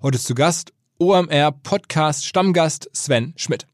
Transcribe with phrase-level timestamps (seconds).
[0.00, 3.66] Heute ist zu Gast OMR Podcast Stammgast Sven Schmidt.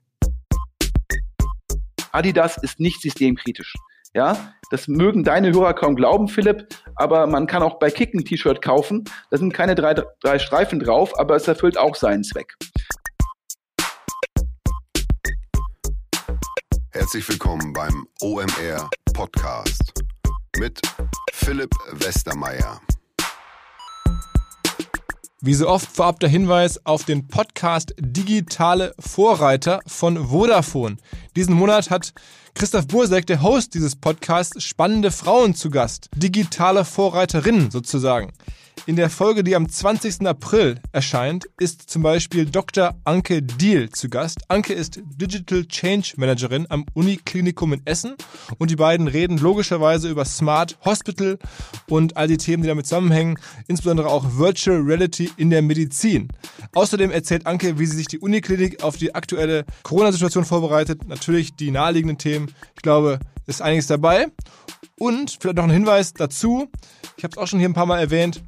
[2.13, 3.75] Adidas ist nicht systemkritisch.
[4.15, 6.67] Ja, das mögen deine Hörer kaum glauben, Philipp,
[6.97, 9.05] aber man kann auch bei Kick ein T-Shirt kaufen.
[9.31, 9.93] Da sind keine drei,
[10.23, 12.55] drei Streifen drauf, aber es erfüllt auch seinen Zweck.
[16.93, 19.93] Herzlich willkommen beim OMR Podcast
[20.57, 20.81] mit
[21.35, 22.81] Philipp Westermeier.
[25.47, 30.97] Wie so oft vorab der Hinweis auf den Podcast Digitale Vorreiter von Vodafone.
[31.37, 32.15] Diesen Monat hat
[32.55, 36.09] Christoph Bursek, der Host dieses Podcasts, spannende Frauen zu Gast.
[36.17, 38.33] Digitale Vorreiterinnen sozusagen.
[38.87, 40.27] In der Folge, die am 20.
[40.27, 42.95] April erscheint, ist zum Beispiel Dr.
[43.05, 44.41] Anke Diel zu Gast.
[44.49, 48.15] Anke ist Digital Change Managerin am Uniklinikum in Essen
[48.59, 51.39] und die beiden reden logischerweise über Smart Hospital
[51.89, 56.29] und all die Themen, die damit zusammenhängen, insbesondere auch Virtual Reality in der Medizin.
[56.75, 61.09] Außerdem erzählt Anke, wie sie sich die Uniklinik auf die aktuelle Corona-Situation vorbereitet.
[61.09, 62.55] Natürlich die naheliegenden Themen.
[62.77, 64.27] Ich glaube, ist einiges dabei.
[64.99, 66.69] Und vielleicht noch ein Hinweis dazu.
[67.17, 68.43] Ich habe es auch schon hier ein paar Mal erwähnt.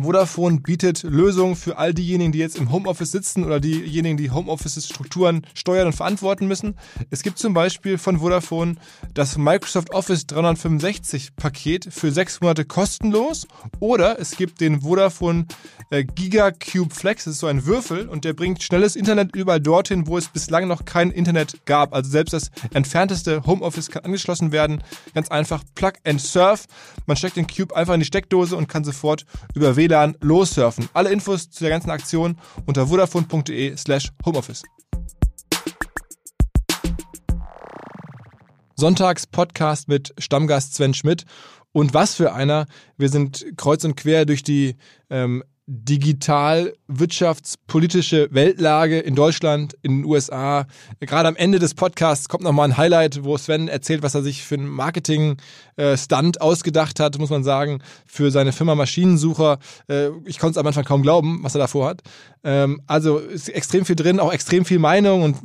[0.00, 5.46] Vodafone bietet Lösungen für all diejenigen, die jetzt im Homeoffice sitzen oder diejenigen, die Homeoffice-Strukturen
[5.54, 6.74] steuern und verantworten müssen.
[7.10, 8.74] Es gibt zum Beispiel von Vodafone
[9.14, 13.46] das Microsoft Office 365-Paket für sechs Monate kostenlos
[13.78, 15.46] oder es gibt den Vodafone
[15.90, 20.06] äh, GigaCube Flex, das ist so ein Würfel und der bringt schnelles Internet überall dorthin,
[20.06, 21.94] wo es bislang noch kein Internet gab.
[21.94, 24.82] Also selbst das entfernteste Homeoffice kann angeschlossen werden.
[25.14, 26.66] Ganz einfach Plug and Surf.
[27.06, 30.88] Man steckt den Cube einfach in die Steckdose und kann sofort über WLAN lossurfen.
[30.94, 34.62] Alle Infos zu der ganzen Aktion unter vodafone.de slash homeoffice.
[38.76, 41.24] Sonntags Podcast mit Stammgast Sven Schmidt.
[41.72, 42.66] Und was für einer.
[42.96, 44.76] Wir sind kreuz und quer durch die
[45.10, 50.66] ähm, digital wirtschaftspolitische Weltlage in Deutschland, in den USA.
[51.00, 54.44] Gerade am Ende des Podcasts kommt nochmal ein Highlight, wo Sven erzählt, was er sich
[54.44, 59.58] für einen Marketing-Stunt ausgedacht hat, muss man sagen, für seine Firma Maschinensucher.
[59.88, 62.02] Äh, ich konnte es am Anfang kaum glauben, was er davor hat.
[62.44, 65.38] Ähm, also ist extrem viel drin, auch extrem viel Meinung und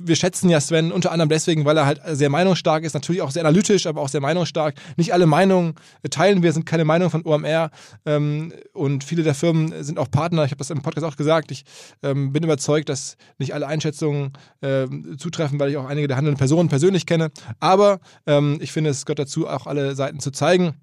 [0.00, 3.30] wir schätzen ja Sven unter anderem deswegen, weil er halt sehr meinungsstark ist, natürlich auch
[3.30, 4.74] sehr analytisch, aber auch sehr meinungsstark.
[4.96, 5.74] Nicht alle Meinungen
[6.10, 7.70] teilen wir, sind keine Meinung von OMR
[8.04, 10.44] ähm, und viele der Firmen sind auch Partner.
[10.44, 11.50] Ich habe das im Podcast auch gesagt.
[11.50, 11.64] Ich
[12.02, 16.38] ähm, bin überzeugt, dass nicht alle Einschätzungen äh, zutreffen, weil ich auch einige der handelnden
[16.38, 17.30] Personen persönlich kenne.
[17.60, 20.74] Aber ähm, ich finde, es gehört dazu, auch alle Seiten zu zeigen.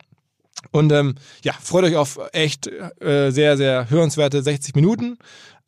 [0.72, 5.18] Und ähm, ja, freut euch auf echt äh, sehr, sehr hörenswerte 60 Minuten.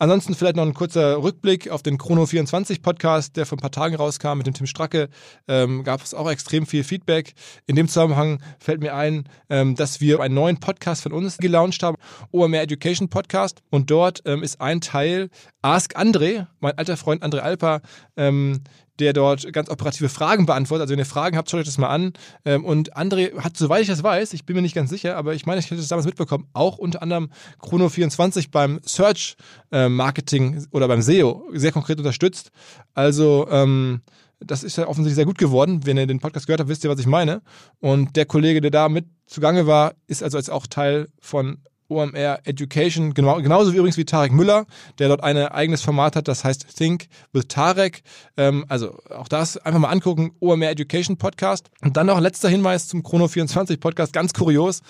[0.02, 3.70] Ansonsten vielleicht noch ein kurzer Rückblick auf den Chrono 24 Podcast, der vor ein paar
[3.70, 5.10] Tagen rauskam mit dem Tim Stracke.
[5.50, 7.34] Ähm, gab es auch extrem viel Feedback.
[7.68, 11.84] In dem Zusammenhang fällt mir ein, ähm, dass wir einen neuen Podcast von uns gelauncht
[11.84, 11.98] haben,
[12.32, 13.62] OMR Education Podcast.
[13.72, 15.30] Und dort ähm, ist ein Teil
[15.62, 17.81] Ask André, mein alter Freund André Alper,
[18.16, 18.62] ähm,
[19.00, 20.82] der dort ganz operative Fragen beantwortet.
[20.84, 22.14] Also wenn ihr Fragen habt, schaut euch das mal an.
[22.46, 25.34] Ähm, und André hat, soweit ich das weiß, ich bin mir nicht ganz sicher, aber
[25.34, 27.30] ich meine, ich hätte das damals mitbekommen, auch unter anderem
[27.62, 29.36] Chrono24 beim Search
[29.72, 32.52] ähm, Marketing oder beim SEO sehr konkret unterstützt.
[32.94, 34.02] Also ähm,
[34.40, 35.86] das ist ja offensichtlich sehr gut geworden.
[35.86, 37.42] Wenn ihr den Podcast gehört habt, wisst ihr, was ich meine.
[37.80, 42.39] Und der Kollege, der da mit zugange war, ist also jetzt auch Teil von OMR
[42.44, 44.66] Education, genau, genauso wie übrigens wie Tarek Müller,
[45.00, 48.03] der dort ein eigenes Format hat, das heißt Think with Tarek.
[48.38, 51.69] Ähm, also auch das einfach mal angucken, OMR Education Podcast.
[51.81, 54.81] Und dann noch letzter Hinweis zum Chrono 24 Podcast, ganz kurios.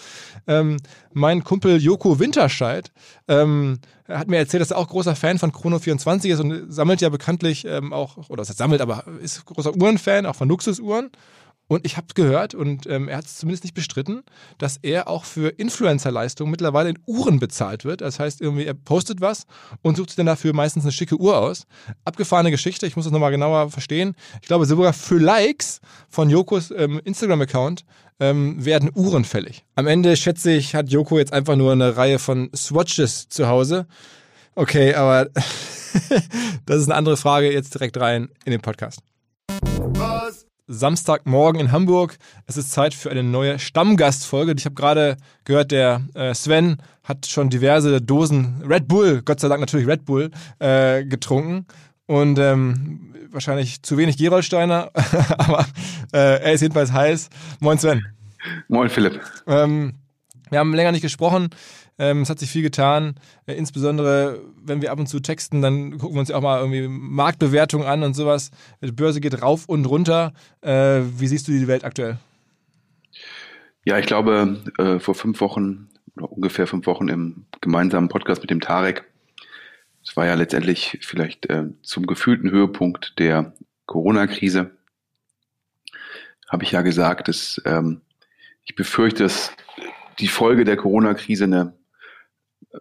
[0.47, 0.77] Ähm,
[1.13, 2.91] mein Kumpel Joko Winterscheid
[3.27, 7.01] ähm, hat mir erzählt, dass er auch großer Fan von Chrono 24 ist und sammelt
[7.01, 11.11] ja bekanntlich ähm, auch, oder sammelt, aber ist großer Uhrenfan, auch von Luxusuhren.
[11.69, 14.23] Und ich habe gehört, und ähm, er hat es zumindest nicht bestritten,
[14.57, 18.01] dass er auch für Influencer-Leistungen mittlerweile in Uhren bezahlt wird.
[18.01, 19.45] Das heißt, irgendwie er postet was
[19.83, 21.67] und sucht sich dann dafür meistens eine schicke Uhr aus.
[22.05, 24.15] Abgefahrene Geschichte, ich muss das nochmal genauer verstehen.
[24.41, 25.79] Ich glaube, sogar für Likes
[26.09, 27.85] von Jokos ähm, Instagram-Account
[28.19, 29.63] ähm, werden Uhren fällig.
[29.75, 33.85] Am Ende, schätze ich, hat Joko jetzt einfach nur eine Reihe von Swatches zu Hause.
[34.55, 35.25] Okay, aber
[36.65, 37.53] das ist eine andere Frage.
[37.53, 39.01] Jetzt direkt rein in den Podcast.
[39.93, 40.48] Was?
[40.69, 42.17] Samstagmorgen in Hamburg.
[42.45, 44.53] Es ist Zeit für eine neue Stammgastfolge.
[44.55, 49.47] Ich habe gerade gehört, der äh, Sven hat schon diverse Dosen Red Bull, Gott sei
[49.47, 50.29] Dank natürlich Red Bull,
[50.59, 51.65] äh, getrunken.
[52.05, 54.91] Und ähm, wahrscheinlich zu wenig Gerolsteiner,
[55.37, 55.65] aber
[56.13, 57.29] äh, er ist jedenfalls heiß.
[57.59, 58.05] Moin Sven.
[58.67, 59.19] Moin Philipp.
[59.47, 59.95] Ähm,
[60.49, 61.49] wir haben länger nicht gesprochen.
[61.99, 63.15] Ähm, es hat sich viel getan.
[63.45, 66.59] Äh, insbesondere, wenn wir ab und zu texten, dann gucken wir uns ja auch mal
[66.59, 68.49] irgendwie Marktbewertungen an und sowas.
[68.81, 70.33] Die Börse geht rauf und runter.
[70.61, 72.17] Äh, wie siehst du die Welt aktuell?
[73.85, 78.59] Ja, ich glaube, äh, vor fünf Wochen ungefähr fünf Wochen im gemeinsamen Podcast mit dem
[78.59, 79.05] Tarek
[80.03, 83.53] es war ja letztendlich vielleicht äh, zum gefühlten Höhepunkt der
[83.85, 84.71] Corona-Krise,
[86.47, 88.01] habe ich ja gesagt, dass ähm,
[88.63, 89.51] ich befürchte, dass
[90.19, 91.73] die Folge der Corona-Krise eine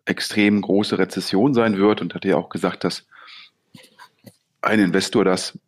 [0.05, 3.06] extrem große Rezession sein wird und hatte ja auch gesagt, dass
[4.61, 5.58] ein Investor das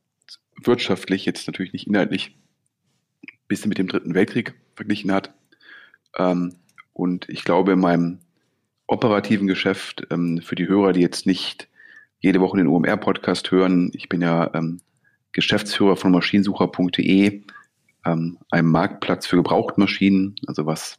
[0.63, 2.37] wirtschaftlich, jetzt natürlich nicht inhaltlich,
[3.23, 5.33] ein bisschen mit dem Dritten Weltkrieg verglichen hat.
[6.17, 6.57] Ähm,
[6.93, 8.19] und ich glaube, in meinem
[8.87, 11.69] operativen Geschäft, ähm, für die Hörer, die jetzt nicht
[12.19, 14.81] jede Woche den OMR-Podcast hören, ich bin ja ähm,
[15.33, 17.43] Geschäftsführer von maschinensucher.de,
[18.03, 20.99] einem Marktplatz für Gebrauchtmaschinen, also was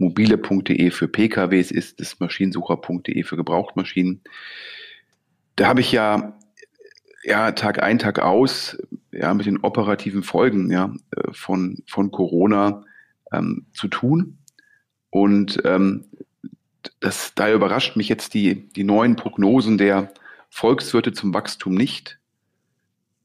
[0.00, 4.22] mobile.de für PKWs ist, ist maschinensucher.de für Gebrauchtmaschinen.
[5.56, 6.38] Da habe ich ja,
[7.22, 8.78] ja Tag ein, Tag aus,
[9.12, 12.84] ja, mit den operativen Folgen ja, äh, von, von Corona
[13.32, 14.38] ähm, zu tun.
[15.10, 16.06] Und ähm,
[17.00, 20.12] das, da überrascht mich jetzt die, die neuen Prognosen der
[20.48, 22.18] Volkswirte zum Wachstum nicht.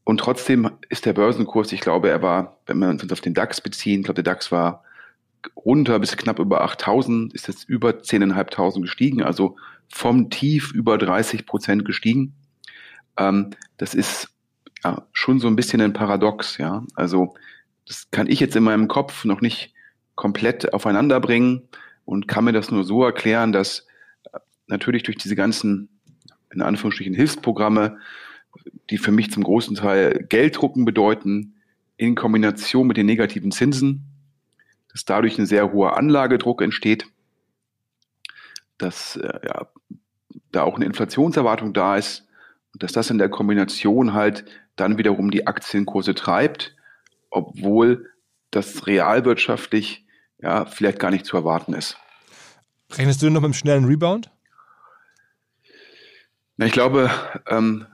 [0.04, 3.62] Und trotzdem ist der Börsenkurs, ich glaube, er war, wenn wir uns auf den DAX
[3.62, 4.85] beziehen, ich glaube, der DAX war
[5.56, 9.56] runter bis knapp über 8000, ist jetzt über 10.500 gestiegen, also
[9.88, 12.34] vom Tief über 30 Prozent gestiegen.
[13.18, 14.30] Ähm, das ist
[14.84, 16.84] ja, schon so ein bisschen ein Paradox, ja.
[16.96, 17.34] Also
[17.88, 19.74] das kann ich jetzt in meinem Kopf noch nicht
[20.16, 21.68] komplett aufeinander bringen
[22.04, 23.86] und kann mir das nur so erklären, dass
[24.32, 25.90] äh, natürlich durch diese ganzen,
[26.52, 27.98] in Anführungsstrichen, Hilfsprogramme
[28.90, 31.56] die für mich zum großen Teil Gelddrucken bedeuten,
[31.98, 34.06] in Kombination mit den negativen Zinsen,
[34.96, 37.06] dass dadurch ein sehr hoher Anlagedruck entsteht,
[38.78, 39.68] dass äh, ja,
[40.54, 42.26] da auch eine Inflationserwartung da ist
[42.74, 44.46] und dass das in der Kombination halt
[44.78, 46.78] dann wiederum die Aktienkurse treibt,
[47.30, 48.10] obwohl
[48.52, 50.06] das realwirtschaftlich
[50.40, 51.98] ja vielleicht gar nicht zu erwarten ist.
[52.94, 54.32] Rechnest du noch mit einem schnellen Rebound?
[56.56, 57.12] Na, ich glaube,
[57.48, 57.86] ähm,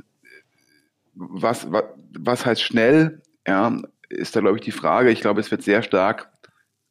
[1.16, 1.84] was, was,
[2.16, 3.24] was heißt schnell?
[3.48, 3.76] Ja,
[4.10, 5.10] ist da, glaube ich, die Frage.
[5.10, 6.31] Ich glaube, es wird sehr stark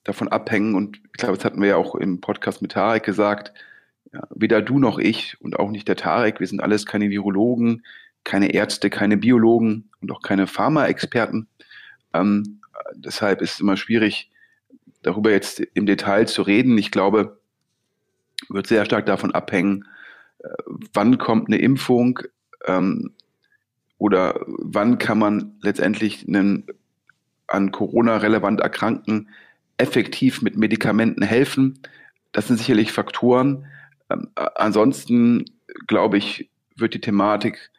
[0.05, 3.53] davon abhängen und ich glaube, das hatten wir ja auch im Podcast mit Tarek gesagt.
[4.13, 7.85] Ja, weder du noch ich und auch nicht der Tarek, wir sind alles keine Virologen,
[8.25, 11.47] keine Ärzte, keine Biologen und auch keine Pharmaexperten.
[12.13, 12.61] Ähm,
[12.95, 14.31] deshalb ist es immer schwierig,
[15.03, 16.77] darüber jetzt im Detail zu reden.
[16.77, 17.39] Ich glaube,
[18.49, 19.87] wird sehr stark davon abhängen,
[20.39, 20.49] äh,
[20.93, 22.21] wann kommt eine Impfung,
[22.67, 23.13] ähm,
[24.01, 26.67] oder wann kann man letztendlich einen
[27.47, 29.29] an Corona relevant Erkrankten
[29.81, 31.81] effektiv mit Medikamenten helfen?
[32.33, 33.67] Das sind sicherlich Faktoren.
[34.11, 35.45] Ähm, ansonsten,
[35.87, 37.71] glaube ich, wird die Thematik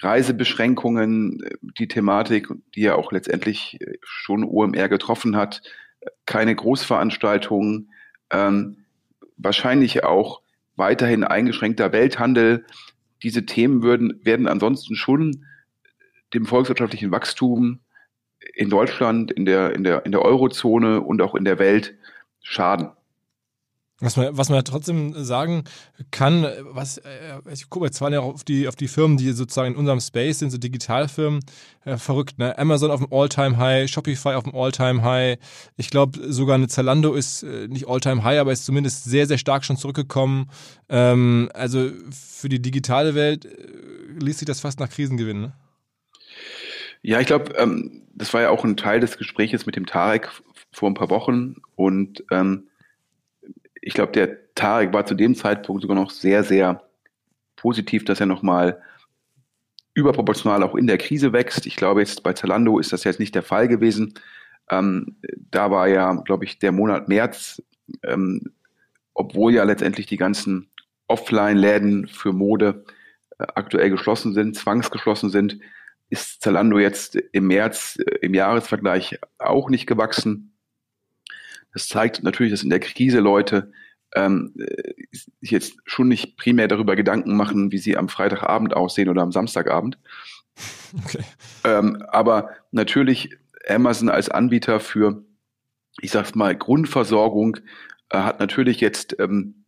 [0.00, 5.62] Reisebeschränkungen, die Thematik, die ja auch letztendlich schon OMR getroffen hat,
[6.24, 7.90] keine Großveranstaltungen,
[8.30, 8.84] ähm,
[9.36, 10.42] wahrscheinlich auch
[10.76, 12.64] weiterhin eingeschränkter Welthandel.
[13.24, 15.44] Diese Themen würden, werden ansonsten schon
[16.32, 17.80] dem volkswirtschaftlichen Wachstum
[18.58, 21.94] in Deutschland, in der, in der, in der Eurozone und auch in der Welt
[22.42, 22.90] schaden.
[24.00, 25.64] Was man, was man trotzdem sagen
[26.12, 29.74] kann, was, äh, ich gucke jetzt zwar ja auf die, auf die Firmen, die sozusagen
[29.74, 31.40] in unserem Space sind, so Digitalfirmen,
[31.84, 32.56] äh, verrückt, ne?
[32.58, 35.38] Amazon auf dem All-Time-High, Shopify auf dem All-Time-High.
[35.76, 39.64] Ich glaube, sogar eine Zalando ist äh, nicht All-Time-High, aber ist zumindest sehr, sehr stark
[39.64, 40.48] schon zurückgekommen.
[40.88, 43.50] Ähm, also für die digitale Welt äh,
[44.20, 45.52] liest sich das fast nach Krisengewinn, ne?
[47.02, 50.30] Ja, ich glaube, ähm, das war ja auch ein Teil des Gespräches mit dem Tarek
[50.72, 52.68] vor ein paar Wochen und ähm,
[53.80, 56.82] ich glaube, der Tarek war zu dem Zeitpunkt sogar noch sehr, sehr
[57.56, 58.82] positiv, dass er nochmal
[59.94, 61.66] überproportional auch in der Krise wächst.
[61.66, 64.14] Ich glaube, jetzt bei Zalando ist das jetzt nicht der Fall gewesen.
[64.70, 65.16] Ähm,
[65.50, 67.62] da war ja, glaube ich, der Monat März,
[68.04, 68.52] ähm,
[69.14, 70.70] obwohl ja letztendlich die ganzen
[71.08, 72.84] Offline-Läden für Mode
[73.38, 75.58] äh, aktuell geschlossen sind, zwangsgeschlossen sind,
[76.10, 80.54] ist Zalando jetzt im März äh, im Jahresvergleich auch nicht gewachsen.
[81.72, 83.72] Das zeigt natürlich, dass in der Krise Leute
[84.14, 84.94] ähm, äh,
[85.40, 89.32] sich jetzt schon nicht primär darüber Gedanken machen, wie sie am Freitagabend aussehen oder am
[89.32, 89.98] Samstagabend.
[91.04, 91.22] Okay.
[91.64, 93.36] Ähm, aber natürlich
[93.68, 95.22] Amazon als Anbieter für,
[96.00, 97.58] ich sag's mal, Grundversorgung
[98.08, 99.64] äh, hat natürlich jetzt ähm,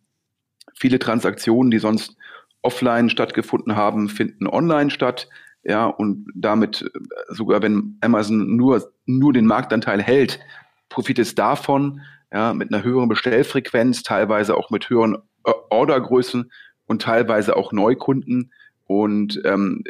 [0.75, 2.17] viele Transaktionen, die sonst
[2.63, 5.29] offline stattgefunden haben, finden online statt
[5.63, 10.41] ja, und damit äh, sogar wenn Amazon nur, nur den Marktanteil hält,
[10.89, 12.01] profitiert es davon,
[12.33, 16.51] ja, mit einer höheren Bestellfrequenz, teilweise auch mit höheren äh, Ordergrößen
[16.87, 18.53] und teilweise auch Neukunden.
[18.87, 19.85] Und ähm,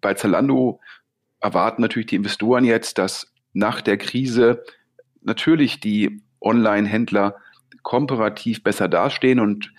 [0.00, 0.80] bei Zalando
[1.40, 4.62] erwarten natürlich die Investoren jetzt, dass nach der Krise
[5.22, 7.36] natürlich die Online-Händler
[7.82, 9.72] komparativ besser dastehen und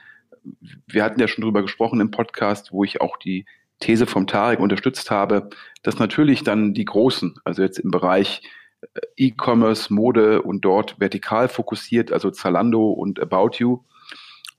[0.87, 3.45] wir hatten ja schon drüber gesprochen im Podcast, wo ich auch die
[3.81, 5.49] These vom Tarek unterstützt habe,
[5.83, 8.41] dass natürlich dann die Großen, also jetzt im Bereich
[8.81, 13.83] äh, E-Commerce, Mode und dort vertikal fokussiert, also Zalando und About You,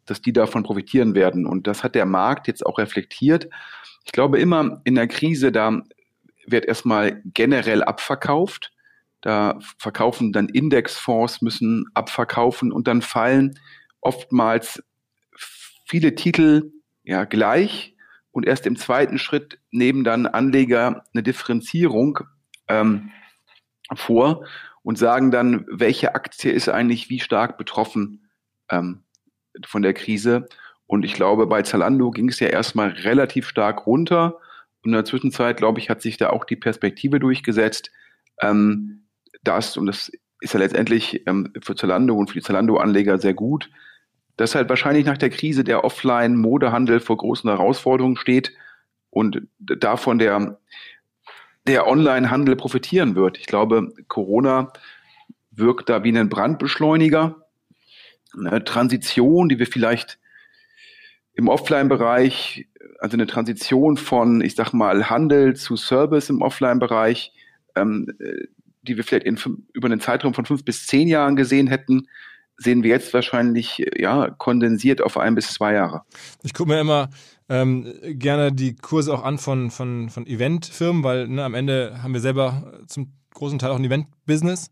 [0.04, 1.46] dass die davon profitieren werden.
[1.46, 3.48] Und das hat der Markt jetzt auch reflektiert.
[4.04, 5.82] Ich glaube immer in der Krise, da
[6.46, 8.72] wird erstmal generell abverkauft.
[9.20, 13.56] Da verkaufen dann Indexfonds, müssen abverkaufen und dann fallen
[14.00, 14.82] oftmals
[15.86, 16.72] viele Titel
[17.04, 17.91] ja gleich
[18.32, 22.20] und erst im zweiten Schritt nehmen dann Anleger eine Differenzierung
[22.68, 23.10] ähm,
[23.94, 24.46] vor
[24.82, 28.30] und sagen dann, welche Aktie ist eigentlich wie stark betroffen
[28.70, 29.04] ähm,
[29.66, 30.48] von der Krise.
[30.86, 34.38] Und ich glaube, bei Zalando ging es ja erstmal relativ stark runter.
[34.82, 37.90] Und in der Zwischenzeit, glaube ich, hat sich da auch die Perspektive durchgesetzt,
[38.40, 39.06] ähm,
[39.42, 40.10] dass, und das
[40.40, 43.70] ist ja letztendlich ähm, für Zalando und für die Zalando-Anleger sehr gut,
[44.36, 48.52] dass halt wahrscheinlich nach der Krise der Offline-Modehandel vor großen Herausforderungen steht
[49.10, 50.58] und davon der,
[51.66, 53.38] der Online-Handel profitieren wird.
[53.38, 54.72] Ich glaube, Corona
[55.50, 57.46] wirkt da wie ein Brandbeschleuniger,
[58.34, 60.18] eine Transition, die wir vielleicht
[61.34, 67.32] im Offline-Bereich, also eine Transition von, ich sag mal, Handel zu Service im Offline-Bereich,
[67.74, 68.06] ähm,
[68.82, 69.38] die wir vielleicht in,
[69.72, 72.08] über einen Zeitraum von fünf bis zehn Jahren gesehen hätten,
[72.62, 76.02] sehen wir jetzt wahrscheinlich ja kondensiert auf ein bis zwei Jahre.
[76.42, 77.10] Ich gucke mir immer
[77.48, 82.14] ähm, gerne die Kurse auch an von, von, von Eventfirmen, weil ne, am Ende haben
[82.14, 84.70] wir selber zum großen Teil auch ein Event-Business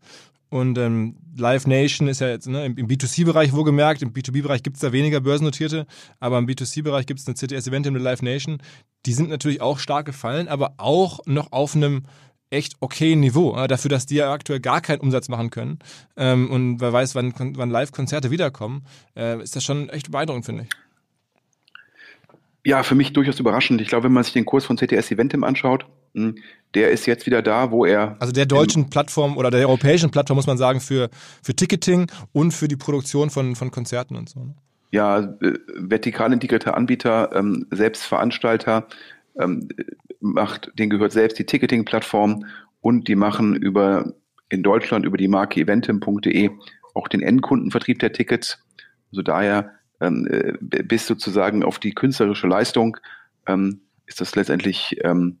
[0.51, 4.75] und ähm, Live Nation ist ja jetzt ne, im, im B2C-Bereich wohlgemerkt, im B2B-Bereich gibt
[4.75, 5.87] es da weniger börsennotierte,
[6.19, 8.61] aber im B2C-Bereich gibt es eine CTS-Event und eine Live Nation.
[9.05, 12.03] Die sind natürlich auch stark gefallen, aber auch noch auf einem
[12.51, 15.79] echt okay Niveau, äh, dafür, dass die ja aktuell gar keinen Umsatz machen können.
[16.17, 20.63] Ähm, und wer weiß, wann, wann Live-Konzerte wiederkommen, äh, ist das schon echt beeindruckend, finde
[20.63, 20.69] ich.
[22.63, 23.81] Ja, für mich durchaus überraschend.
[23.81, 26.35] Ich glaube, wenn man sich den Kurs von CTS Eventim anschaut, hm,
[26.75, 28.17] der ist jetzt wieder da, wo er.
[28.19, 31.09] Also der deutschen Plattform oder der europäischen Plattform, muss man sagen, für,
[31.41, 34.41] für Ticketing und für die Produktion von, von Konzerten und so.
[34.41, 34.55] Ne?
[34.91, 38.87] Ja, äh, vertikal integrierter Anbieter, ähm, selbst Veranstalter,
[39.39, 39.69] ähm,
[40.19, 42.45] macht, denen gehört selbst die Ticketing-Plattform
[42.81, 44.13] und die machen über
[44.49, 46.49] in Deutschland über die Marke eventim.de
[46.93, 48.59] auch den Endkundenvertrieb der Tickets.
[49.11, 49.71] Also daher
[50.01, 52.97] ähm, äh, bis sozusagen auf die künstlerische Leistung
[53.47, 55.39] ähm, ist das letztendlich ähm,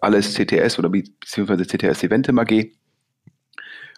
[0.00, 2.72] alles CTS oder beziehungsweise CTS Eventim AG.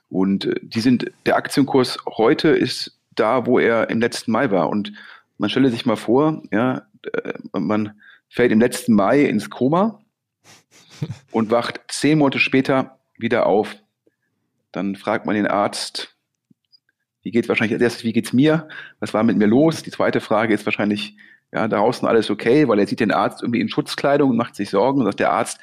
[0.08, 4.68] Und äh, die sind, der Aktienkurs heute ist da, wo er im letzten Mai war.
[4.68, 4.92] Und
[5.38, 10.00] man stelle sich mal vor, ja, äh, man fällt im letzten Mai ins Koma
[11.32, 13.76] und wacht zehn Monate später wieder auf.
[14.72, 16.16] Dann fragt man den Arzt,
[17.22, 18.68] wie geht wahrscheinlich als erstes, wie geht's mir?
[19.00, 19.82] Was war mit mir los?
[19.82, 21.16] Die zweite Frage ist wahrscheinlich,
[21.52, 24.70] ja, draußen alles okay, weil er sieht den Arzt irgendwie in Schutzkleidung und macht sich
[24.70, 25.60] Sorgen und sagt der Arzt,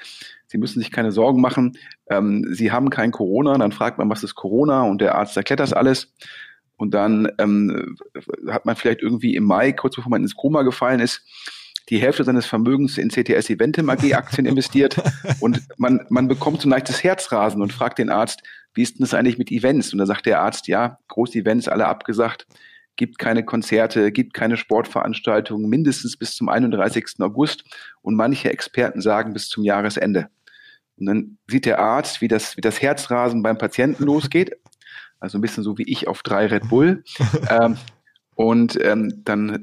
[0.48, 3.58] Sie müssen sich keine Sorgen machen, ähm, Sie haben kein Corona.
[3.58, 4.84] Dann fragt man, was ist Corona?
[4.84, 6.14] Und der Arzt erklärt das alles.
[6.78, 7.98] Und dann ähm,
[8.50, 11.24] hat man vielleicht irgendwie im Mai, kurz bevor man ins Koma gefallen ist,
[11.90, 15.02] die Hälfte seines Vermögens in CTS Eventim AG Aktien investiert
[15.40, 18.42] und man, man bekommt so ein leichtes Herzrasen und fragt den Arzt,
[18.74, 19.94] wie ist denn das eigentlich mit Events?
[19.94, 22.48] Und da sagt der Arzt, ja, große Events, alle abgesagt
[22.96, 27.20] gibt keine Konzerte, gibt keine Sportveranstaltungen, mindestens bis zum 31.
[27.20, 27.64] August
[28.02, 30.30] und manche Experten sagen bis zum Jahresende.
[30.98, 34.56] Und dann sieht der Arzt, wie das, wie das Herzrasen beim Patienten losgeht.
[35.20, 37.04] Also ein bisschen so wie ich auf drei Red Bull.
[37.50, 37.78] ähm,
[38.36, 39.62] und ähm, dann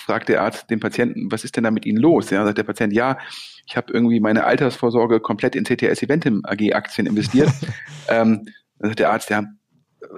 [0.00, 2.30] fragt der Arzt den Patienten, was ist denn da mit Ihnen los?
[2.30, 3.18] Ja, sagt der Patient, ja,
[3.66, 7.50] ich habe irgendwie meine Altersvorsorge komplett in CTS Eventim AG Aktien investiert.
[8.08, 8.46] ähm,
[8.78, 9.44] dann sagt der Arzt, ja,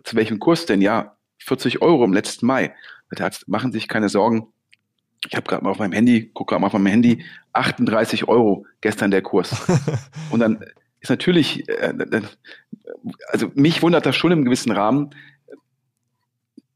[0.04, 0.82] zu welchem Kurs denn?
[0.82, 2.74] Ja, 40 Euro im letzten Mai.
[3.16, 4.52] Der Arzt, machen Sie sich keine Sorgen.
[5.26, 8.66] Ich habe gerade mal auf meinem Handy, gucke gerade mal auf meinem Handy, 38 Euro
[8.82, 9.66] gestern der Kurs.
[10.30, 10.62] Und dann
[11.00, 12.22] ist natürlich, äh,
[13.28, 15.14] also mich wundert das schon im gewissen Rahmen.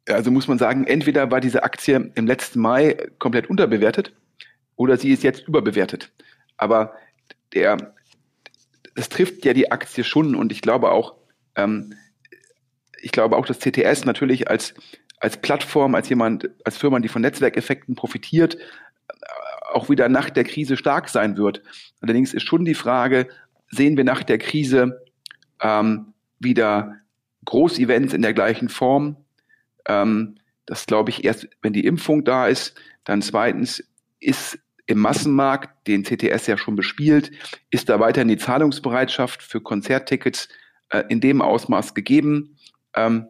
[0.09, 4.13] Also muss man sagen, entweder war diese Aktie im letzten Mai komplett unterbewertet
[4.77, 6.13] oder sie ist jetzt überbewertet.
[6.57, 6.95] Aber
[7.55, 7.95] der,
[8.95, 11.15] das trifft ja die Aktie schon und ich glaube auch,
[11.55, 11.95] ähm,
[13.01, 14.75] ich glaube auch, dass CTS natürlich als,
[15.19, 18.57] als Plattform, als jemand, als Firma, die von Netzwerkeffekten profitiert,
[19.73, 21.63] auch wieder nach der Krise stark sein wird.
[22.01, 23.29] Allerdings ist schon die Frage,
[23.71, 25.03] sehen wir nach der Krise
[25.61, 26.97] ähm, wieder
[27.45, 29.17] Großevents in der gleichen Form?
[29.87, 30.37] Ähm,
[30.67, 32.75] das glaube ich erst, wenn die Impfung da ist.
[33.05, 33.85] Dann zweitens
[34.21, 37.31] ist im Massenmarkt, den CTS ja schon bespielt,
[37.71, 40.49] ist da weiterhin die Zahlungsbereitschaft für Konzerttickets
[40.91, 42.57] äh, in dem Ausmaß gegeben.
[42.95, 43.27] Ähm,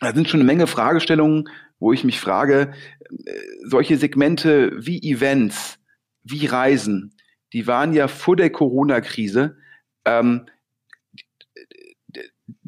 [0.00, 2.72] da sind schon eine Menge Fragestellungen, wo ich mich frage,
[3.24, 3.32] äh,
[3.64, 5.78] solche Segmente wie Events,
[6.22, 7.14] wie Reisen,
[7.52, 9.56] die waren ja vor der Corona-Krise,
[10.04, 10.46] ähm,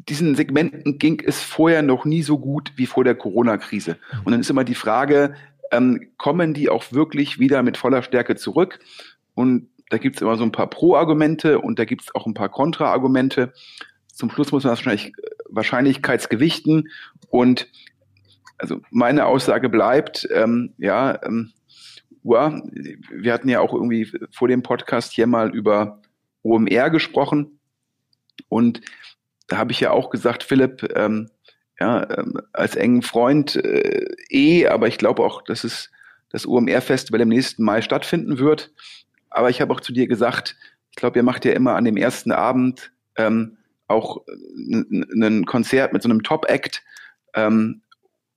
[0.09, 3.97] diesen Segmenten ging es vorher noch nie so gut wie vor der Corona-Krise.
[4.23, 5.35] Und dann ist immer die Frage,
[5.71, 8.79] ähm, kommen die auch wirklich wieder mit voller Stärke zurück?
[9.33, 12.33] Und da gibt es immer so ein paar Pro-Argumente und da gibt es auch ein
[12.33, 13.53] paar Kontra-Argumente.
[14.07, 15.13] Zum Schluss muss man das wahrscheinlich
[15.49, 16.89] Wahrscheinlichkeitsgewichten
[17.29, 17.67] und
[18.57, 21.51] also meine Aussage bleibt, ähm, ja, ähm,
[22.23, 22.61] ja,
[23.11, 26.01] wir hatten ja auch irgendwie vor dem Podcast hier mal über
[26.41, 27.59] OMR gesprochen
[28.47, 28.81] und
[29.47, 31.29] da habe ich ja auch gesagt, Philipp, ähm,
[31.79, 35.91] ja, ähm, als engen Freund äh, eh, aber ich glaube auch, dass es
[36.29, 38.71] das OMR-Festival im nächsten Mai stattfinden wird.
[39.29, 40.55] Aber ich habe auch zu dir gesagt,
[40.91, 43.57] ich glaube, ihr macht ja immer an dem ersten Abend ähm,
[43.87, 46.83] auch ein Konzert mit so einem Top-Act.
[47.33, 47.81] Ähm,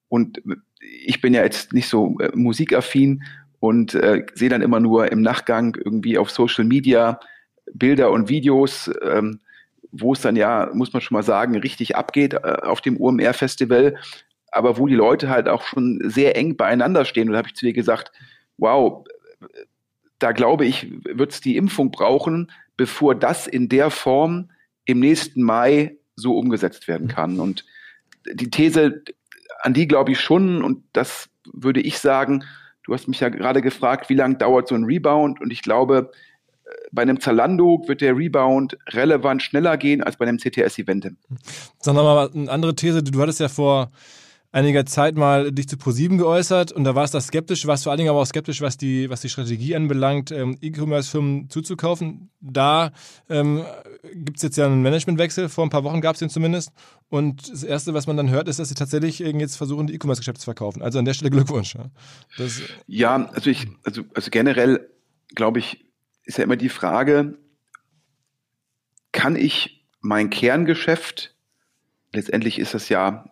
[0.09, 0.43] und
[0.81, 3.23] ich bin ja jetzt nicht so äh, musikaffin
[3.61, 7.21] und äh, sehe dann immer nur im Nachgang irgendwie auf Social Media
[7.73, 9.41] Bilder und Videos, ähm,
[10.01, 13.97] wo es dann ja, muss man schon mal sagen, richtig abgeht äh, auf dem UMR-Festival,
[14.53, 17.29] aber wo die Leute halt auch schon sehr eng beieinander stehen.
[17.29, 18.13] Und da habe ich zu dir gesagt,
[18.57, 19.05] wow,
[20.19, 24.51] da glaube ich, wird es die Impfung brauchen, bevor das in der Form
[24.85, 27.41] im nächsten Mai so umgesetzt werden kann.
[27.41, 27.65] Und
[28.33, 29.03] die These,
[29.61, 32.45] an die glaube ich schon, und das würde ich sagen,
[32.85, 35.41] du hast mich ja gerade gefragt, wie lange dauert so ein Rebound?
[35.41, 36.11] Und ich glaube,
[36.97, 41.13] bei einem Zalando wird der Rebound relevant schneller gehen als bei einem CTS-Event.
[41.79, 43.05] Sag nochmal eine andere These.
[43.05, 43.93] Du hattest ja vor
[44.51, 47.99] einiger Zeit mal dich zu ProSieben geäußert und da warst du skeptisch, warst vor allen
[47.99, 52.31] Dingen aber auch skeptisch, was die, was die Strategie anbelangt, ähm, E-Commerce-Firmen zuzukaufen.
[52.41, 52.93] Da
[53.29, 53.65] ähm,
[54.15, 56.73] gibt es jetzt ja einen Managementwechsel, vor ein paar Wochen gab es den zumindest.
[57.11, 60.41] Und das Erste, was man dann hört, ist, dass sie tatsächlich jetzt versuchen, die E-Commerce-Geschäfte
[60.41, 60.81] zu verkaufen.
[60.81, 61.75] Also an der Stelle Glückwunsch.
[61.75, 61.91] Ja,
[62.39, 64.89] das, ja also ich, also, also generell
[65.35, 65.86] glaube ich,
[66.27, 67.39] ist ja immer die Frage,
[69.13, 71.35] kann ich mein Kerngeschäft,
[72.13, 73.31] letztendlich ist das ja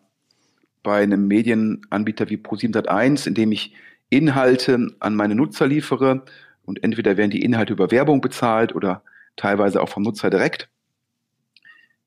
[0.83, 3.75] bei einem Medienanbieter wie Pro701, in dem ich
[4.11, 6.25] Inhalte an meine Nutzer liefere
[6.65, 9.03] und entweder werden die Inhalte über Werbung bezahlt oder
[9.37, 10.69] teilweise auch vom Nutzer direkt.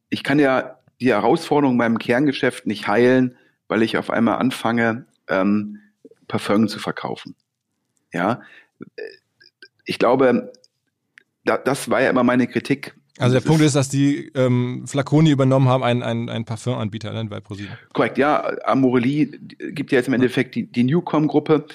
[0.09, 5.05] Ich kann ja die Herausforderung in meinem Kerngeschäft nicht heilen, weil ich auf einmal anfange,
[5.27, 5.79] ähm,
[6.27, 7.35] Parfum zu verkaufen.
[8.13, 8.41] Ja,
[9.85, 10.51] ich glaube,
[11.47, 12.95] da, das war ja immer meine Kritik.
[13.19, 17.25] Also der Punkt ist, dass die ähm, Flaconi übernommen haben, einen, einen, einen Parfümanbieter ne,
[17.25, 17.75] bei ProSieben.
[17.93, 18.43] Korrekt, ja.
[18.63, 19.25] Amorelie
[19.71, 21.65] gibt ja jetzt im Endeffekt die, die Newcom-Gruppe.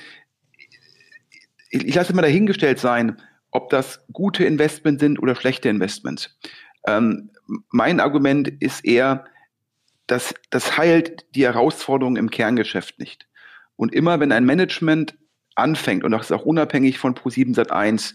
[1.71, 6.39] Ich, ich lasse mal dahingestellt sein, ob das gute Investments sind oder schlechte Investments.
[6.87, 7.31] Ähm,
[7.71, 9.25] mein Argument ist eher,
[10.07, 13.27] dass das heilt die Herausforderungen im Kerngeschäft nicht.
[13.75, 15.17] Und immer wenn ein Management
[15.57, 18.15] anfängt, und das ist auch unabhängig von Pro7 Sat1,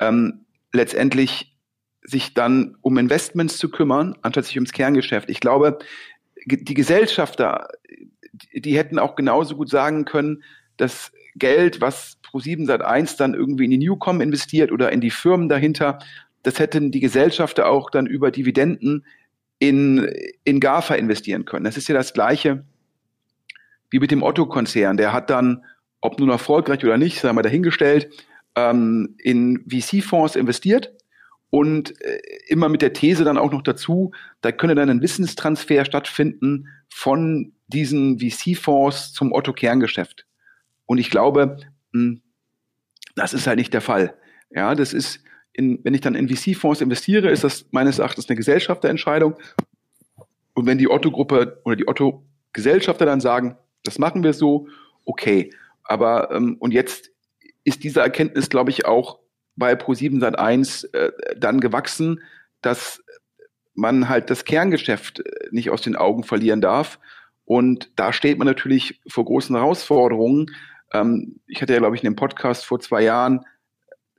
[0.00, 0.45] ähm,
[0.76, 1.56] letztendlich
[2.02, 5.28] sich dann um Investments zu kümmern, anstatt sich ums Kerngeschäft.
[5.28, 5.78] Ich glaube,
[6.46, 7.68] die Gesellschafter,
[8.54, 10.44] die hätten auch genauso gut sagen können,
[10.76, 15.10] das Geld, was Pro7 seit 1 dann irgendwie in die Newcom investiert oder in die
[15.10, 15.98] Firmen dahinter,
[16.42, 19.04] das hätten die Gesellschafter auch dann über Dividenden
[19.58, 20.08] in,
[20.44, 21.64] in GAFA investieren können.
[21.64, 22.64] Das ist ja das Gleiche
[23.90, 24.96] wie mit dem Otto-Konzern.
[24.96, 25.64] Der hat dann,
[26.00, 28.10] ob nun erfolgreich oder nicht, sagen wir dahingestellt,
[28.56, 30.92] ähm, in VC-Fonds investiert
[31.50, 35.84] und äh, immer mit der These dann auch noch dazu, da könne dann ein Wissenstransfer
[35.84, 40.26] stattfinden von diesen VC-Fonds zum Otto-Kerngeschäft.
[40.86, 41.58] Und ich glaube,
[41.92, 42.22] mh, hm,
[43.14, 44.14] das ist halt nicht der Fall.
[44.50, 45.20] Ja, das ist,
[45.52, 49.36] in, wenn ich dann in VC-Fonds investiere, ist das meines Erachtens eine Gesellschafterentscheidung.
[50.54, 54.68] Und wenn die Otto-Gruppe oder die Otto-Gesellschafter dann sagen, das machen wir so,
[55.04, 55.50] okay.
[55.82, 57.10] Aber ähm, und jetzt
[57.66, 59.18] ist diese Erkenntnis, glaube ich, auch
[59.56, 62.22] bei Pro7 Sat1 äh, dann gewachsen,
[62.62, 63.02] dass
[63.74, 67.00] man halt das Kerngeschäft äh, nicht aus den Augen verlieren darf.
[67.44, 70.46] Und da steht man natürlich vor großen Herausforderungen.
[70.92, 73.44] Ähm, ich hatte ja, glaube ich, in dem Podcast vor zwei Jahren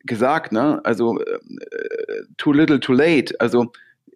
[0.04, 1.40] gesagt, ne, also äh,
[2.38, 3.72] too little, too late, also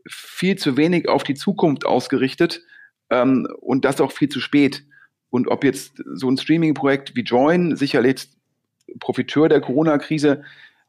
[0.09, 2.63] viel zu wenig auf die Zukunft ausgerichtet
[3.09, 4.83] ähm, und das auch viel zu spät.
[5.29, 8.27] Und ob jetzt so ein Streaming-Projekt wie Join sicherlich
[8.99, 10.43] Profiteur der Corona-Krise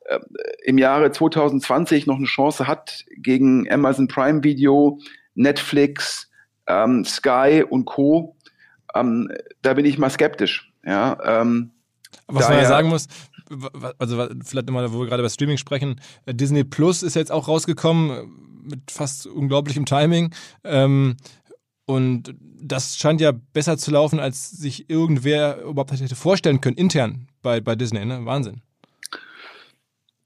[0.05, 0.19] äh,
[0.65, 4.99] im Jahre 2020 noch eine Chance hat gegen Amazon Prime Video,
[5.35, 6.31] Netflix,
[6.67, 8.37] ähm, Sky und Co.
[8.95, 9.31] Ähm,
[9.63, 10.73] da bin ich mal skeptisch.
[10.85, 11.71] Ja, ähm,
[12.27, 13.07] Was man ja sagen muss,
[13.99, 17.49] also vielleicht nochmal, wo wir gerade über Streaming sprechen, äh, Disney Plus ist jetzt auch
[17.49, 20.33] rausgekommen mit fast unglaublichem Timing.
[20.65, 21.17] Ähm,
[21.93, 27.29] Und das scheint ja besser zu laufen, als sich irgendwer überhaupt hätte vorstellen können, intern
[27.43, 28.05] bei, bei Disney.
[28.05, 28.25] Ne?
[28.25, 28.63] Wahnsinn.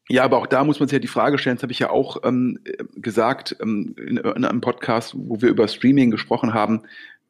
[0.09, 1.91] Ja, aber auch da muss man sich ja die Frage stellen, das habe ich ja
[1.91, 2.61] auch ähm,
[2.95, 6.83] gesagt ähm, in, in, einem Podcast, wo wir über Streaming gesprochen haben.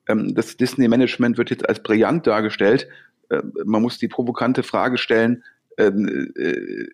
[0.07, 2.87] Ähm, das Disney-Management wird jetzt als brillant dargestellt.
[3.31, 5.43] Äh, man muss die provokante Frage stellen,
[5.79, 6.89] ähm, äh,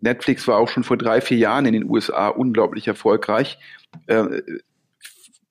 [0.00, 3.58] Netflix war auch schon vor drei, vier Jahren in den USA unglaublich erfolgreich.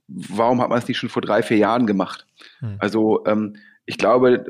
[0.08, 2.28] Warum hat man es nicht schon vor drei, vier Jahren gemacht?
[2.60, 2.78] Hm.
[2.80, 4.46] Also ähm, ich glaube,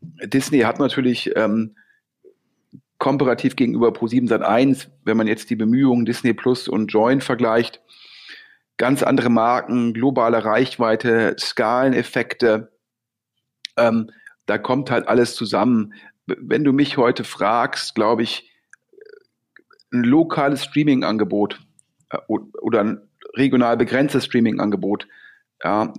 [0.00, 1.76] Disney hat natürlich ähm,
[2.98, 7.80] komparativ gegenüber Pro7 Sat1, wenn man jetzt die Bemühungen Disney Plus und Join vergleicht,
[8.76, 12.72] ganz andere Marken, globale Reichweite, Skaleneffekte.
[13.76, 14.10] Ähm,
[14.46, 15.94] da kommt halt alles zusammen.
[16.26, 18.50] Wenn du mich heute fragst, glaube ich,
[19.92, 21.60] ein lokales Streaming-Angebot
[22.10, 23.00] äh, oder ein
[23.34, 25.06] regional begrenztes Streaming-Angebot,
[25.64, 25.92] ja,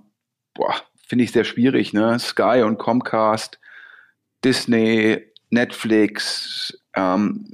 [1.07, 1.93] finde ich sehr schwierig.
[1.93, 2.17] Ne?
[2.19, 3.59] Sky und Comcast,
[4.43, 7.45] Disney, Netflix, ähm,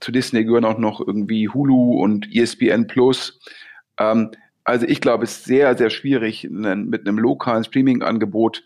[0.00, 3.40] zu Disney gehören auch noch irgendwie Hulu und ESPN Plus.
[3.98, 4.30] Ähm,
[4.64, 8.62] also ich glaube, es ist sehr, sehr schwierig, mit einem lokalen Streaming-Angebot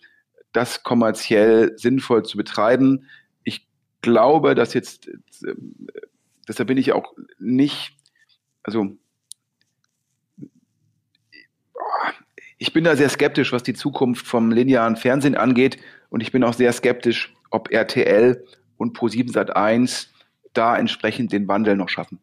[0.52, 3.06] das kommerziell sinnvoll zu betreiben.
[3.44, 3.66] Ich
[4.02, 5.54] glaube, dass jetzt, äh,
[6.48, 7.96] deshalb bin ich auch nicht,
[8.62, 8.96] also
[12.62, 15.78] ich bin da sehr skeptisch, was die Zukunft vom linearen Fernsehen angeht.
[16.10, 18.44] Und ich bin auch sehr skeptisch, ob RTL
[18.76, 20.06] und Pro7 Sat1
[20.52, 22.20] da entsprechend den Wandel noch schaffen.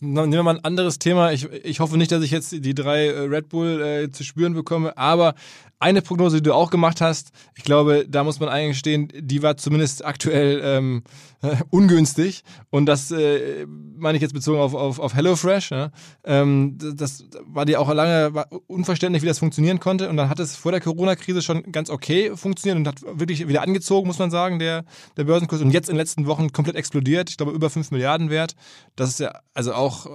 [0.00, 1.30] Nehmen wir mal ein anderes Thema.
[1.30, 4.54] Ich, ich hoffe nicht, dass ich jetzt die drei äh, Red Bull äh, zu spüren
[4.54, 5.36] bekomme, aber
[5.84, 9.42] eine Prognose, die du auch gemacht hast, ich glaube, da muss man eigentlich stehen, die
[9.42, 11.02] war zumindest aktuell ähm,
[11.42, 12.42] äh, ungünstig.
[12.70, 15.72] Und das äh, meine ich jetzt bezogen auf, auf, auf HelloFresh.
[15.72, 15.90] Ja?
[16.24, 18.32] Ähm, das war dir auch lange
[18.66, 20.08] unverständlich, wie das funktionieren konnte.
[20.08, 23.60] Und dann hat es vor der Corona-Krise schon ganz okay funktioniert und hat wirklich wieder
[23.60, 24.86] angezogen, muss man sagen, der,
[25.18, 25.60] der Börsenkurs.
[25.60, 27.28] Und jetzt in den letzten Wochen komplett explodiert.
[27.28, 28.56] Ich glaube, über 5 Milliarden wert.
[28.96, 30.06] Das ist ja also auch,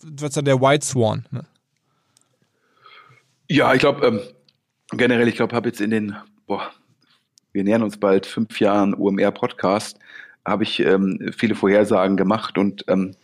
[0.00, 1.26] wird ja der White Swan.
[1.32, 1.44] Ne?
[3.48, 4.20] Ja, ich glaube, ähm,
[4.92, 6.70] generell, ich glaube, habe jetzt in den, boah,
[7.52, 9.98] wir nähern uns bald fünf Jahren UMR-Podcast,
[10.46, 13.14] habe ich ähm, viele Vorhersagen gemacht und ähm,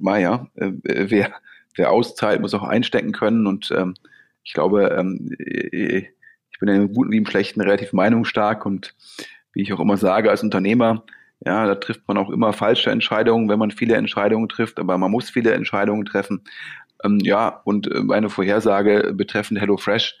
[0.00, 1.34] naja, äh, wer,
[1.74, 3.94] wer auszahlt, muss auch einstecken können und ähm,
[4.42, 8.94] ich glaube, ähm, ich bin in einem guten wie im schlechten relativ meinungsstark und
[9.54, 11.04] wie ich auch immer sage, als Unternehmer,
[11.44, 15.10] ja, da trifft man auch immer falsche Entscheidungen, wenn man viele Entscheidungen trifft, aber man
[15.10, 16.42] muss viele Entscheidungen treffen.
[17.02, 20.14] Ähm, ja, und äh, meine Vorhersage betreffend HelloFresh,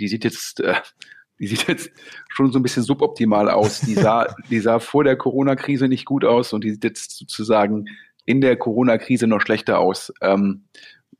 [0.00, 0.74] die sieht jetzt, äh,
[1.38, 1.90] die sieht jetzt
[2.28, 3.80] schon so ein bisschen suboptimal aus.
[3.80, 7.86] Die sah, die sah vor der Corona-Krise nicht gut aus und die sieht jetzt sozusagen
[8.24, 10.12] in der Corona-Krise noch schlechter aus.
[10.20, 10.64] Ähm,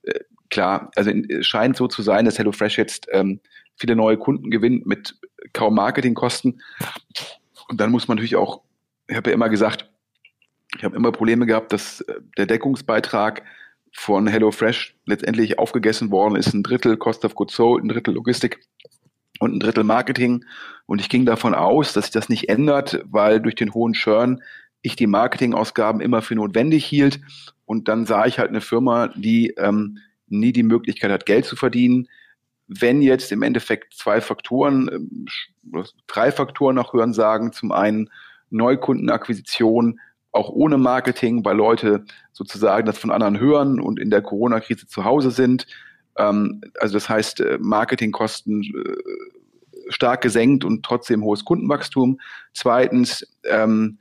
[0.03, 3.41] äh, klar, also es scheint so zu sein, dass HelloFresh jetzt ähm,
[3.77, 5.17] viele neue Kunden gewinnt mit
[5.53, 6.63] kaum Marketingkosten.
[7.69, 8.63] Und dann muss man natürlich auch,
[9.09, 9.91] ich habe ja immer gesagt,
[10.77, 13.43] ich habe immer Probleme gehabt, dass äh, der Deckungsbeitrag
[13.97, 16.53] von HelloFresh letztendlich aufgegessen worden ist.
[16.53, 18.61] Ein Drittel Cost of Goods Sold, ein Drittel Logistik
[19.41, 20.45] und ein Drittel Marketing.
[20.85, 24.43] Und ich ging davon aus, dass sich das nicht ändert, weil durch den hohen Churn
[24.83, 27.21] ich die Marketingausgaben immer für notwendig hielt.
[27.65, 31.57] Und dann sah ich halt eine Firma, die ähm, nie die Möglichkeit hat, Geld zu
[31.57, 32.09] verdienen.
[32.69, 35.23] Wenn jetzt im Endeffekt zwei Faktoren,
[35.73, 38.11] äh, drei Faktoren nach Hören sagen, zum einen
[38.51, 40.01] Neukundenakquisition,
[40.37, 45.05] auch ohne Marketing, weil Leute sozusagen das von anderen hören und in der Corona-Krise zu
[45.05, 45.67] Hause sind.
[46.17, 52.21] Ähm, also das heißt, äh, Marketingkosten äh, stark gesenkt und trotzdem hohes Kundenwachstum.
[52.53, 53.99] Zweitens, ähm,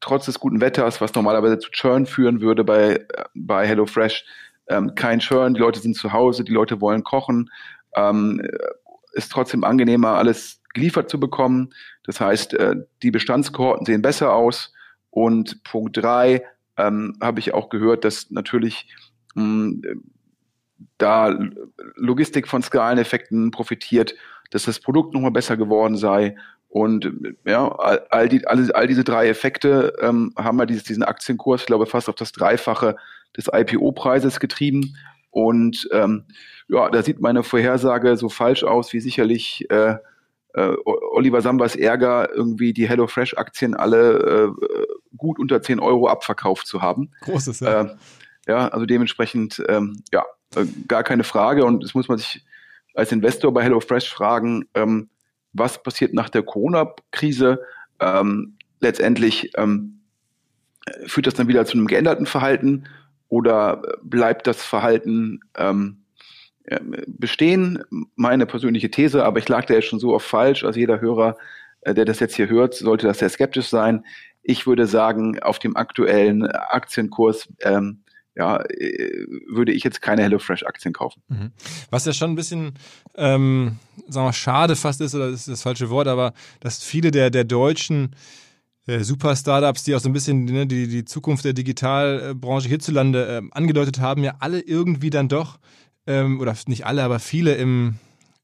[0.00, 4.24] trotz des guten Wetters, was normalerweise zu Churn führen würde bei, bei HelloFresh,
[4.68, 7.50] ähm, kein Churn, die Leute sind zu Hause, die Leute wollen kochen,
[7.94, 8.42] ähm,
[9.12, 11.72] ist trotzdem angenehmer, alles geliefert zu bekommen.
[12.04, 14.72] Das heißt, äh, die Bestandskohorten sehen besser aus
[15.16, 16.44] und Punkt drei
[16.76, 18.94] ähm, habe ich auch gehört, dass natürlich
[19.34, 20.02] mh, hm,
[20.98, 21.34] da
[21.94, 24.14] Logistik von Skaleneffekten profitiert,
[24.50, 26.36] dass das Produkt nochmal besser geworden sei.
[26.68, 27.10] Und
[27.46, 27.66] ja,
[28.10, 31.86] all, die, all, all diese drei Effekte ähm, haben wir dieses, diesen Aktienkurs, ich glaube,
[31.86, 32.96] fast auf das Dreifache
[33.38, 34.98] des IPO-Preises getrieben.
[35.30, 36.24] Und ähm,
[36.68, 39.94] ja, da sieht meine Vorhersage so falsch aus, wie sicherlich äh,
[40.56, 46.80] äh, Oliver Sambas Ärger, irgendwie die HelloFresh-Aktien alle äh, gut unter 10 Euro abverkauft zu
[46.80, 47.10] haben.
[47.20, 47.82] Großes, ja.
[47.82, 47.96] Äh,
[48.48, 51.64] ja, also dementsprechend, ähm, ja, äh, gar keine Frage.
[51.64, 52.44] Und das muss man sich
[52.94, 55.10] als Investor bei HelloFresh fragen, ähm,
[55.52, 57.60] was passiert nach der Corona-Krise?
[58.00, 60.00] Ähm, letztendlich ähm,
[61.06, 62.84] führt das dann wieder zu einem geänderten Verhalten
[63.28, 66.04] oder bleibt das Verhalten ähm,
[67.06, 67.82] bestehen,
[68.16, 71.36] meine persönliche These, aber ich lag da jetzt schon so oft falsch, als jeder Hörer,
[71.82, 74.04] äh, der das jetzt hier hört, sollte das sehr skeptisch sein.
[74.42, 78.02] Ich würde sagen, auf dem aktuellen Aktienkurs ähm,
[78.36, 81.22] ja, äh, würde ich jetzt keine HelloFresh-Aktien kaufen.
[81.28, 81.52] Mhm.
[81.90, 82.74] Was ja schon ein bisschen,
[83.16, 87.10] ähm, sagen wir, schade fast ist, oder das ist das falsche Wort, aber dass viele
[87.10, 88.14] der, der deutschen
[88.86, 93.42] äh, Super-Startups, die auch so ein bisschen ne, die, die Zukunft der Digitalbranche hierzulande äh,
[93.52, 95.58] angedeutet haben, ja alle irgendwie dann doch,
[96.06, 97.96] ähm, oder nicht alle, aber viele im,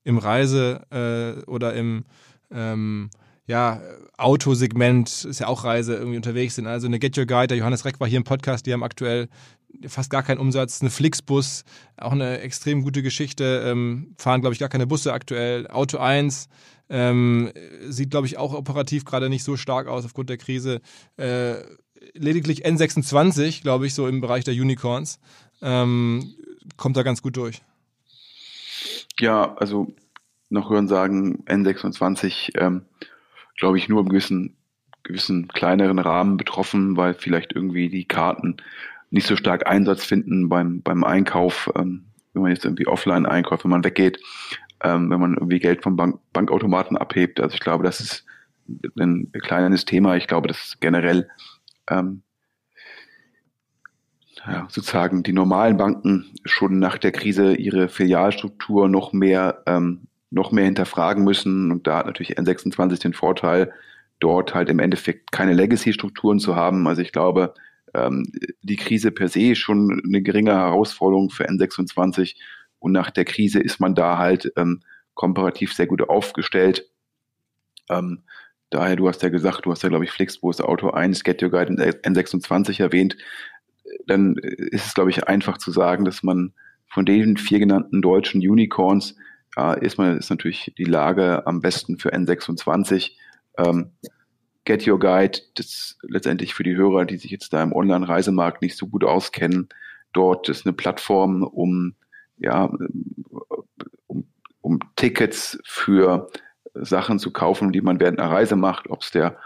[0.05, 2.05] im Reise- äh, oder im
[2.51, 3.11] ähm,
[3.47, 3.81] ja,
[4.17, 6.67] Autosegment, ist ja auch Reise, irgendwie unterwegs sind.
[6.67, 9.29] Also eine Get Your Guide, der Johannes Reck war hier im Podcast, die haben aktuell
[9.89, 10.81] fast gar keinen Umsatz.
[10.81, 11.65] Eine Flixbus,
[11.97, 15.67] auch eine extrem gute Geschichte, ähm, fahren, glaube ich, gar keine Busse aktuell.
[15.69, 16.49] Auto 1
[16.89, 17.51] ähm,
[17.89, 20.81] sieht, glaube ich, auch operativ gerade nicht so stark aus aufgrund der Krise.
[21.17, 21.55] Äh,
[22.15, 25.19] lediglich N26, glaube ich, so im Bereich der Unicorns,
[25.63, 26.35] ähm,
[26.77, 27.63] kommt da ganz gut durch.
[29.19, 29.93] Ja, also
[30.49, 32.83] noch hören sagen, N26, ähm,
[33.57, 34.57] glaube ich, nur im gewissen,
[35.03, 38.57] gewissen kleineren Rahmen betroffen, weil vielleicht irgendwie die Karten
[39.11, 43.65] nicht so stark Einsatz finden beim, beim Einkauf, ähm, wenn man jetzt irgendwie offline einkauft,
[43.65, 44.21] wenn man weggeht,
[44.83, 47.41] ähm, wenn man irgendwie Geld vom Bank, Bankautomaten abhebt.
[47.41, 48.25] Also ich glaube, das ist
[48.99, 50.17] ein kleines Thema.
[50.17, 51.29] Ich glaube, dass generell
[51.91, 52.23] ähm,
[54.47, 60.51] ja, sozusagen die normalen Banken schon nach der Krise ihre Filialstruktur noch mehr ähm, noch
[60.51, 61.71] mehr hinterfragen müssen.
[61.71, 63.73] Und da hat natürlich N26 den Vorteil,
[64.19, 66.87] dort halt im Endeffekt keine Legacy-Strukturen zu haben.
[66.87, 67.55] Also ich glaube,
[67.95, 68.25] ähm,
[68.63, 72.37] die Krise per se ist schon eine geringe Herausforderung für N26
[72.79, 74.81] und nach der Krise ist man da halt ähm,
[75.15, 76.89] komparativ sehr gut aufgestellt.
[77.91, 78.23] Ähm,
[78.71, 81.51] daher, du hast ja gesagt, du hast ja, glaube ich, Flixbus Auto 1, Get Your
[81.51, 83.17] Guide N26 erwähnt.
[84.07, 86.53] Dann ist es, glaube ich, einfach zu sagen, dass man
[86.87, 89.17] von den vier genannten deutschen Unicorns,
[89.57, 93.13] ja, erstmal ist natürlich die Lage am besten für N26.
[93.59, 93.93] Ähm,
[94.65, 98.77] Get Your Guide, das letztendlich für die Hörer, die sich jetzt da im Online-Reisemarkt nicht
[98.77, 99.69] so gut auskennen,
[100.13, 101.95] dort ist eine Plattform, um
[102.39, 102.71] ja,
[104.07, 104.25] um,
[104.61, 106.29] um Tickets für
[106.75, 109.37] Sachen zu kaufen, die man während einer Reise macht, ob es der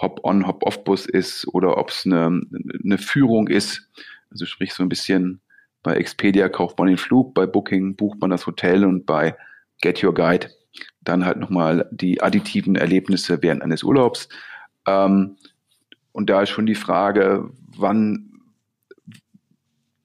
[0.00, 2.40] Hop-on, Hop-off-Bus ist oder ob es eine,
[2.82, 3.88] eine Führung ist.
[4.30, 5.40] Also sprich so ein bisschen
[5.82, 9.36] bei Expedia kauft man den Flug, bei Booking bucht man das Hotel und bei
[9.80, 10.48] Get Your Guide
[11.02, 14.28] dann halt nochmal die additiven Erlebnisse während eines Urlaubs.
[14.86, 15.36] Ähm,
[16.12, 18.40] und da ist schon die Frage, wann,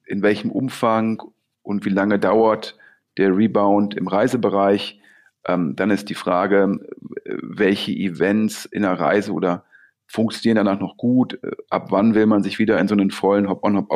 [0.06, 1.22] in welchem Umfang
[1.62, 2.76] und wie lange dauert
[3.16, 5.00] der Rebound im Reisebereich.
[5.46, 6.80] Ähm, dann ist die Frage,
[7.24, 9.64] welche Events in der Reise oder
[10.10, 11.38] funktionieren danach noch gut?
[11.68, 13.86] Ab wann will man sich wieder in so einen vollen Hop-on,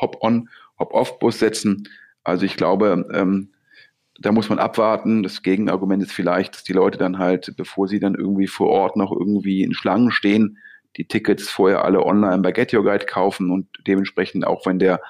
[0.00, 1.88] Hop-on, Hop-off-Bus setzen?
[2.24, 3.50] Also ich glaube, ähm,
[4.18, 5.22] da muss man abwarten.
[5.22, 8.96] Das Gegenargument ist vielleicht, dass die Leute dann halt, bevor sie dann irgendwie vor Ort
[8.96, 10.58] noch irgendwie in Schlangen stehen,
[10.96, 15.00] die Tickets vorher alle online bei Get Your Guide kaufen und dementsprechend auch wenn der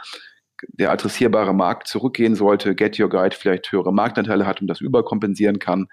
[0.69, 5.59] der adressierbare Markt zurückgehen sollte, Get Your Guide vielleicht höhere Marktanteile hat und das überkompensieren
[5.59, 5.89] kann.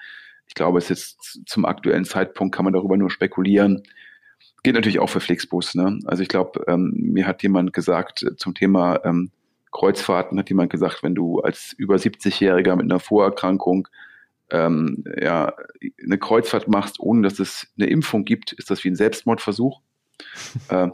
[0.47, 3.83] Ich glaube, es ist zum aktuellen Zeitpunkt kann man darüber nur spekulieren.
[4.67, 5.75] Geht natürlich auch für Flixbus.
[5.75, 5.97] Ne?
[6.07, 9.31] Also ich glaube, ähm, mir hat jemand gesagt äh, zum Thema ähm,
[9.71, 13.87] Kreuzfahrten hat jemand gesagt, wenn du als über 70-Jähriger mit einer Vorerkrankung
[14.51, 15.53] ähm, ja,
[16.03, 19.79] eine Kreuzfahrt machst, ohne dass es eine Impfung gibt, ist das wie ein Selbstmordversuch.
[20.67, 20.89] äh,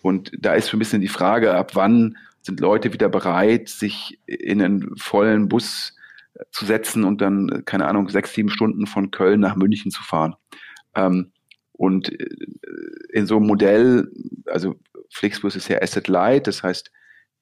[0.00, 4.20] und da ist so ein bisschen die Frage, ab wann sind Leute wieder bereit, sich
[4.26, 5.96] in einen vollen Bus
[6.52, 10.36] zu setzen und dann, keine Ahnung, sechs, sieben Stunden von Köln nach München zu fahren.
[10.94, 11.32] Ähm,
[11.82, 12.26] und äh,
[13.12, 14.08] in so einem Modell,
[14.46, 14.76] also
[15.10, 16.92] Flixbus ist ja Asset Light, das heißt,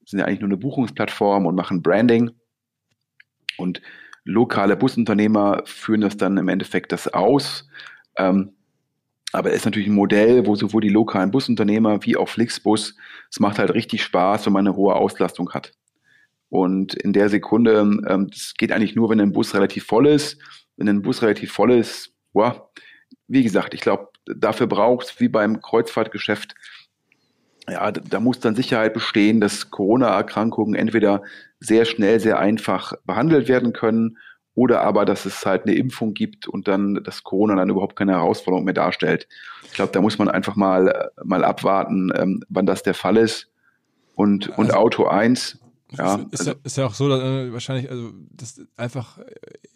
[0.07, 2.31] sind ja eigentlich nur eine Buchungsplattform und machen Branding.
[3.59, 3.83] Und
[4.25, 7.69] lokale Busunternehmer führen das dann im Endeffekt das aus.
[8.17, 8.55] Ähm,
[9.33, 12.97] aber es ist natürlich ein Modell, wo sowohl die lokalen Busunternehmer wie auch Flixbus,
[13.31, 15.73] es macht halt richtig Spaß, wenn man eine hohe Auslastung hat.
[16.49, 20.41] Und in der Sekunde, ähm, das geht eigentlich nur, wenn ein Bus relativ voll ist.
[20.79, 22.63] Wenn ein Bus relativ voll ist, wow,
[23.29, 26.55] wie gesagt, ich glaube, dafür braucht es wie beim Kreuzfahrtgeschäft
[27.71, 31.23] ja, da muss dann Sicherheit bestehen, dass Corona-Erkrankungen entweder
[31.61, 34.19] sehr schnell, sehr einfach behandelt werden können
[34.55, 38.13] oder aber, dass es halt eine Impfung gibt und dann, dass Corona dann überhaupt keine
[38.13, 39.29] Herausforderung mehr darstellt.
[39.65, 43.49] Ich glaube, da muss man einfach mal, mal abwarten, ähm, wann das der Fall ist.
[44.17, 45.60] Und, und also, Auto 1,
[45.97, 49.25] ja, ist, also, ist ja auch so, dass, äh, wahrscheinlich, also das einfach äh,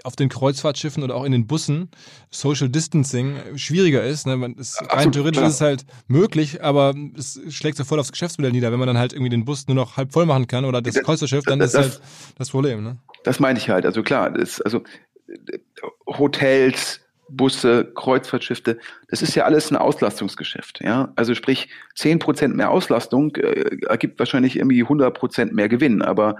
[0.04, 1.90] auf den Kreuzfahrtschiffen oder auch in den Bussen
[2.30, 4.26] Social Distancing schwieriger ist.
[4.26, 4.36] Ne?
[4.36, 5.48] Man, ist, rein theoretisch klar.
[5.48, 8.70] ist es halt möglich, aber es schlägt so voll aufs Geschäftsmodell nieder.
[8.70, 10.94] Wenn man dann halt irgendwie den Bus nur noch halb voll machen kann oder das,
[10.94, 12.00] das Kreuzfahrtschiff, dann das, ist halt
[12.38, 12.84] das Problem.
[12.84, 12.96] Ne?
[13.24, 13.84] das meine ich halt.
[13.84, 14.82] Also klar, das, also
[16.06, 20.80] Hotels, Busse, Kreuzfahrtschiffe, das ist ja alles ein Auslastungsgeschäft.
[20.82, 21.12] Ja?
[21.16, 26.36] Also sprich, zehn Prozent mehr Auslastung äh, ergibt wahrscheinlich irgendwie 100 Prozent mehr Gewinn, aber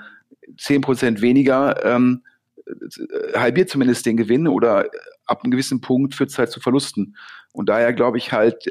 [0.59, 2.23] zehn Prozent weniger ähm,
[2.66, 4.90] äh, halbiert zumindest den Gewinn oder
[5.27, 7.16] ab einem gewissen Punkt führt es halt zu Verlusten.
[7.53, 8.68] Und daher glaube ich halt,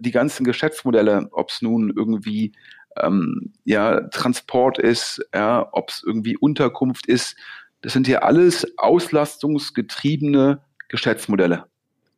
[0.00, 2.52] die ganzen Geschäftsmodelle, ob es nun irgendwie
[2.96, 7.36] ähm, ja, Transport ist, ja, ob es irgendwie Unterkunft ist,
[7.80, 10.60] das sind ja alles auslastungsgetriebene
[10.92, 11.66] Geschäftsmodelle.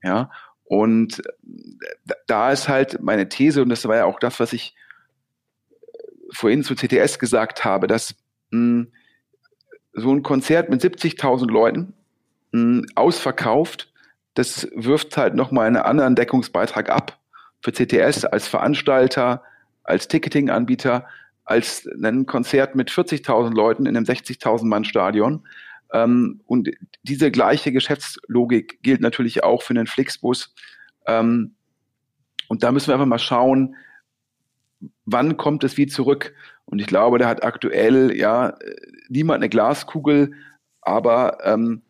[0.03, 0.31] Ja,
[0.65, 1.23] und
[2.27, 4.75] da ist halt meine These, und das war ja auch das, was ich
[6.31, 8.15] vorhin zu CTS gesagt habe, dass
[8.51, 8.87] mh,
[9.95, 11.95] so ein Konzert mit 70.000 Leuten
[12.53, 13.93] mh, ausverkauft,
[14.35, 17.19] das wirft halt nochmal einen anderen Deckungsbeitrag ab
[17.63, 19.43] für CTS als Veranstalter,
[19.85, 21.07] als Ticketing-Anbieter,
[21.45, 25.47] als ein Konzert mit 40.000 Leuten in einem 60.000 Mann Stadion.
[25.95, 26.71] Ähm, und
[27.05, 30.53] diese gleiche Geschäftslogik gilt natürlich auch für einen Flixbus.
[31.07, 31.55] Ähm,
[32.49, 33.77] und da müssen wir einfach mal schauen,
[35.07, 36.35] wann kommt es wie zurück?
[36.67, 38.59] Und ich glaube, da hat aktuell ja
[39.09, 40.33] niemand eine Glaskugel,
[40.81, 41.83] aber ähm,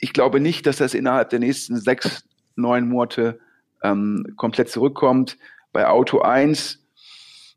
[0.00, 2.24] ich glaube nicht, dass das innerhalb der nächsten sechs,
[2.56, 3.38] neun Monate
[3.82, 5.38] ähm, komplett zurückkommt.
[5.72, 6.84] Bei Auto 1,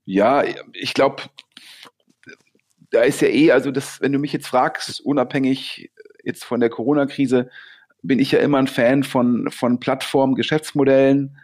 [0.06, 0.44] ja,
[0.74, 1.24] ich glaube,
[2.92, 5.92] da ist ja eh, also das, wenn du mich jetzt fragst, unabhängig
[6.24, 7.50] jetzt von der Corona-Krise,
[8.02, 11.38] bin ich ja immer ein Fan von, von Plattformen, Geschäftsmodellen.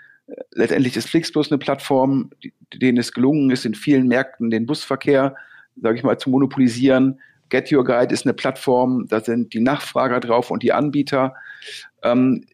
[0.53, 2.31] Letztendlich ist Flixbus eine Plattform,
[2.73, 5.35] denen es gelungen ist, in vielen Märkten den Busverkehr,
[5.81, 7.19] sage ich mal, zu monopolisieren.
[7.49, 11.35] Get Your Guide ist eine Plattform, da sind die Nachfrager drauf und die Anbieter.
[12.01, 12.45] Ähm,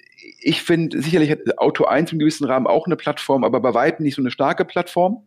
[0.41, 4.15] ich finde sicherlich Auto 1 im gewissen Rahmen auch eine Plattform, aber bei weitem nicht
[4.15, 5.23] so eine starke Plattform.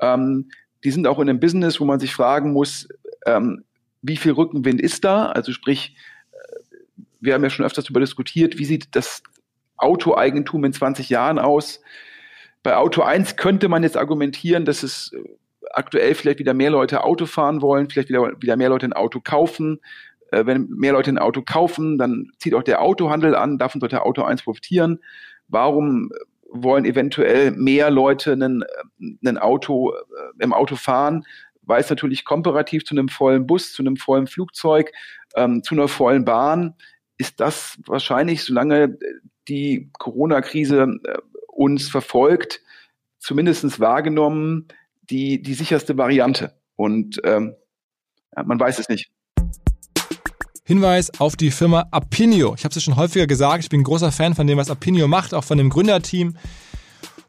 [0.00, 0.48] Ähm,
[0.84, 2.88] die sind auch in einem Business, wo man sich fragen muss,
[3.26, 3.64] ähm,
[4.02, 5.26] wie viel Rückenwind ist da?
[5.26, 5.96] Also sprich,
[6.32, 9.22] äh, wir haben ja schon öfters darüber diskutiert, wie sieht das
[9.76, 11.80] Autoeigentum in 20 Jahren aus?
[12.62, 15.18] Bei Auto 1 könnte man jetzt argumentieren, dass es äh,
[15.72, 19.20] aktuell vielleicht wieder mehr Leute Auto fahren wollen, vielleicht wieder, wieder mehr Leute ein Auto
[19.20, 19.80] kaufen.
[20.30, 24.02] Äh, wenn mehr Leute ein Auto kaufen, dann zieht auch der Autohandel an, davon sollte
[24.02, 25.00] Auto 1 profitieren.
[25.48, 26.10] Warum
[26.50, 28.64] wollen eventuell mehr Leute einen,
[29.24, 31.24] ein Auto äh, im Auto fahren,
[31.62, 34.92] weil es natürlich komparativ zu einem vollen Bus, zu einem vollen Flugzeug,
[35.34, 36.74] ähm, zu einer vollen Bahn
[37.18, 38.98] ist das wahrscheinlich, solange
[39.48, 42.60] die Corona-Krise äh, uns verfolgt,
[43.18, 44.68] zumindest wahrgenommen,
[45.02, 46.52] die, die sicherste Variante.
[46.76, 47.54] Und ähm,
[48.44, 49.10] man weiß es nicht.
[50.68, 52.52] Hinweis auf die Firma Apinio.
[52.56, 54.68] Ich habe es ja schon häufiger gesagt, ich bin ein großer Fan von dem, was
[54.68, 56.36] Apinio macht, auch von dem Gründerteam.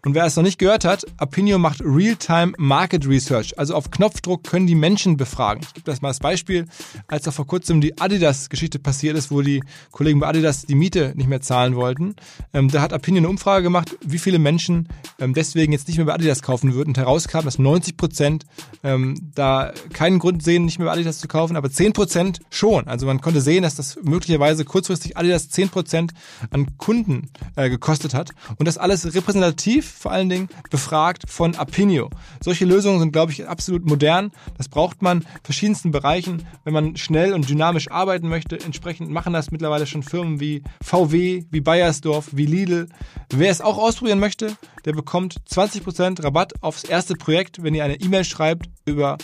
[0.07, 3.59] Und wer es noch nicht gehört hat, Apinio macht Real-Time Market Research.
[3.59, 5.63] Also auf Knopfdruck können die Menschen befragen.
[5.63, 6.65] Ich gebe das mal als Beispiel,
[7.09, 11.11] als da vor kurzem die Adidas-Geschichte passiert ist, wo die Kollegen bei Adidas die Miete
[11.17, 12.15] nicht mehr zahlen wollten.
[12.53, 14.87] Ähm, da hat Apinio eine Umfrage gemacht, wie viele Menschen
[15.19, 16.91] ähm, deswegen jetzt nicht mehr bei Adidas kaufen würden.
[16.91, 18.45] Und herauskam, dass 90 Prozent
[18.85, 22.87] ähm, da keinen Grund sehen, nicht mehr bei Adidas zu kaufen, aber 10 Prozent schon.
[22.87, 26.13] Also man konnte sehen, dass das möglicherweise kurzfristig Adidas 10 Prozent
[26.49, 28.29] an Kunden äh, gekostet hat.
[28.57, 32.09] Und das alles repräsentativ vor allen Dingen befragt von Apinio.
[32.43, 34.31] Solche Lösungen sind, glaube ich, absolut modern.
[34.57, 36.45] Das braucht man in verschiedensten Bereichen.
[36.63, 41.45] Wenn man schnell und dynamisch arbeiten möchte, entsprechend machen das mittlerweile schon Firmen wie VW,
[41.49, 42.87] wie Bayersdorf, wie Lidl.
[43.31, 44.55] Wer es auch ausprobieren möchte,
[44.85, 49.17] der bekommt 20% Rabatt aufs erste Projekt, wenn ihr eine E-Mail schreibt über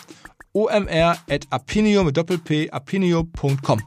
[0.53, 3.81] omr.apinio mit doppel-p apinio.com.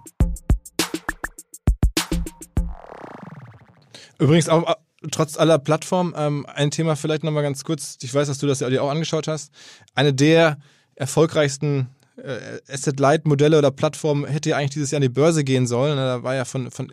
[4.18, 4.76] Übrigens auch
[5.10, 7.98] trotz aller Plattformen, ähm, ein Thema vielleicht nochmal ganz kurz.
[8.02, 9.52] Ich weiß, dass du das ja auch angeschaut hast.
[9.94, 10.58] Eine der
[10.94, 15.96] erfolgreichsten äh, Asset-Light-Modelle oder Plattformen hätte ja eigentlich dieses Jahr an die Börse gehen sollen.
[15.96, 16.90] Da war ja von, von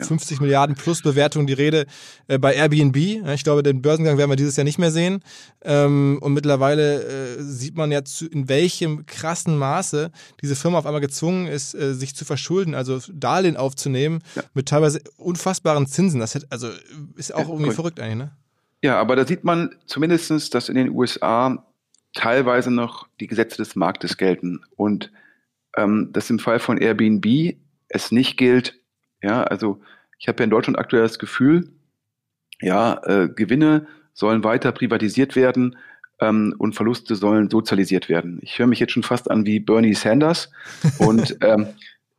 [0.00, 1.86] 50 Milliarden plus Bewertung die Rede
[2.28, 2.96] äh, bei Airbnb.
[2.96, 5.20] Ich glaube, den Börsengang werden wir dieses Jahr nicht mehr sehen.
[5.62, 10.10] Ähm, und mittlerweile äh, sieht man ja, zu, in welchem krassen Maße
[10.42, 14.42] diese Firma auf einmal gezwungen ist, äh, sich zu verschulden, also Darlehen aufzunehmen ja.
[14.54, 16.20] mit teilweise unfassbaren Zinsen.
[16.20, 16.68] Das hat, also
[17.16, 18.32] ist auch irgendwie verrückt eigentlich, ne?
[18.82, 21.66] Ja, aber da sieht man zumindestens, dass in den USA
[22.14, 25.10] teilweise noch die Gesetze des Marktes gelten und
[25.76, 27.56] ähm, dass im Fall von Airbnb
[27.88, 28.80] es nicht gilt,
[29.22, 29.80] ja, also
[30.18, 31.70] ich habe ja in Deutschland aktuell das Gefühl,
[32.60, 35.76] ja, äh, Gewinne sollen weiter privatisiert werden
[36.20, 38.38] ähm, und Verluste sollen sozialisiert werden.
[38.42, 40.50] Ich höre mich jetzt schon fast an wie Bernie Sanders
[40.98, 41.68] und ähm,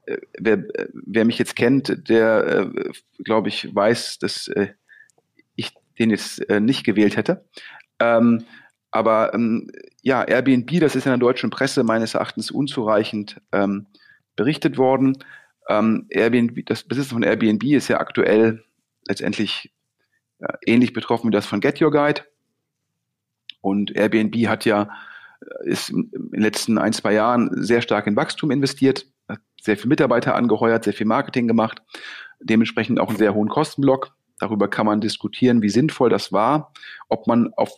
[0.06, 2.92] äh, wer, wer mich jetzt kennt, der, äh,
[3.24, 4.70] glaube ich, weiß, dass äh,
[5.56, 7.46] ich den jetzt äh, nicht gewählt hätte.
[8.00, 8.44] Ähm,
[8.92, 9.70] aber ähm,
[10.02, 13.88] ja, Airbnb, das ist in der deutschen Presse meines Erachtens unzureichend ähm,
[14.36, 15.18] berichtet worden.
[15.70, 18.64] Ähm, Airbnb, das Business von Airbnb ist ja aktuell
[19.08, 19.74] letztendlich
[20.40, 22.22] äh, ähnlich betroffen wie das von Get Your Guide.
[23.62, 24.90] Und Airbnb hat ja
[25.42, 29.78] äh, ist in den letzten ein, zwei Jahren sehr stark in Wachstum investiert, hat sehr
[29.78, 31.82] viele Mitarbeiter angeheuert, sehr viel Marketing gemacht,
[32.40, 34.16] dementsprechend auch einen sehr hohen Kostenblock.
[34.40, 36.72] Darüber kann man diskutieren, wie sinnvoll das war,
[37.10, 37.72] ob man auf,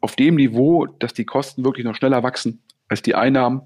[0.00, 3.62] auf dem Niveau, dass die Kosten wirklich noch schneller wachsen als die Einnahmen,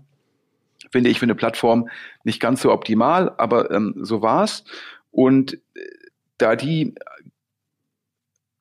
[0.95, 1.89] finde ich für eine Plattform
[2.23, 4.63] nicht ganz so optimal, aber ähm, so war's.
[5.11, 5.81] Und äh,
[6.39, 6.95] da die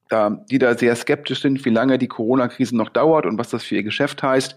[0.09, 3.63] da, die da sehr skeptisch sind, wie lange die Corona-Krise noch dauert und was das
[3.63, 4.55] für ihr Geschäft heißt,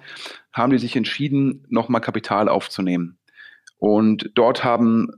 [0.55, 3.18] haben die sich entschieden, nochmal Kapital aufzunehmen.
[3.77, 5.11] Und dort haben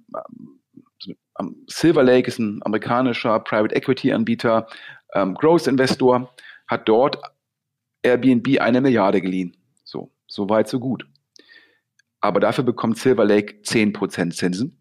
[1.39, 4.67] ähm, Silver Lake ist ein amerikanischer Private Equity Anbieter,
[5.15, 6.35] ähm, Growth Investor,
[6.67, 7.21] hat dort
[8.03, 9.57] Airbnb eine Milliarde geliehen.
[9.85, 11.07] So, so weit, so gut.
[12.21, 14.81] Aber dafür bekommt Silver Lake 10% Zinsen.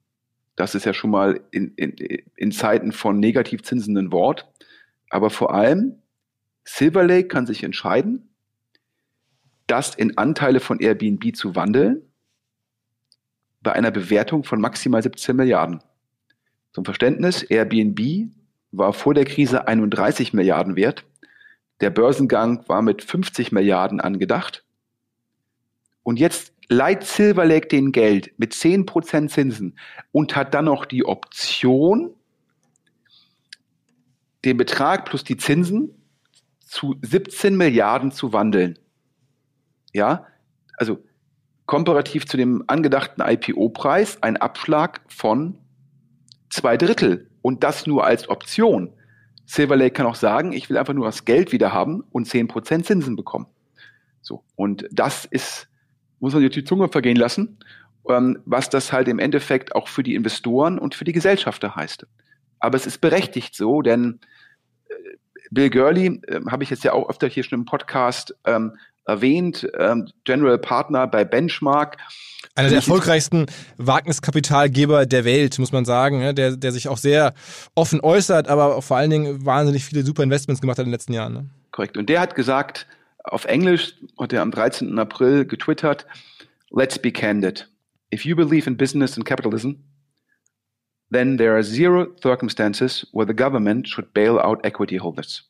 [0.56, 1.96] Das ist ja schon mal in, in,
[2.36, 4.52] in Zeiten von Negativzinsen ein Wort.
[5.10, 6.02] Aber vor allem,
[6.66, 8.30] Silver Lake kann sich entscheiden,
[9.68, 12.02] das in Anteile von Airbnb zu wandeln,
[13.62, 15.84] bei einer Bewertung von maximal 17 Milliarden.
[16.74, 18.32] Zum Verständnis, Airbnb
[18.72, 21.06] war vor der Krise 31 Milliarden wert.
[21.82, 24.64] Der Börsengang war mit 50 Milliarden angedacht.
[26.04, 29.78] Und jetzt leiht Silver Lake den Geld mit 10% Zinsen
[30.12, 32.14] und hat dann noch die Option,
[34.44, 35.94] den Betrag plus die Zinsen
[36.60, 38.78] zu 17 Milliarden zu wandeln.
[39.94, 40.28] Ja,
[40.78, 41.04] also
[41.66, 45.58] komparativ zu dem angedachten IPO-Preis ein Abschlag von
[46.50, 48.94] zwei Drittel und das nur als Option.
[49.46, 52.84] Silver Lake kann auch sagen, ich will einfach nur das Geld wieder haben und 10%
[52.84, 53.48] Zinsen bekommen.
[54.22, 54.44] So.
[54.56, 55.70] Und das ist,
[56.20, 57.60] muss man sich die Zunge vergehen lassen,
[58.10, 62.06] ähm, was das halt im Endeffekt auch für die Investoren und für die Gesellschafter heißt.
[62.60, 64.20] Aber es ist berechtigt so, denn
[64.90, 64.94] äh,
[65.52, 69.68] Bill Gurley, äh, habe ich jetzt ja auch öfter hier schon im Podcast ähm, erwähnt,
[69.78, 71.98] ähm, General Partner bei Benchmark.
[72.56, 73.46] Einer der erfolgreichsten
[73.78, 76.34] Wagniskapitalgeber der Welt, muss man sagen, ne?
[76.34, 77.34] der, der sich auch sehr
[77.76, 80.94] offen äußert, aber auch vor allen Dingen wahnsinnig viele super Investments gemacht hat in den
[80.94, 81.34] letzten Jahren.
[81.34, 81.50] Ne?
[81.72, 81.98] Korrekt.
[81.98, 82.88] Und der hat gesagt,
[83.32, 84.98] auf Englisch hat er am 13.
[85.00, 86.06] April getwittert,
[86.70, 87.68] let's be candid.
[88.12, 89.84] If you believe in business and capitalism,
[91.12, 95.50] then there are zero circumstances where the government should bail out equity holders.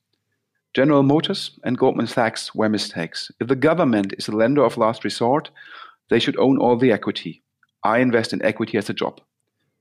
[0.73, 3.31] General Motors and Goldman Sachs were mistakes.
[3.39, 5.49] If the government is a lender of last resort,
[6.09, 7.43] they should own all the equity.
[7.83, 9.21] I invest in equity as a job.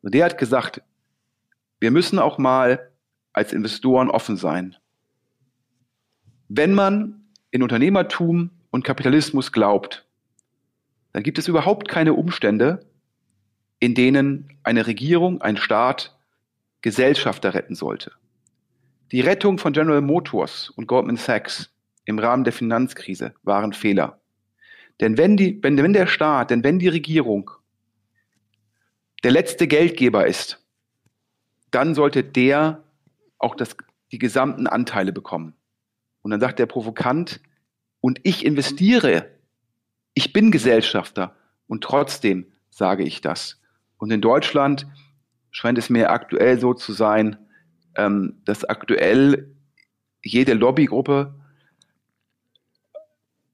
[0.02, 0.80] Und der hat gesagt,
[1.80, 2.90] wir müssen auch mal
[3.32, 4.76] als Investoren offen sein.
[6.48, 10.06] Wenn man in Unternehmertum und Kapitalismus glaubt,
[11.12, 12.86] dann gibt es überhaupt keine Umstände,
[13.78, 16.16] in denen eine Regierung, ein Staat
[16.82, 18.12] Gesellschafter retten sollte.
[19.12, 21.72] Die Rettung von General Motors und Goldman Sachs
[22.04, 24.20] im Rahmen der Finanzkrise waren Fehler.
[25.00, 27.50] Denn wenn, die, wenn, wenn der Staat, denn wenn die Regierung
[29.24, 30.64] der letzte Geldgeber ist,
[31.70, 32.84] dann sollte der
[33.38, 33.76] auch das,
[34.12, 35.55] die gesamten Anteile bekommen.
[36.26, 37.38] Und dann sagt der Provokant,
[38.00, 39.30] und ich investiere,
[40.12, 41.36] ich bin Gesellschafter
[41.68, 43.60] und trotzdem sage ich das.
[43.96, 44.88] Und in Deutschland
[45.52, 47.36] scheint es mir aktuell so zu sein,
[47.94, 49.54] ähm, dass aktuell
[50.20, 51.32] jede Lobbygruppe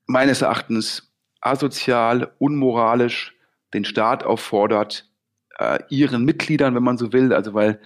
[0.07, 1.12] meines Erachtens
[1.43, 3.37] asozial, unmoralisch
[3.75, 5.11] den Staat auffordert,
[5.59, 7.83] äh, ihren Mitgliedern, wenn man so will, also weil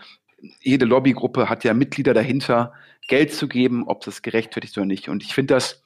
[0.60, 2.72] jede Lobbygruppe hat ja Mitglieder dahinter,
[3.08, 5.08] Geld zu geben, ob das gerechtfertigt oder nicht.
[5.08, 5.82] Und ich finde das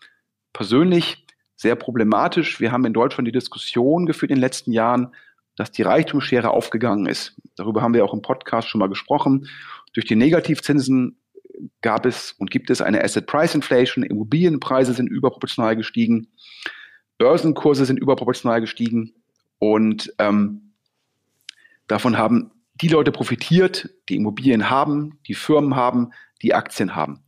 [0.53, 1.27] persönlich
[1.57, 2.61] sehr problematisch.
[2.61, 5.15] Wir haben in Deutschland die Diskussion geführt in den letzten Jahren,
[5.57, 7.37] dass die Reichtumsschere aufgegangen ist.
[7.57, 9.47] Darüber haben wir auch im Podcast schon mal gesprochen.
[9.93, 11.19] Durch die Negativzinsen
[11.83, 14.05] gab es und gibt es eine Asset Price Inflation.
[14.05, 16.29] Immobilienpreise sind überproportional gestiegen.
[17.19, 19.13] Börsenkurse sind überproportional gestiegen.
[19.59, 20.73] Und ähm,
[21.87, 26.13] davon haben die Leute profitiert, die Immobilien haben, die Firmen haben,
[26.43, 27.23] die Aktien haben.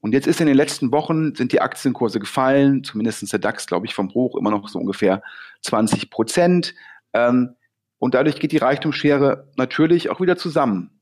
[0.00, 3.86] Und jetzt ist in den letzten Wochen sind die Aktienkurse gefallen, zumindest der DAX, glaube
[3.86, 5.22] ich, vom Hoch immer noch so ungefähr
[5.62, 6.74] 20 Prozent.
[7.12, 7.54] Ähm,
[7.98, 11.00] und dadurch geht die Reichtumsschere natürlich auch wieder zusammen.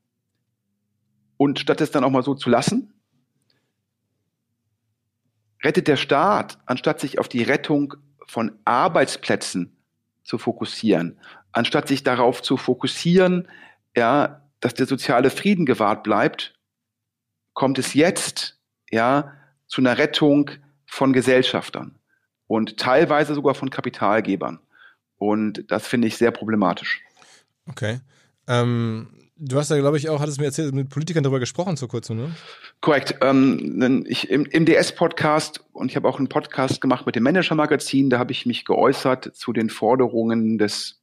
[1.37, 2.93] Und statt es dann auch mal so zu lassen,
[5.63, 7.95] rettet der Staat, anstatt sich auf die Rettung
[8.27, 9.75] von Arbeitsplätzen
[10.23, 11.19] zu fokussieren,
[11.51, 13.47] anstatt sich darauf zu fokussieren,
[13.95, 16.53] ja, dass der soziale Frieden gewahrt bleibt,
[17.53, 18.57] kommt es jetzt,
[18.89, 19.33] ja,
[19.67, 20.51] zu einer Rettung
[20.85, 21.97] von Gesellschaftern
[22.47, 24.59] und teilweise sogar von Kapitalgebern.
[25.17, 27.01] Und das finde ich sehr problematisch.
[27.67, 27.99] Okay.
[28.47, 31.87] Ähm, du hast ja, glaube ich, auch, hattest mir erzählt, mit Politikern darüber gesprochen vor
[31.87, 32.35] kurzem, ne?
[32.81, 33.15] Korrekt.
[33.21, 38.09] Ähm, ich, Im im DS-Podcast und ich habe auch einen Podcast gemacht mit dem Manager-Magazin,
[38.09, 40.99] da habe ich mich geäußert zu den Forderungen des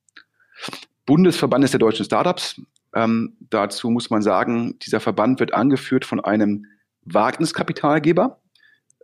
[1.07, 2.61] Bundesverbandes der deutschen Startups.
[2.95, 6.66] Ähm, dazu muss man sagen, dieser Verband wird angeführt von einem
[7.05, 8.41] Wagniskapitalgeber.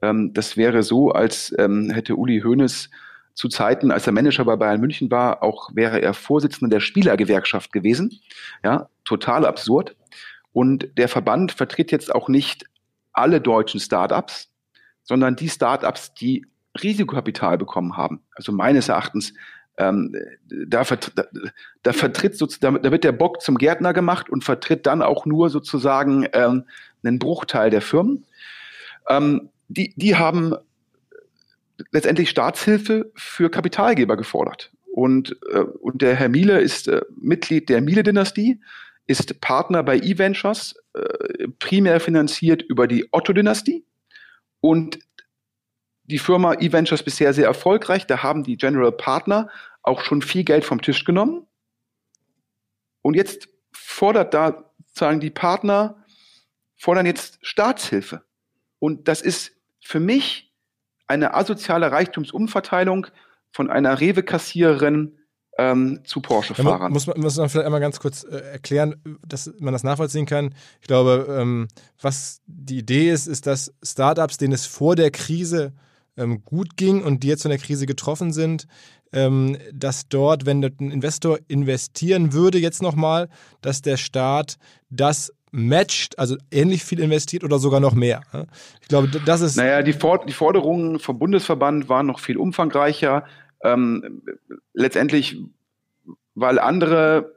[0.03, 2.91] Ähm, das wäre so, als ähm, hätte Uli Hoeneß
[3.35, 7.73] zu Zeiten, als er Manager bei Bayern München war, auch wäre er Vorsitzender der Spielergewerkschaft
[7.73, 8.21] gewesen.
[8.63, 9.97] Ja, total absurd.
[10.53, 12.65] Und der Verband vertritt jetzt auch nicht
[13.13, 14.51] alle deutschen Startups,
[15.03, 16.47] sondern die Startups, die
[16.81, 18.23] Risikokapital bekommen haben.
[18.35, 19.35] Also meines Erachtens,
[19.77, 20.15] ähm,
[20.49, 21.25] da, da,
[21.83, 25.51] da vertritt sozusagen, da wird der Bock zum Gärtner gemacht und vertritt dann auch nur
[25.51, 26.65] sozusagen ähm,
[27.03, 28.25] einen Bruchteil der Firmen.
[29.09, 30.55] Ähm, die, die haben
[31.91, 34.71] letztendlich Staatshilfe für Kapitalgeber gefordert.
[34.93, 38.61] Und, äh, und der Herr Miele ist äh, Mitglied der Miele-Dynastie,
[39.07, 43.85] ist Partner bei eVentures, äh, primär finanziert über die Otto-Dynastie.
[44.61, 44.99] Und
[46.05, 48.07] die Firma eVentures bisher sehr erfolgreich.
[48.07, 49.49] Da haben die General Partner
[49.83, 51.47] auch schon viel Geld vom Tisch genommen.
[53.03, 56.05] Und jetzt fordert da, sagen die Partner,
[56.77, 58.23] fordern jetzt Staatshilfe.
[58.79, 60.55] Und das ist für mich
[61.07, 63.07] eine asoziale Reichtumsumverteilung
[63.51, 65.19] von einer Rewe-Kassiererin
[65.59, 66.83] ähm, zu Porsche-Fahrern.
[66.83, 70.27] Ja, muss, man, muss man vielleicht einmal ganz kurz äh, erklären, dass man das nachvollziehen
[70.27, 70.55] kann.
[70.81, 71.69] Ich glaube, ähm,
[72.01, 75.81] was die Idee ist, ist, dass Startups, denen es vor der Krise ähm,
[76.45, 78.67] gut ging und die jetzt von der Krise getroffen sind,
[79.13, 83.29] ähm, dass dort, wenn ein Investor investieren würde, jetzt nochmal,
[83.61, 84.57] dass der Staat
[84.91, 88.23] das matcht, also ähnlich viel investiert oder sogar noch mehr.
[88.83, 89.57] Ich glaube, das ist.
[89.57, 93.25] Naja, die, For die Forderungen vom Bundesverband waren noch viel umfangreicher.
[93.63, 94.23] Ähm,
[94.73, 95.41] letztendlich,
[96.35, 97.37] weil andere,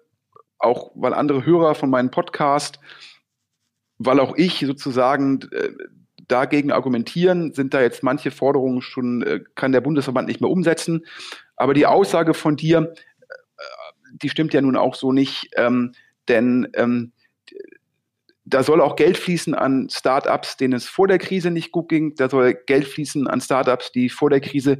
[0.57, 2.79] auch weil andere Hörer von meinem Podcast,
[3.99, 5.41] weil auch ich sozusagen
[6.27, 11.05] dagegen argumentieren, sind da jetzt manche Forderungen schon, äh, kann der Bundesverband nicht mehr umsetzen.
[11.55, 13.63] Aber die Aussage von dir, äh,
[14.21, 15.93] die stimmt ja nun auch so nicht, ähm,
[16.27, 17.13] denn ähm,
[18.49, 22.15] da soll auch Geld fließen an Startups, denen es vor der Krise nicht gut ging.
[22.15, 24.79] Da soll Geld fließen an Startups, die vor der Krise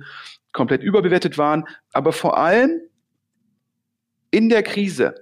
[0.54, 1.66] komplett überbewertet waren.
[1.92, 2.80] Aber vor allem
[4.32, 5.16] in der Krise,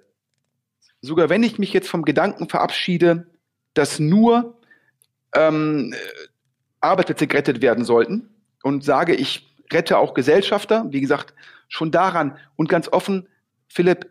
[1.02, 3.32] sogar wenn ich mich jetzt vom Gedanken verabschiede,
[3.74, 4.60] dass nur
[5.36, 5.94] ähm,
[6.82, 8.30] Arbeitsplätze gerettet werden sollten
[8.64, 11.34] und sage, ich rette auch Gesellschafter, wie gesagt,
[11.68, 13.28] schon daran und ganz offen,
[13.68, 14.10] Philipp,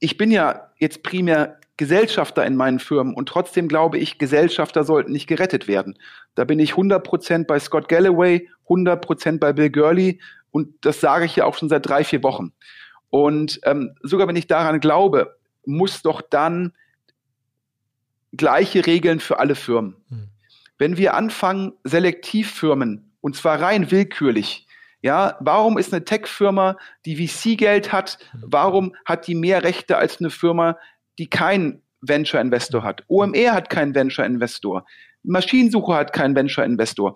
[0.00, 5.12] ich bin ja jetzt primär Gesellschafter in meinen Firmen und trotzdem glaube ich, Gesellschafter sollten
[5.12, 5.96] nicht gerettet werden.
[6.34, 11.36] Da bin ich 100% bei Scott Galloway, 100% bei Bill Gurley und das sage ich
[11.36, 12.52] ja auch schon seit drei, vier Wochen.
[13.10, 16.72] Und ähm, sogar wenn ich daran glaube, muss doch dann
[18.36, 19.96] gleiche Regeln für alle Firmen.
[20.08, 20.28] Hm.
[20.78, 24.66] Wenn wir anfangen, Selektivfirmen, und zwar rein willkürlich,
[25.00, 30.30] ja, warum ist eine Tech-Firma, die VC-Geld hat, warum hat die mehr Rechte als eine
[30.30, 30.76] Firma,
[31.18, 33.04] die keinen Venture Investor hat.
[33.08, 34.84] OMR hat keinen Venture Investor.
[35.22, 37.14] Maschinensuche hat keinen Venture Investor.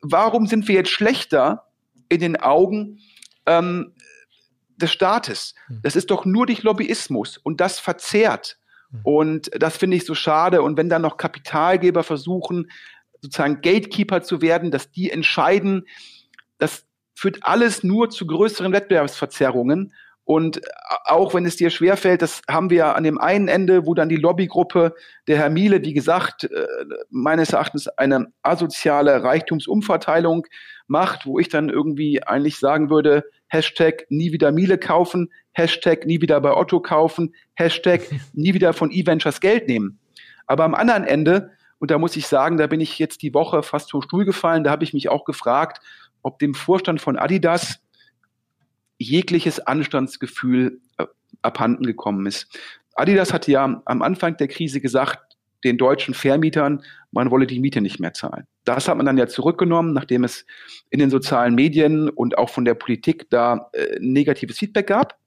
[0.00, 1.66] Warum sind wir jetzt schlechter
[2.08, 3.00] in den Augen
[3.46, 3.94] ähm,
[4.76, 5.54] des Staates?
[5.66, 5.80] Hm.
[5.82, 8.58] Das ist doch nur durch Lobbyismus und das verzehrt.
[8.92, 9.00] Hm.
[9.02, 10.62] Und das finde ich so schade.
[10.62, 12.70] Und wenn dann noch Kapitalgeber versuchen,
[13.20, 15.86] sozusagen Gatekeeper zu werden, dass die entscheiden,
[16.58, 19.94] das führt alles nur zu größeren Wettbewerbsverzerrungen.
[20.24, 20.60] Und
[21.04, 24.16] auch wenn es dir schwerfällt, das haben wir an dem einen Ende, wo dann die
[24.16, 24.94] Lobbygruppe
[25.26, 26.66] der Herr Miele, wie gesagt, äh,
[27.10, 30.46] meines Erachtens eine asoziale Reichtumsumverteilung
[30.86, 36.20] macht, wo ich dann irgendwie eigentlich sagen würde, Hashtag nie wieder Miele kaufen, Hashtag nie
[36.20, 39.98] wieder bei Otto kaufen, Hashtag nie wieder von E-Ventures Geld nehmen.
[40.46, 43.62] Aber am anderen Ende, und da muss ich sagen, da bin ich jetzt die Woche
[43.62, 45.80] fast vom Stuhl gefallen, da habe ich mich auch gefragt,
[46.22, 47.80] ob dem Vorstand von Adidas
[48.98, 51.06] jegliches Anstandsgefühl äh,
[51.42, 52.58] abhanden gekommen ist.
[52.94, 56.82] Adidas hatte ja am Anfang der Krise gesagt, den deutschen Vermietern,
[57.12, 58.46] man wolle die Miete nicht mehr zahlen.
[58.64, 60.44] Das hat man dann ja zurückgenommen, nachdem es
[60.90, 65.18] in den sozialen Medien und auch von der Politik da äh, negatives Feedback gab.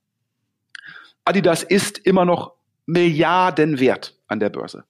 [1.25, 2.53] Adidas ist immer noch
[2.85, 4.85] Milliarden wert an der Börse.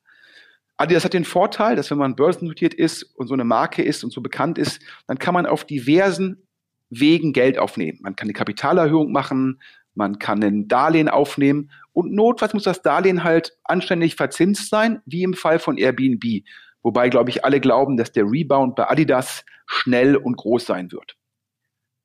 [0.78, 4.12] Adidas hat den Vorteil, dass wenn man börsennotiert ist und so eine Marke ist und
[4.12, 6.48] so bekannt ist, dann kann man auf diversen
[6.90, 8.00] Wegen Geld aufnehmen.
[8.02, 9.62] Man kann eine Kapitalerhöhung machen,
[9.94, 15.24] man kann ein Darlehen aufnehmen und notfalls muss das Darlehen halt anständig verzinst sein, wie
[15.24, 16.44] im Fall von Airbnb.
[16.84, 21.16] Wobei, glaube ich, alle glauben, dass der Rebound bei Adidas schnell und groß sein wird.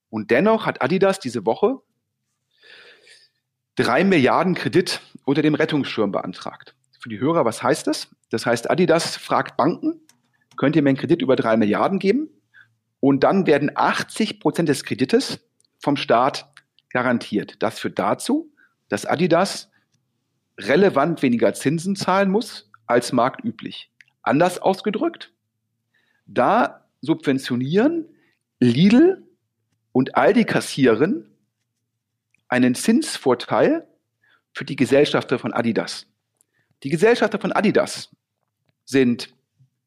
[0.09, 1.81] Und dennoch hat Adidas diese Woche
[3.77, 6.75] drei Milliarden Kredit unter dem Rettungsschirm beantragt.
[6.99, 8.09] Für die Hörer, was heißt das?
[8.31, 10.01] Das heißt, Adidas fragt Banken,
[10.57, 12.29] könnt ihr mir einen Kredit über drei Milliarden geben?
[13.01, 15.41] Und dann werden 80 Prozent des Kredites
[15.79, 16.53] vom Staat
[16.91, 17.63] garantiert.
[17.63, 18.53] Das führt dazu,
[18.89, 19.71] dass Adidas
[20.59, 23.91] relevant weniger Zinsen zahlen muss als marktüblich.
[24.23, 25.33] Anders ausgedrückt,
[26.27, 28.07] da subventionieren
[28.59, 29.27] Lidl
[29.93, 31.30] und Aldi kassieren
[32.51, 33.87] einen Zinsvorteil
[34.53, 36.07] für die Gesellschafter von Adidas.
[36.83, 38.11] Die Gesellschafter von Adidas
[38.85, 39.33] sind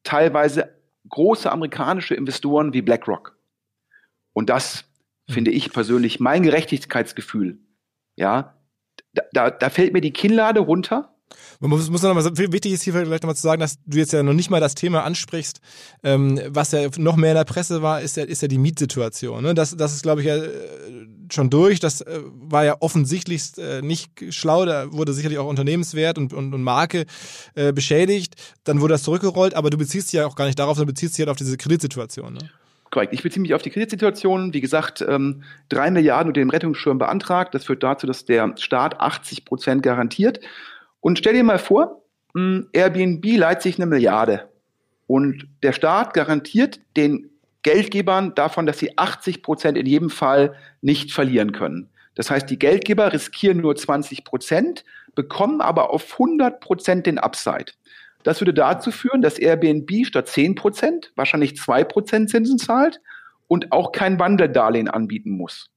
[0.03, 0.73] teilweise
[1.09, 3.37] große amerikanische Investoren wie BlackRock.
[4.31, 4.85] Und das
[5.29, 7.59] finde ich persönlich mein Gerechtigkeitsgefühl.
[8.15, 8.57] Ja,
[9.33, 11.12] da, da fällt mir die Kinnlade runter
[11.59, 14.13] man muss, muss noch mal, wichtig ist hier vielleicht nochmal zu sagen, dass du jetzt
[14.13, 15.59] ja noch nicht mal das Thema ansprichst,
[16.03, 19.43] ähm, was ja noch mehr in der Presse war, ist ja, ist ja die Mietsituation.
[19.43, 19.53] Ne?
[19.53, 20.49] Das, das ist, glaube ich, ja äh,
[21.31, 21.79] schon durch.
[21.79, 24.65] Das äh, war ja offensichtlich äh, nicht schlau.
[24.65, 27.05] Da wurde sicherlich auch Unternehmenswert und, und, und Marke
[27.55, 28.35] äh, beschädigt.
[28.63, 31.17] Dann wurde das zurückgerollt, aber du beziehst dich ja auch gar nicht darauf, sondern beziehst
[31.17, 32.33] dich halt auf diese Kreditsituation.
[32.33, 32.49] Ne?
[32.93, 33.13] Korrekt.
[33.13, 34.53] Ich beziehe mich auf die Kreditsituation.
[34.53, 37.55] Wie gesagt, ähm, drei Milliarden unter dem Rettungsschirm beantragt.
[37.55, 40.39] Das führt dazu, dass der Staat 80 Prozent garantiert.
[41.03, 42.01] Und stell dir mal vor,
[42.33, 44.49] hm, Airbnb leiht sich eine Milliarde
[45.05, 47.29] und der Staat garantiert den
[47.61, 51.89] Geldgebern davon, dass sie 80 Prozent in jedem Fall nicht verlieren können.
[52.15, 57.73] Das heißt, die Geldgeber riskieren nur 20 Prozent, bekommen aber auf 100 Prozent den Upside.
[58.23, 63.01] Das würde dazu führen, dass Airbnb statt 10 Prozent wahrscheinlich 2 Prozent Zinsen zahlt
[63.49, 65.69] und auch kein Wandeldarlehen anbieten muss.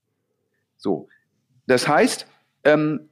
[0.77, 1.09] So.
[1.67, 2.29] Das heißt,
[2.63, 3.09] ähm,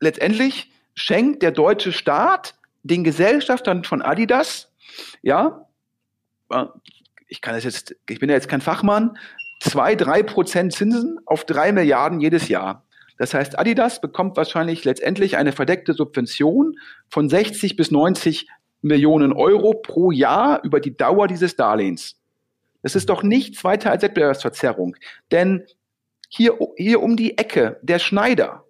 [0.00, 4.72] letztendlich schenkt der deutsche Staat den Gesellschaftern von Adidas,
[5.22, 5.66] ja,
[6.50, 6.64] äh,
[7.28, 9.16] ich kann das jetzt, ich bin ja jetzt kein Fachmann,
[9.60, 12.84] zwei, drei Prozent Zinsen auf drei Milliarden jedes Jahr.
[13.18, 16.76] Das heißt, Adidas bekommt wahrscheinlich letztendlich eine verdeckte Subvention
[17.08, 18.48] von 60 bis 90
[18.82, 22.16] Millionen Euro pro Jahr über die Dauer dieses Darlehens.
[22.82, 24.96] Das ist doch nichts weiter als Wettbewerbsverzerrung.
[25.30, 25.64] Denn
[26.28, 28.64] hier, hier um die Ecke der Schneider,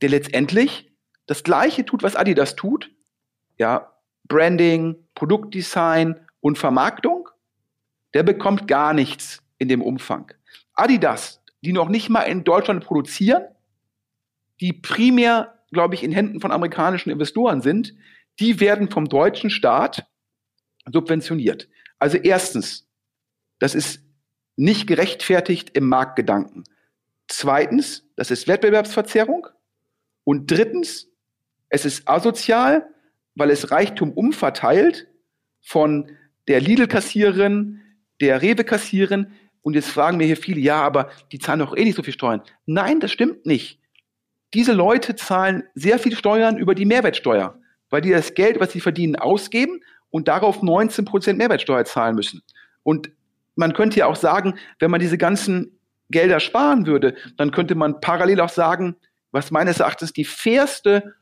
[0.00, 0.90] der letztendlich
[1.26, 2.90] das Gleiche tut, was Adidas tut,
[3.56, 3.92] ja,
[4.24, 7.28] Branding, Produktdesign und Vermarktung,
[8.14, 10.32] der bekommt gar nichts in dem Umfang.
[10.74, 13.44] Adidas, die noch nicht mal in Deutschland produzieren,
[14.60, 17.94] die primär, glaube ich, in Händen von amerikanischen Investoren sind,
[18.40, 20.06] die werden vom deutschen Staat
[20.92, 21.68] subventioniert.
[21.98, 22.88] Also erstens,
[23.58, 24.02] das ist
[24.56, 26.64] nicht gerechtfertigt im Marktgedanken.
[27.28, 29.46] Zweitens, das ist Wettbewerbsverzerrung.
[30.24, 31.10] Und drittens,
[31.74, 32.86] es ist asozial,
[33.34, 35.08] weil es Reichtum umverteilt
[35.60, 36.08] von
[36.46, 37.80] der Lidl-Kassiererin,
[38.20, 39.32] der Rewe-Kassiererin.
[39.60, 42.12] Und jetzt fragen mir hier viele, ja, aber die zahlen doch eh nicht so viel
[42.12, 42.42] Steuern.
[42.64, 43.80] Nein, das stimmt nicht.
[44.54, 47.58] Diese Leute zahlen sehr viel Steuern über die Mehrwertsteuer,
[47.90, 52.42] weil die das Geld, was sie verdienen, ausgeben und darauf 19 Prozent Mehrwertsteuer zahlen müssen.
[52.84, 53.10] Und
[53.56, 58.00] man könnte ja auch sagen, wenn man diese ganzen Gelder sparen würde, dann könnte man
[58.00, 58.94] parallel auch sagen,
[59.32, 61.14] was meines Erachtens die fairste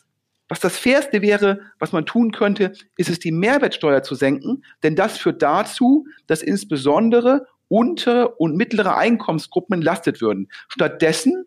[0.53, 4.94] was das Fairste wäre, was man tun könnte, ist es, die Mehrwertsteuer zu senken, denn
[4.94, 10.50] das führt dazu, dass insbesondere untere und mittlere Einkommensgruppen entlastet würden.
[10.68, 11.46] Stattdessen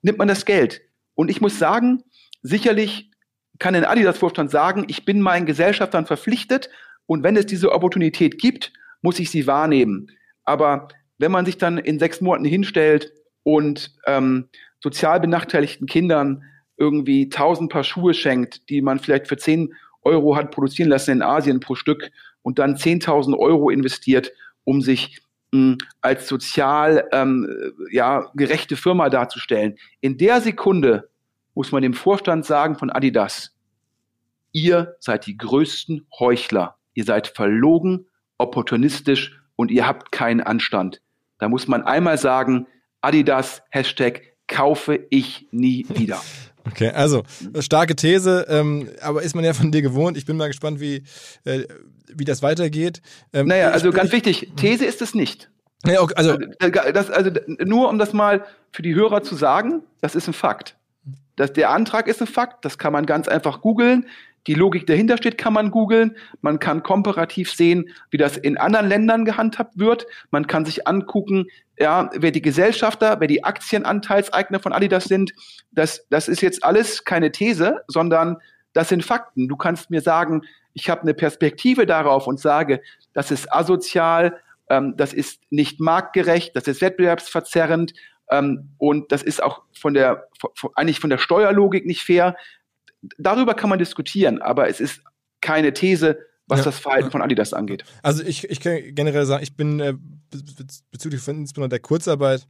[0.00, 0.80] nimmt man das Geld.
[1.14, 2.02] Und ich muss sagen,
[2.40, 3.10] sicherlich
[3.58, 6.70] kann ein Adidas-Vorstand sagen, ich bin meinen Gesellschaftern verpflichtet
[7.04, 8.72] und wenn es diese Opportunität gibt,
[9.02, 10.10] muss ich sie wahrnehmen.
[10.44, 13.12] Aber wenn man sich dann in sechs Monaten hinstellt
[13.42, 14.48] und ähm,
[14.82, 16.42] sozial benachteiligten Kindern
[16.76, 21.22] irgendwie tausend Paar Schuhe schenkt, die man vielleicht für zehn Euro hat produzieren lassen in
[21.22, 22.10] Asien pro Stück
[22.42, 24.32] und dann 10.000 Euro investiert,
[24.64, 25.20] um sich
[25.52, 27.48] mh, hm, als sozial ähm,
[27.90, 29.76] ja, gerechte Firma darzustellen.
[30.00, 31.08] In der Sekunde
[31.54, 33.56] muss man dem Vorstand sagen von Adidas,
[34.52, 36.76] ihr seid die größten Heuchler.
[36.94, 38.06] Ihr seid verlogen,
[38.38, 41.00] opportunistisch und ihr habt keinen Anstand.
[41.38, 42.66] Da muss man einmal sagen,
[43.00, 46.20] Adidas, Hashtag, kaufe ich nie wieder.
[46.66, 47.22] Okay, also
[47.60, 50.16] starke These, ähm, aber ist man ja von dir gewohnt.
[50.16, 51.02] Ich bin mal gespannt, wie,
[51.44, 51.64] äh,
[52.12, 53.02] wie das weitergeht.
[53.32, 55.50] Ähm, naja, also ganz wichtig, These ist es nicht.
[55.86, 59.82] Ja, okay, also, äh, das, also nur um das mal für die Hörer zu sagen,
[60.00, 60.76] das ist ein Fakt.
[61.36, 64.06] Das, der Antrag ist ein Fakt, das kann man ganz einfach googeln.
[64.46, 66.16] Die Logik dahinter steht, kann man googeln.
[66.42, 70.06] Man kann komparativ sehen, wie das in anderen Ländern gehandhabt wird.
[70.30, 71.46] Man kann sich angucken,
[71.78, 75.32] ja, wer die Gesellschafter, wer die Aktienanteilseigner von Adidas sind.
[75.72, 78.36] Das, das ist jetzt alles keine These, sondern
[78.74, 79.48] das sind Fakten.
[79.48, 80.42] Du kannst mir sagen,
[80.74, 82.80] ich habe eine Perspektive darauf und sage,
[83.12, 87.92] das ist asozial, ähm, das ist nicht marktgerecht, das ist wettbewerbsverzerrend
[88.30, 92.36] Ähm, und das ist auch von der, von, eigentlich von der Steuerlogik nicht fair.
[93.18, 95.02] Darüber kann man diskutieren, aber es ist
[95.40, 97.10] keine These, was ja, das Verhalten ja.
[97.10, 97.84] von Adidas angeht.
[98.02, 99.94] Also ich, ich kann generell sagen, ich bin äh,
[100.90, 102.46] bezüglich von insbesondere der Kurzarbeit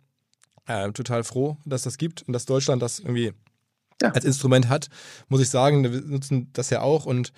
[0.66, 3.32] äh, total froh, dass das gibt und dass Deutschland das irgendwie
[4.02, 4.10] ja.
[4.10, 4.88] als Instrument hat,
[5.28, 5.84] muss ich sagen.
[5.84, 7.32] Wir nutzen das ja auch und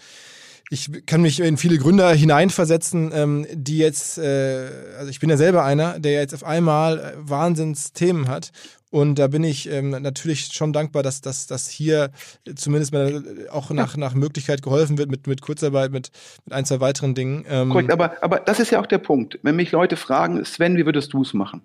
[0.68, 5.36] ich kann mich in viele Gründer hineinversetzen, ähm, die jetzt, äh, also ich bin ja
[5.36, 8.50] selber einer, der jetzt auf einmal äh, Wahnsinnsthemen hat.
[8.90, 12.10] Und da bin ich ähm, natürlich schon dankbar, dass, dass, dass hier
[12.54, 16.10] zumindest mal auch nach, nach Möglichkeit geholfen wird mit, mit Kurzarbeit, mit,
[16.44, 17.44] mit ein, zwei weiteren Dingen.
[17.48, 19.38] Ähm Korrekt, aber, aber das ist ja auch der Punkt.
[19.42, 21.62] Wenn mich Leute fragen, Sven, wie würdest du es machen?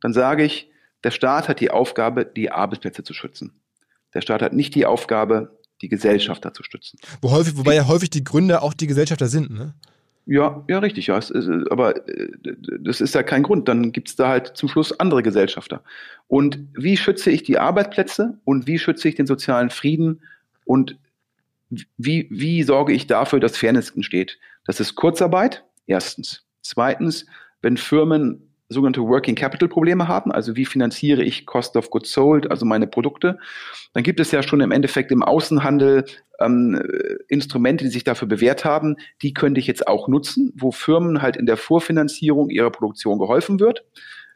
[0.00, 0.70] Dann sage ich,
[1.02, 3.52] der Staat hat die Aufgabe, die Arbeitsplätze zu schützen.
[4.14, 6.98] Der Staat hat nicht die Aufgabe, die Gesellschafter zu stützen.
[7.20, 9.74] Wo häufig, wobei ja häufig die Gründer auch die Gesellschafter sind, ne?
[10.26, 11.18] Ja, ja, richtig, ja.
[11.18, 11.30] Ist,
[11.70, 12.28] aber äh,
[12.80, 13.68] das ist ja kein Grund.
[13.68, 15.82] Dann gibt es da halt zum Schluss andere Gesellschafter.
[16.28, 20.22] Und wie schütze ich die Arbeitsplätze und wie schütze ich den sozialen Frieden
[20.64, 20.96] und
[21.98, 24.38] wie, wie sorge ich dafür, dass Fairness entsteht?
[24.66, 26.46] Das ist Kurzarbeit, erstens.
[26.62, 27.26] Zweitens,
[27.60, 32.50] wenn Firmen sogenannte Working Capital Probleme haben, also wie finanziere ich Cost of Goods Sold,
[32.50, 33.38] also meine Produkte,
[33.92, 36.04] dann gibt es ja schon im Endeffekt im Außenhandel
[36.40, 36.80] ähm,
[37.28, 41.36] Instrumente, die sich dafür bewährt haben, die könnte ich jetzt auch nutzen, wo Firmen halt
[41.36, 43.84] in der Vorfinanzierung ihrer Produktion geholfen wird.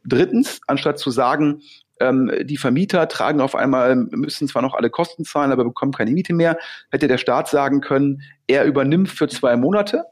[0.04, 1.62] Drittens, anstatt zu sagen,
[2.00, 6.12] ähm, die Vermieter tragen auf einmal, müssen zwar noch alle Kosten zahlen, aber bekommen keine
[6.12, 6.58] Miete mehr,
[6.90, 10.04] hätte der Staat sagen können, er übernimmt für zwei Monate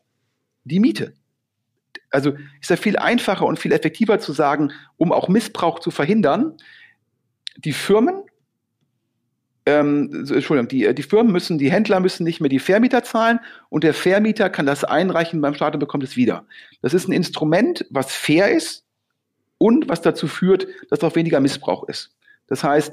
[0.64, 1.14] die Miete
[2.10, 6.56] also ist ja viel einfacher und viel effektiver zu sagen, um auch Missbrauch zu verhindern,
[7.56, 8.22] die Firmen,
[9.64, 13.84] ähm, Entschuldigung, die, die Firmen müssen, die Händler müssen nicht mehr die Vermieter zahlen und
[13.84, 16.44] der Vermieter kann das einreichen beim Staat und bekommt es wieder.
[16.82, 18.84] Das ist ein Instrument, was fair ist
[19.58, 22.14] und was dazu führt, dass auch weniger Missbrauch ist.
[22.46, 22.92] Das heißt,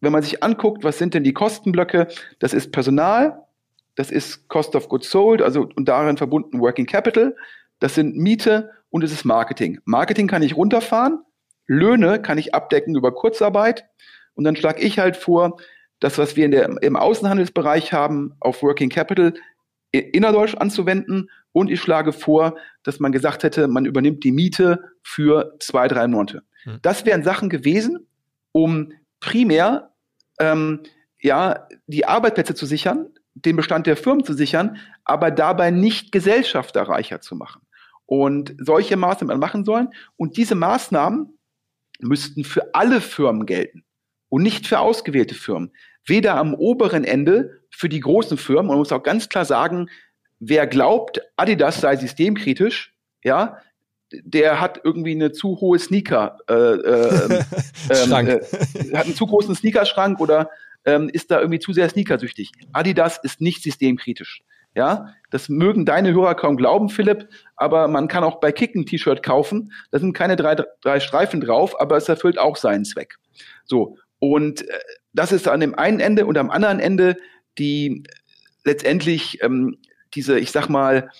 [0.00, 3.42] wenn man sich anguckt, was sind denn die Kostenblöcke, das ist Personal,
[3.94, 7.34] das ist Cost of Goods Sold, also und darin verbunden Working Capital,
[7.78, 9.80] das sind Miete und es ist Marketing.
[9.84, 11.20] Marketing kann ich runterfahren,
[11.66, 13.86] Löhne kann ich abdecken über Kurzarbeit
[14.34, 15.58] und dann schlage ich halt vor,
[16.00, 19.34] das, was wir der, im Außenhandelsbereich haben, auf Working Capital
[19.90, 25.56] innerdeutsch anzuwenden und ich schlage vor, dass man gesagt hätte, man übernimmt die Miete für
[25.60, 26.42] zwei, drei Monate.
[26.64, 26.78] Hm.
[26.82, 28.06] Das wären Sachen gewesen,
[28.52, 29.92] um primär
[30.38, 30.80] ähm,
[31.20, 37.20] ja, die Arbeitsplätze zu sichern, den Bestand der Firmen zu sichern, aber dabei nicht gesellschafterreicher
[37.20, 37.62] zu machen
[38.08, 39.90] und solche Maßnahmen machen sollen.
[40.16, 41.38] Und diese Maßnahmen
[42.00, 43.84] müssten für alle Firmen gelten
[44.30, 45.72] und nicht für ausgewählte Firmen.
[46.06, 49.90] Weder am oberen Ende für die großen Firmen, und man muss auch ganz klar sagen,
[50.40, 53.58] wer glaubt, Adidas sei systemkritisch, ja,
[54.10, 57.42] der hat irgendwie eine zu hohe Sneaker, äh, äh,
[57.90, 60.48] äh, hat einen zu großen Sneakerschrank oder
[60.86, 62.52] ähm, ist da irgendwie zu sehr sneakersüchtig.
[62.72, 64.42] Adidas ist nicht systemkritisch.
[64.78, 68.86] Ja, das mögen deine Hörer kaum glauben, Philipp, aber man kann auch bei Kick ein
[68.86, 69.72] T-Shirt kaufen.
[69.90, 73.16] Da sind keine drei, drei Streifen drauf, aber es erfüllt auch seinen Zweck.
[73.64, 73.96] So.
[74.20, 74.78] Und äh,
[75.12, 77.16] das ist an dem einen Ende und am anderen Ende
[77.58, 78.04] die
[78.64, 79.78] letztendlich ähm,
[80.14, 81.10] diese, ich sag mal,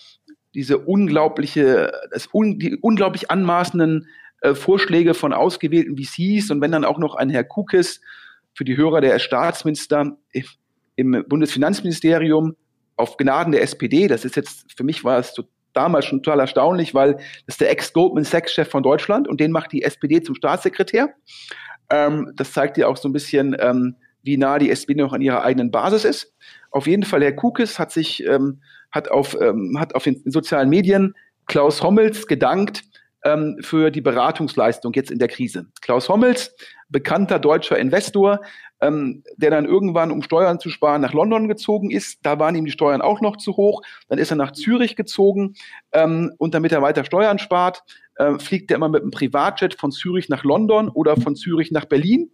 [0.54, 4.06] diese unglaubliche, das un, die unglaublich anmaßenden
[4.42, 8.00] äh, Vorschläge von ausgewählten VCs und wenn dann auch noch ein Herr Kukis
[8.54, 10.16] für die Hörer der Staatsminister
[10.94, 12.54] im Bundesfinanzministerium
[12.98, 15.34] auf Gnaden der SPD, das ist jetzt, für mich war es
[15.72, 19.72] damals schon total erstaunlich, weil das ist der Ex-Goldman Sachs-Chef von Deutschland und den macht
[19.72, 21.10] die SPD zum Staatssekretär.
[21.90, 25.22] Ähm, das zeigt ja auch so ein bisschen, ähm, wie nah die SPD noch an
[25.22, 26.34] ihrer eigenen Basis ist.
[26.70, 30.68] Auf jeden Fall, Herr Kukes hat sich, ähm, hat auf, ähm, hat auf den sozialen
[30.68, 31.14] Medien
[31.46, 32.82] Klaus Hommels gedankt
[33.24, 35.66] ähm, für die Beratungsleistung jetzt in der Krise.
[35.80, 36.54] Klaus Hommels,
[36.88, 38.40] bekannter deutscher Investor,
[38.80, 42.20] ähm, der dann irgendwann, um Steuern zu sparen, nach London gezogen ist.
[42.22, 43.82] Da waren ihm die Steuern auch noch zu hoch.
[44.08, 45.54] Dann ist er nach Zürich gezogen
[45.92, 47.84] ähm, und damit er weiter Steuern spart,
[48.16, 51.86] äh, fliegt er immer mit einem Privatjet von Zürich nach London oder von Zürich nach
[51.86, 52.30] Berlin.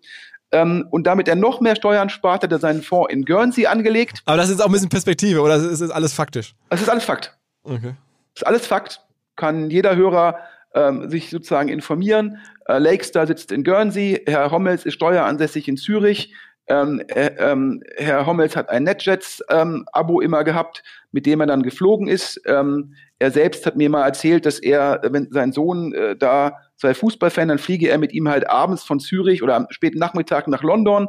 [0.53, 4.23] Ähm, und damit er noch mehr Steuern spart, hat er seinen Fonds in Guernsey angelegt.
[4.25, 6.55] Aber das ist auch ein bisschen Perspektive, oder ist das alles faktisch?
[6.69, 7.37] Das ist alles Fakt.
[7.65, 7.95] Okay.
[8.35, 9.01] Das ist alles Fakt.
[9.37, 10.39] Kann jeder Hörer
[10.75, 12.39] ähm, sich sozusagen informieren.
[12.67, 16.35] Äh, Lakestar sitzt in Guernsey, Herr Hommels ist steueransässig in Zürich.
[16.67, 21.63] Ähm, äh, ähm, Herr Hommels hat ein NetJets-Abo ähm, immer gehabt, mit dem er dann
[21.63, 22.41] geflogen ist.
[22.47, 26.95] Ähm, er selbst hat mir mal erzählt, dass er, wenn sein Sohn äh, da sei
[26.95, 30.63] Fußballfan, dann fliege er mit ihm halt abends von Zürich oder am späten Nachmittag nach
[30.63, 31.09] London,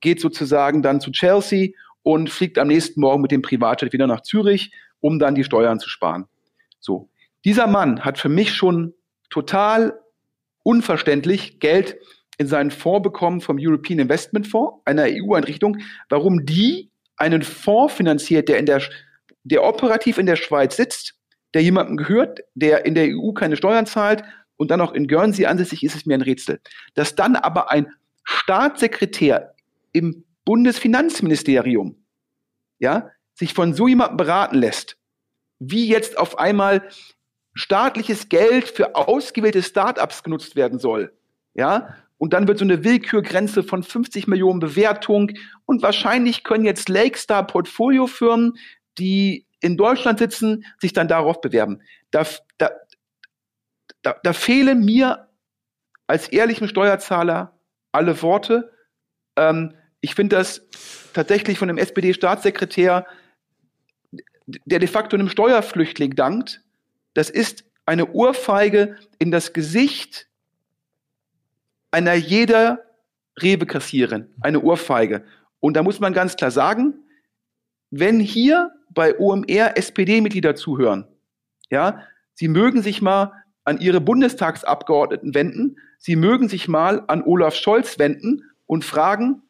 [0.00, 1.70] geht sozusagen dann zu Chelsea
[2.02, 5.80] und fliegt am nächsten Morgen mit dem Privatjet wieder nach Zürich, um dann die Steuern
[5.80, 6.26] zu sparen.
[6.78, 7.08] So.
[7.44, 8.92] Dieser Mann hat für mich schon
[9.30, 9.98] total
[10.62, 11.96] unverständlich Geld
[12.38, 18.48] in seinen Fonds bekommen vom European Investment Fonds, einer EU-Einrichtung, warum die einen Fonds finanziert,
[18.48, 18.82] der in der,
[19.44, 21.14] der operativ in der Schweiz sitzt,
[21.54, 24.22] der jemandem gehört, der in der EU keine Steuern zahlt
[24.56, 26.60] und dann auch in Guernsey ansässig ist, ist mir ein Rätsel.
[26.94, 27.92] Dass dann aber ein
[28.24, 29.54] Staatssekretär
[29.92, 32.04] im Bundesfinanzministerium,
[32.78, 34.96] ja, sich von so jemandem beraten lässt,
[35.58, 36.88] wie jetzt auf einmal
[37.54, 41.12] staatliches Geld für ausgewählte Startups genutzt werden soll,
[41.54, 45.32] ja, und dann wird so eine Willkürgrenze von 50 Millionen Bewertung
[45.64, 48.58] und wahrscheinlich können jetzt Lakestar Portfoliofirmen,
[48.98, 51.80] die in Deutschland sitzen, sich dann darauf bewerben.
[52.10, 52.26] Da,
[52.58, 52.72] da,
[54.02, 55.28] da, da fehlen mir
[56.06, 57.58] als ehrlichen Steuerzahler
[57.90, 58.70] alle Worte.
[59.36, 60.68] Ähm, ich finde das
[61.14, 63.06] tatsächlich von dem SPD-Staatssekretär,
[64.46, 66.62] der de facto einem Steuerflüchtling dankt,
[67.14, 70.28] das ist eine Urfeige in das Gesicht
[71.90, 72.84] einer jeder
[73.40, 75.24] Rewe-Kassierin, eine Urfeige.
[75.58, 76.94] Und da muss man ganz klar sagen,
[77.90, 81.06] wenn hier bei OMR SPD-Mitglieder zuhören,
[81.70, 82.02] ja,
[82.34, 83.32] sie mögen sich mal
[83.64, 89.42] an ihre Bundestagsabgeordneten wenden, sie mögen sich mal an Olaf Scholz wenden und fragen,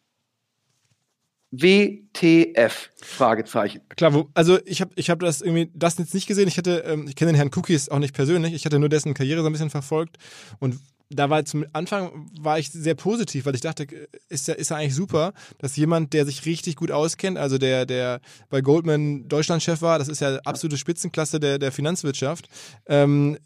[2.21, 2.91] WTF?
[3.03, 3.81] Fragezeichen.
[3.97, 6.49] Klar, wo, also ich habe ich hab das irgendwie das jetzt nicht gesehen.
[6.49, 8.53] Ich hatte, ähm, ich kenne den Herrn Cookies auch nicht persönlich.
[8.55, 10.17] Ich hatte nur dessen Karriere so ein bisschen verfolgt
[10.59, 10.79] und
[11.13, 13.87] da war zum Anfang war ich sehr positiv, weil ich dachte,
[14.29, 18.21] ist ja, ist eigentlich super, dass jemand, der sich richtig gut auskennt, also der, der
[18.49, 22.49] bei Goldman Deutschlandchef war, das ist ja absolute Spitzenklasse der, der Finanzwirtschaft,
[22.87, 23.39] ähm,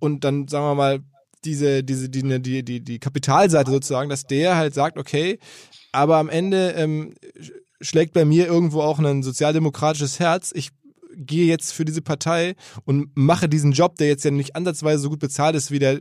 [0.00, 0.98] und dann sagen wir mal
[1.44, 5.38] diese, diese, die, die, die, die Kapitalseite sozusagen, dass der halt sagt, okay,
[5.92, 7.14] aber am Ende ähm,
[7.82, 10.52] schlägt bei mir irgendwo auch ein sozialdemokratisches Herz.
[10.54, 10.70] Ich
[11.14, 12.54] gehe jetzt für diese Partei
[12.84, 16.00] und mache diesen Job, der jetzt ja nicht ansatzweise so gut bezahlt ist wie der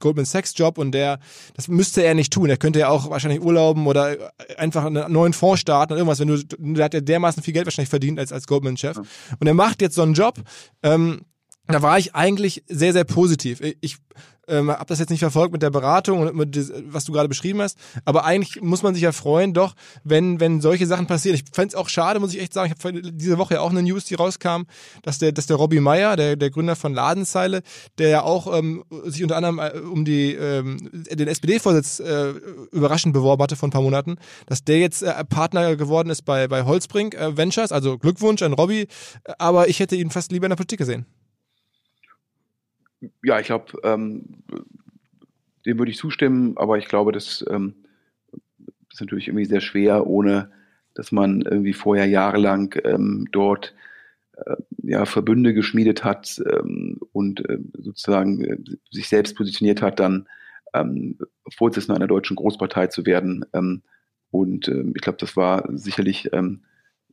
[0.00, 1.18] Goldman Sachs Job und der,
[1.54, 2.50] das müsste er nicht tun.
[2.50, 6.20] Er könnte ja auch wahrscheinlich urlauben oder einfach einen neuen Fonds starten oder irgendwas.
[6.20, 8.98] Wenn du, der hat ja dermaßen viel Geld wahrscheinlich verdient als, als Goldman Chef.
[8.98, 10.42] Und er macht jetzt so einen Job,
[10.82, 11.22] ähm,
[11.66, 13.60] da war ich eigentlich sehr, sehr positiv.
[13.80, 13.96] Ich
[14.48, 16.56] ähm, habe das jetzt nicht verfolgt mit der Beratung und mit
[16.92, 19.74] was du gerade beschrieben hast, aber eigentlich muss man sich ja freuen, doch,
[20.04, 21.34] wenn, wenn solche Sachen passieren.
[21.36, 23.70] Ich fände es auch schade, muss ich echt sagen, ich habe diese Woche ja auch
[23.70, 24.62] eine News, die rauskam,
[25.02, 27.62] dass der, dass der Robbie Meyer, der, der Gründer von Ladenzeile,
[27.98, 32.30] der ja auch ähm, sich unter anderem äh, um die ähm, den SPD-Vorsitz äh,
[32.72, 36.48] überraschend beworben hatte vor ein paar Monaten, dass der jetzt äh, Partner geworden ist bei,
[36.48, 38.88] bei Holzbrink äh, Ventures, also Glückwunsch an Robbie,
[39.38, 41.06] aber ich hätte ihn fast lieber in der Politik gesehen
[43.22, 44.24] ja, ich glaube, ähm,
[45.66, 47.74] dem würde ich zustimmen, aber ich glaube, das ähm,
[48.90, 50.50] ist natürlich irgendwie sehr schwer, ohne
[50.94, 53.74] dass man irgendwie vorher jahrelang ähm, dort
[54.32, 58.56] äh, ja, Verbünde geschmiedet hat ähm, und äh, sozusagen äh,
[58.90, 60.28] sich selbst positioniert hat, dann
[60.74, 61.18] ähm,
[61.48, 63.44] Vorsitzender einer deutschen Großpartei zu werden.
[63.52, 63.82] Ähm,
[64.30, 66.30] und ich glaube, das war sicherlich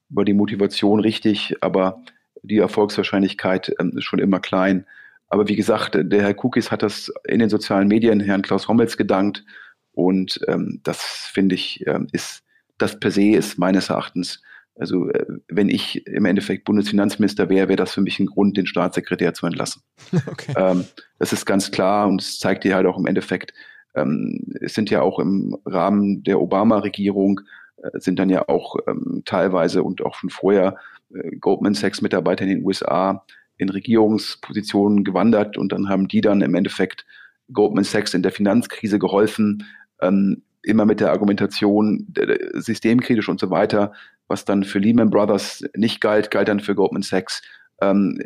[0.09, 2.03] über die Motivation richtig, aber
[2.43, 4.86] die Erfolgswahrscheinlichkeit ist schon immer klein.
[5.28, 8.97] Aber wie gesagt, der Herr Kukis hat das in den sozialen Medien Herrn Klaus Hommels
[8.97, 9.43] gedankt.
[9.91, 11.01] Und ähm, das
[11.34, 12.43] finde ich, ähm, ist,
[12.78, 14.41] das per se ist meines Erachtens,
[14.78, 18.67] also äh, wenn ich im Endeffekt Bundesfinanzminister wäre, wäre das für mich ein Grund, den
[18.67, 19.82] Staatssekretär zu entlassen.
[20.28, 20.53] Okay.
[20.57, 20.86] Ähm,
[21.19, 23.53] das ist ganz klar und es zeigt dir halt auch im Endeffekt,
[23.95, 27.41] ähm, es sind ja auch im Rahmen der Obama-Regierung,
[27.78, 30.78] äh, sind dann ja auch ähm, teilweise und auch schon vorher
[31.13, 33.26] äh, Goldman Sachs-Mitarbeiter in den USA
[33.58, 37.06] in Regierungspositionen gewandert und dann haben die dann im Endeffekt
[37.51, 39.66] Goldman Sachs in der Finanzkrise geholfen,
[40.01, 43.93] ähm, immer mit der Argumentation äh, systemkritisch und so weiter,
[44.28, 47.41] was dann für Lehman Brothers nicht galt, galt dann für Goldman Sachs.
[47.82, 48.20] Ähm,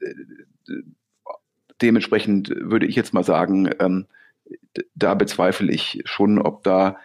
[0.00, 0.74] äh,
[1.80, 4.06] dementsprechend würde ich jetzt mal sagen, ähm,
[4.94, 6.98] da bezweifle ich schon, ob da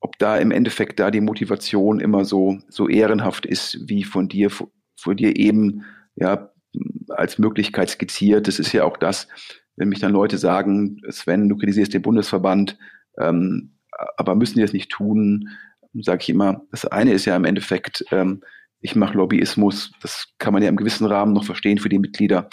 [0.00, 4.50] ob da im Endeffekt da die Motivation immer so so ehrenhaft ist, wie von dir
[4.50, 5.84] von dir eben
[6.16, 6.51] ja
[7.08, 8.48] als Möglichkeit skizziert.
[8.48, 9.28] Das ist ja auch das,
[9.76, 12.78] wenn mich dann Leute sagen, Sven, du kritisierst den Bundesverband,
[13.18, 13.76] ähm,
[14.16, 15.48] aber müssen die das nicht tun?
[16.00, 18.42] Sage ich immer, das eine ist ja im Endeffekt, ähm,
[18.80, 22.48] ich mache Lobbyismus, das kann man ja im gewissen Rahmen noch verstehen für die Mitglieder.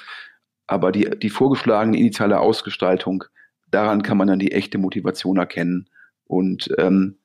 [0.67, 3.24] Aber die, die vorgeschlagene initiale Ausgestaltung,
[3.72, 5.89] daran kann man dann die echte Motivation erkennen.
[6.26, 7.17] Und ähm,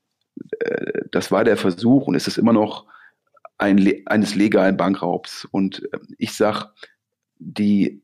[0.60, 2.86] äh, das war der Versuch und ist es immer noch,
[3.58, 5.46] ein, eines legalen Bankraubs.
[5.50, 6.70] Und ähm, ich sage,
[7.38, 8.02] die,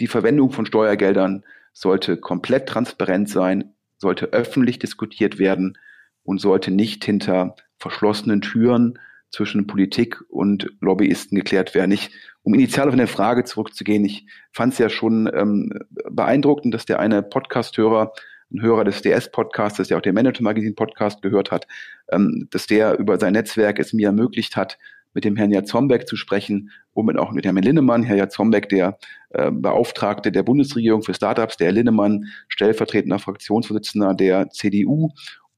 [0.00, 5.78] die Verwendung von Steuergeldern sollte komplett transparent sein, sollte öffentlich diskutiert werden
[6.22, 8.98] und sollte nicht hinter verschlossenen Türen
[9.30, 11.90] zwischen Politik und Lobbyisten geklärt werden.
[11.90, 12.10] Ich,
[12.42, 15.72] um initial auf eine Frage zurückzugehen, ich fand es ja schon ähm,
[16.08, 18.12] beeindruckend, dass der eine Podcasthörer
[18.52, 21.66] ein Hörer des DS-Podcasts, der auch den Manager Magazine Podcast gehört hat,
[22.10, 24.78] ähm, dass der über sein Netzwerk es mir ermöglicht hat,
[25.14, 28.02] mit dem Herrn Jatzombeck zu sprechen und auch mit Herrn Linnemann.
[28.02, 28.98] Herr Jatzombeck, der
[29.30, 35.10] äh, Beauftragte der Bundesregierung für Startups, der Herr Linnemann, stellvertretender Fraktionsvorsitzender der CDU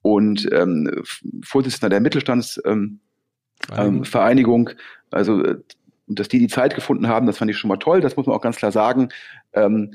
[0.02, 1.02] und ähm,
[1.42, 4.68] Vorsitzender der Mittelstandsvereinigung.
[4.68, 4.76] Ähm.
[5.10, 5.56] Also äh,
[6.08, 8.00] dass die die Zeit gefunden haben, das fand ich schon mal toll.
[8.00, 9.08] Das muss man auch ganz klar sagen.
[9.56, 9.94] Ähm,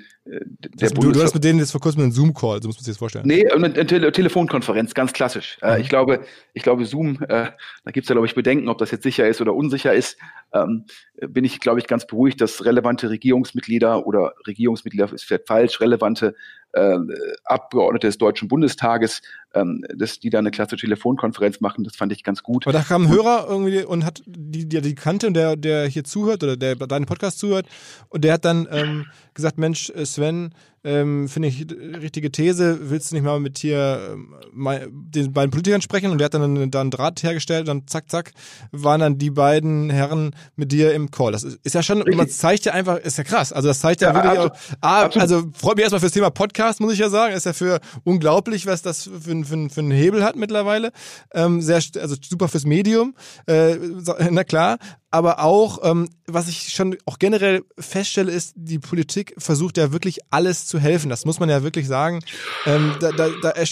[0.76, 2.93] das, du, du hast mit denen jetzt vor kurzem einen Zoom-Call, so muss man sich
[2.93, 3.26] das vorstellen.
[3.28, 5.57] Nee, eine, eine Tele Telefonkonferenz, ganz klassisch.
[5.62, 5.82] Äh, mhm.
[5.82, 6.22] ich glaube,
[6.53, 7.51] ich glaube, Zoom, äh,
[7.84, 10.18] da gibt es ja, glaube ich, Bedenken, ob das jetzt sicher ist oder unsicher ist.
[10.53, 10.86] Ähm,
[11.28, 16.36] bin ich, glaube ich, ganz beruhigt, dass relevante Regierungsmitglieder oder Regierungsmitglieder ist vielleicht falsch, relevante
[16.74, 16.97] äh,
[17.43, 19.22] Abgeordnete des Deutschen Bundestages,
[19.53, 22.66] ähm, dass die da eine klasse Telefonkonferenz machen, das fand ich ganz gut.
[22.66, 25.88] Aber da kam ein Hörer irgendwie und hat die, die, die kannte und der, der
[25.88, 27.68] hier zuhört oder der deinen Podcast zuhört
[28.09, 31.67] und der hat dann ähm, gesagt, Mensch, äh, Sven, ähm, finde ich
[32.01, 34.17] richtige These, willst du nicht mal mit hier
[34.51, 36.11] mal, den beiden Politikern sprechen?
[36.11, 38.32] Und der hat dann, dann einen Draht hergestellt und zack, zack,
[38.71, 41.32] waren dann die beiden Herren mit dir im Call.
[41.32, 42.17] Das ist, ist ja schon, Richtig.
[42.17, 43.53] man zeigt ja einfach, ist ja krass.
[43.53, 46.32] Also das zeigt ja, ja wirklich absolut, auch, ah, also freut mich erstmal fürs Thema
[46.32, 47.36] Podcast, muss ich ja sagen.
[47.36, 50.91] Ist ja für unglaublich, was das für, für, für einen Hebel hat mittlerweile.
[51.34, 53.13] Ähm, sehr, also super fürs Medium,
[53.45, 53.75] äh,
[54.32, 54.77] na klar
[55.11, 60.19] aber auch, ähm, was ich schon auch generell feststelle, ist, die Politik versucht ja wirklich
[60.29, 61.09] alles zu helfen.
[61.09, 62.22] Das muss man ja wirklich sagen.
[62.65, 63.65] Ähm, da, da, da, äh,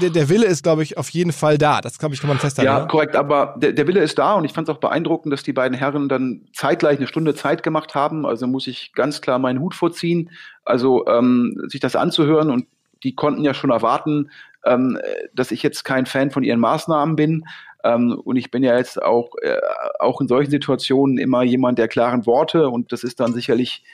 [0.00, 1.80] der, der Wille ist, glaube ich, auf jeden Fall da.
[1.80, 2.66] Das glaube ich, kann man festhalten.
[2.66, 2.88] Ja, oder?
[2.88, 5.52] korrekt, aber der, der Wille ist da und ich fand es auch beeindruckend, dass die
[5.52, 8.26] beiden Herren dann zeitgleich eine Stunde Zeit gemacht haben.
[8.26, 10.30] Also muss ich ganz klar meinen Hut vorziehen.
[10.64, 12.66] Also ähm, sich das anzuhören und
[13.04, 14.30] die konnten ja schon erwarten,
[14.64, 14.98] ähm,
[15.34, 17.44] dass ich jetzt kein Fan von ihren Maßnahmen bin.
[17.84, 19.60] Ähm, und ich bin ja jetzt auch, äh,
[20.00, 23.84] auch in solchen Situationen immer jemand der klaren Worte und das ist dann sicherlich,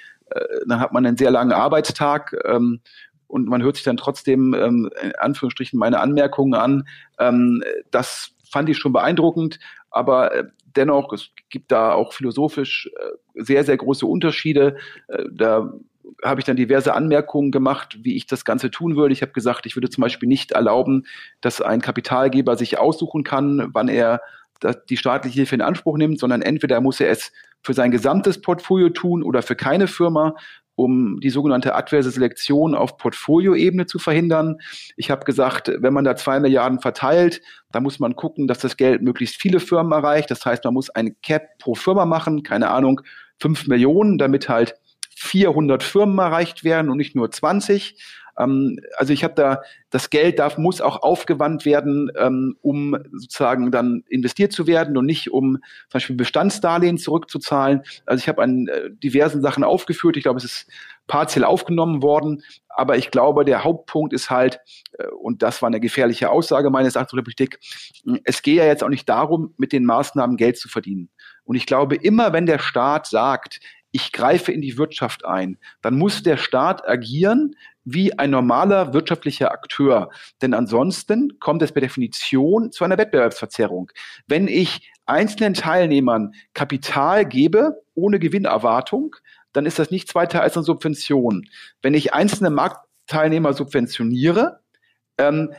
[0.66, 2.80] dann hat man einen sehr langen Arbeitstag ähm,
[3.26, 6.86] und man hört sich dann trotzdem ähm, in Anführungsstrichen meine Anmerkungen an.
[7.18, 9.58] Ähm, das fand ich schon beeindruckend,
[9.90, 10.44] aber äh,
[10.76, 14.76] dennoch, es gibt da auch philosophisch äh, sehr, sehr große Unterschiede.
[15.08, 15.72] Äh, da
[16.22, 19.12] habe ich dann diverse Anmerkungen gemacht, wie ich das Ganze tun würde.
[19.12, 21.06] Ich habe gesagt, ich würde zum Beispiel nicht erlauben,
[21.40, 24.20] dass ein Kapitalgeber sich aussuchen kann, wann er
[24.88, 27.32] die staatliche Hilfe in Anspruch nimmt, sondern entweder muss er es
[27.62, 30.34] für sein gesamtes Portfolio tun oder für keine Firma,
[30.74, 34.56] um die sogenannte adverse Selektion auf Portfolioebene zu verhindern.
[34.96, 38.76] Ich habe gesagt, wenn man da zwei Milliarden verteilt, dann muss man gucken, dass das
[38.76, 40.30] Geld möglichst viele Firmen erreicht.
[40.30, 43.02] Das heißt, man muss ein Cap pro Firma machen, keine Ahnung,
[43.38, 44.74] fünf Millionen, damit halt
[45.14, 47.96] 400 Firmen erreicht werden und nicht nur 20.
[48.38, 53.70] Ähm, also ich habe da, das Geld darf, muss auch aufgewandt werden, ähm, um sozusagen
[53.70, 57.82] dann investiert zu werden und nicht um zum Beispiel Bestandsdarlehen zurückzuzahlen.
[58.06, 60.16] Also ich habe an äh, diversen Sachen aufgeführt.
[60.16, 60.66] Ich glaube, es ist
[61.06, 62.42] partiell aufgenommen worden.
[62.68, 64.60] Aber ich glaube, der Hauptpunkt ist halt,
[64.98, 67.58] äh, und das war eine gefährliche Aussage meines Erachtens der Politik,
[68.24, 71.10] es gehe ja jetzt auch nicht darum, mit den Maßnahmen Geld zu verdienen.
[71.44, 73.60] Und ich glaube, immer wenn der Staat sagt,
[73.90, 79.52] ich greife in die Wirtschaft ein, dann muss der Staat agieren wie ein normaler wirtschaftlicher
[79.52, 80.10] Akteur.
[80.40, 83.90] Denn ansonsten kommt es per Definition zu einer Wettbewerbsverzerrung.
[84.26, 89.16] Wenn ich einzelnen Teilnehmern Kapital gebe, ohne Gewinnerwartung,
[89.52, 91.48] dann ist das nichts weiter als eine Subvention.
[91.82, 94.60] Wenn ich einzelne Marktteilnehmer subventioniere,
[95.18, 95.52] ähm,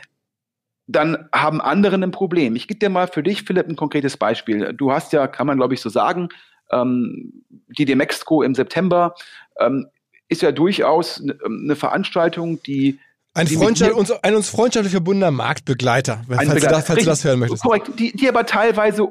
[0.87, 2.55] dann haben andere ein Problem.
[2.55, 4.73] Ich gebe dir mal für dich, Philipp, ein konkretes Beispiel.
[4.73, 6.29] Du hast ja, kann man glaube ich so sagen,
[6.71, 9.15] ähm, die Demexco im September
[9.59, 9.87] ähm,
[10.33, 12.99] ist ja durchaus eine ne Veranstaltung, die
[13.35, 16.67] ein, Freundschaft, uns, ein uns freundschaftlich verbundener Marktbegleiter, falls, Begleiter.
[16.67, 17.63] Du, das, falls du das hören möchtest.
[17.63, 19.07] Korrekt, die, die aber teilweise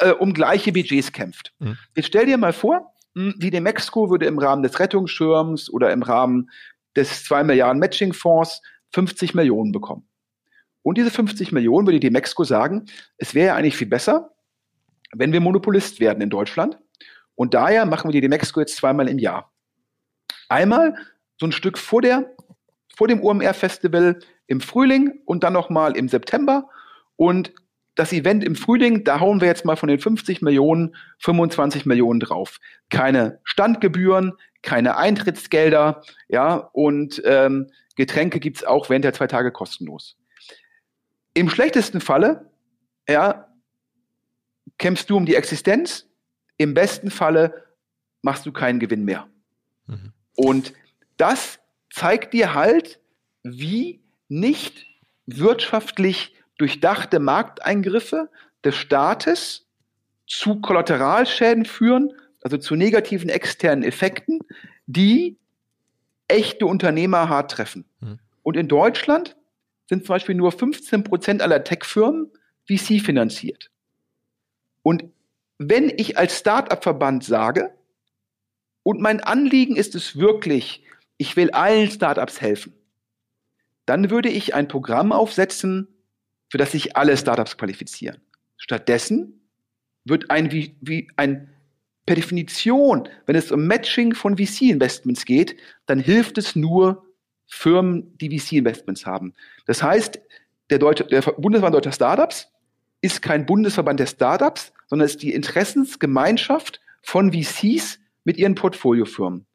[0.00, 1.54] äh, um gleiche Budgets kämpft.
[1.58, 1.78] Mhm.
[1.94, 6.02] Jetzt stell dir mal vor, hm, die Demexco würde im Rahmen des Rettungsschirms oder im
[6.02, 6.50] Rahmen
[6.96, 8.60] des 2 Milliarden Matching-Fonds
[8.90, 10.06] 50 Millionen bekommen.
[10.82, 14.32] Und diese 50 Millionen würde die Demexco sagen, es wäre ja eigentlich viel besser,
[15.14, 16.78] wenn wir Monopolist werden in Deutschland
[17.34, 19.51] und daher machen wir die Demexco jetzt zweimal im Jahr.
[20.52, 20.94] Einmal
[21.40, 22.30] so ein Stück vor, der,
[22.94, 26.68] vor dem UMR-Festival im Frühling und dann nochmal im September.
[27.16, 27.52] Und
[27.94, 32.20] das Event im Frühling, da hauen wir jetzt mal von den 50 Millionen 25 Millionen
[32.20, 32.58] drauf.
[32.90, 40.16] Keine Standgebühren, keine Eintrittsgelder, ja, und ähm, Getränke gibt's auch während der zwei Tage kostenlos.
[41.34, 42.50] Im schlechtesten Falle,
[43.08, 43.48] ja,
[44.78, 46.08] kämpfst du um die Existenz,
[46.56, 47.64] im besten Falle
[48.20, 49.26] machst du keinen Gewinn mehr.
[49.86, 50.12] Mhm.
[50.34, 50.72] Und
[51.16, 51.58] das
[51.90, 53.00] zeigt dir halt,
[53.42, 54.86] wie nicht
[55.26, 58.30] wirtschaftlich durchdachte Markteingriffe
[58.64, 59.66] des Staates
[60.26, 62.12] zu Kollateralschäden führen,
[62.42, 64.40] also zu negativen externen Effekten,
[64.86, 65.36] die
[66.28, 67.84] echte Unternehmer hart treffen.
[68.00, 68.18] Mhm.
[68.42, 69.36] Und in Deutschland
[69.88, 72.30] sind zum Beispiel nur 15 Prozent aller Tech-Firmen
[72.66, 73.70] VC finanziert.
[74.82, 75.04] Und
[75.58, 77.74] wenn ich als Startup-Verband sage,
[78.82, 80.84] und mein Anliegen ist es wirklich,
[81.16, 82.74] ich will allen Startups helfen,
[83.86, 85.88] dann würde ich ein Programm aufsetzen,
[86.48, 88.20] für das sich alle Startups qualifizieren.
[88.56, 89.40] Stattdessen
[90.04, 91.48] wird ein, wie, wie ein
[92.06, 95.56] per Definition, wenn es um Matching von VC-Investments geht,
[95.86, 97.06] dann hilft es nur
[97.46, 99.34] Firmen, die VC-Investments haben.
[99.66, 100.20] Das heißt,
[100.70, 102.48] der, Deutsche, der Bundesverband Deutscher Startups
[103.02, 109.46] ist kein Bundesverband der Startups, sondern ist die Interessensgemeinschaft von VCs mit ihren Portfoliofirmen.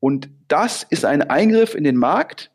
[0.00, 2.50] Und das ist ein Eingriff in den Markt,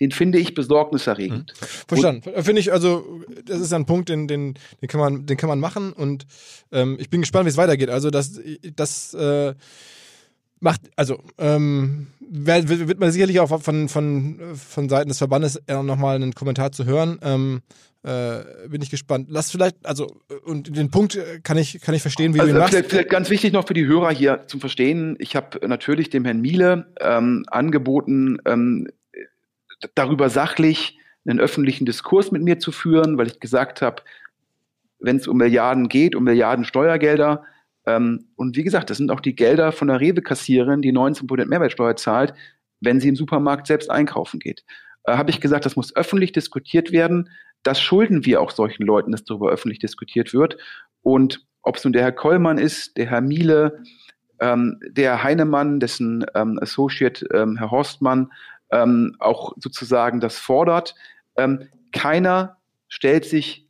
[0.00, 1.52] den finde ich besorgniserregend.
[1.60, 1.66] Mhm.
[1.86, 2.42] Verstanden.
[2.42, 5.60] Finde ich, also, das ist ein Punkt, den, den, den, kann, man, den kann man
[5.60, 6.26] machen und
[6.72, 7.90] ähm, ich bin gespannt, wie es weitergeht.
[7.90, 8.40] Also, das,
[8.74, 9.54] das äh,
[10.60, 16.34] macht, also, ähm, wird, man sicherlich auch von, von, von Seiten des Verbandes nochmal einen
[16.34, 17.18] Kommentar zu hören.
[17.22, 17.60] Ähm,
[18.02, 19.26] äh, bin ich gespannt.
[19.30, 20.06] Lass vielleicht, also,
[20.44, 22.72] und den Punkt kann ich, kann ich verstehen, wie also, du ihn machst.
[22.72, 25.16] Vielleicht, vielleicht ganz wichtig noch für die Hörer hier zum Verstehen.
[25.18, 28.88] Ich habe natürlich dem Herrn Miele ähm, angeboten, ähm,
[29.94, 34.02] darüber sachlich einen öffentlichen Diskurs mit mir zu führen, weil ich gesagt habe,
[34.98, 37.44] wenn es um Milliarden geht, um Milliarden Steuergelder,
[37.96, 42.34] und wie gesagt, das sind auch die Gelder von der Rewe-Kassiererin, die 19% Mehrwertsteuer zahlt,
[42.80, 44.64] wenn sie im Supermarkt selbst einkaufen geht.
[45.04, 47.30] Äh, habe ich gesagt, das muss öffentlich diskutiert werden.
[47.62, 50.56] Das schulden wir auch solchen Leuten, dass darüber öffentlich diskutiert wird.
[51.02, 53.82] Und ob es nun der Herr Kollmann ist, der Herr Miele,
[54.40, 58.32] ähm, der Heinemann, dessen ähm, Associate ähm, Herr Horstmann
[58.70, 60.94] ähm, auch sozusagen das fordert.
[61.36, 62.56] Ähm, keiner
[62.88, 63.68] stellt sich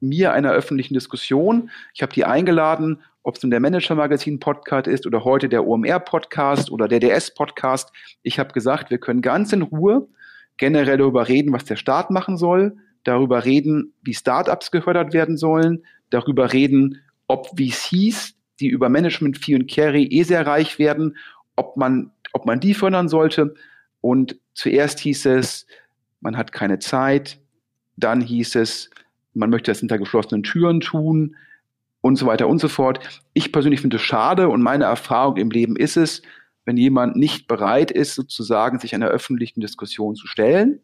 [0.00, 1.70] mir einer öffentlichen Diskussion.
[1.94, 5.66] Ich habe die eingeladen, ob es nun der Manager Magazin Podcast ist oder heute der
[5.66, 7.90] OMR Podcast oder der DS Podcast.
[8.22, 10.06] Ich habe gesagt, wir können ganz in Ruhe
[10.58, 15.82] generell darüber reden, was der Staat machen soll, darüber reden, wie Startups gefördert werden sollen,
[16.10, 21.16] darüber reden, ob VCs, die über Management Fee und Carry eh sehr reich werden,
[21.56, 23.54] ob man, ob man die fördern sollte.
[24.00, 25.66] Und zuerst hieß es,
[26.20, 27.40] man hat keine Zeit.
[27.96, 28.88] Dann hieß es,
[29.34, 31.34] man möchte das hinter geschlossenen Türen tun
[32.06, 33.00] und so weiter und so fort.
[33.34, 36.22] Ich persönlich finde es schade und meine Erfahrung im Leben ist es,
[36.64, 40.80] wenn jemand nicht bereit ist, sozusagen sich einer öffentlichen Diskussion zu stellen,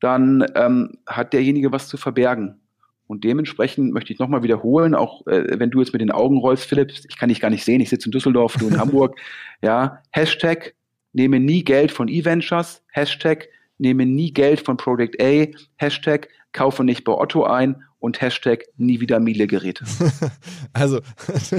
[0.00, 2.60] dann ähm, hat derjenige was zu verbergen.
[3.06, 6.66] Und dementsprechend möchte ich nochmal wiederholen, auch äh, wenn du jetzt mit den Augen rollst,
[6.66, 9.18] Philipp, ich kann dich gar nicht sehen, ich sitze in Düsseldorf, du in Hamburg,
[9.62, 10.74] ja, Hashtag
[11.14, 15.46] nehme nie Geld von E-Ventures, Hashtag, nehme nie Geld von Project A,
[15.76, 19.84] Hashtag, kaufe nicht bei Otto ein und Hashtag nie wieder Miele-Geräte.
[20.72, 21.00] also,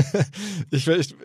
[0.71, 1.15] ich, ich,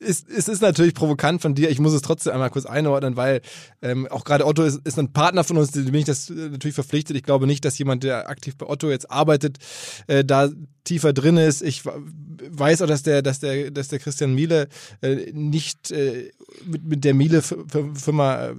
[0.00, 1.70] es, es ist natürlich provokant von dir.
[1.70, 3.40] Ich muss es trotzdem einmal kurz einordnen, weil
[3.80, 6.50] ähm, auch gerade Otto ist, ist ein Partner von uns, dem bin ich das äh,
[6.50, 7.16] natürlich verpflichtet.
[7.16, 9.58] Ich glaube nicht, dass jemand, der aktiv bei Otto jetzt arbeitet,
[10.06, 10.48] äh, da
[10.84, 11.62] tiefer drin ist.
[11.62, 14.68] Ich weiß auch, dass der, dass der, dass der Christian Miele
[15.00, 16.30] äh, nicht äh,
[16.66, 18.54] mit, mit der Miele-Firma äh,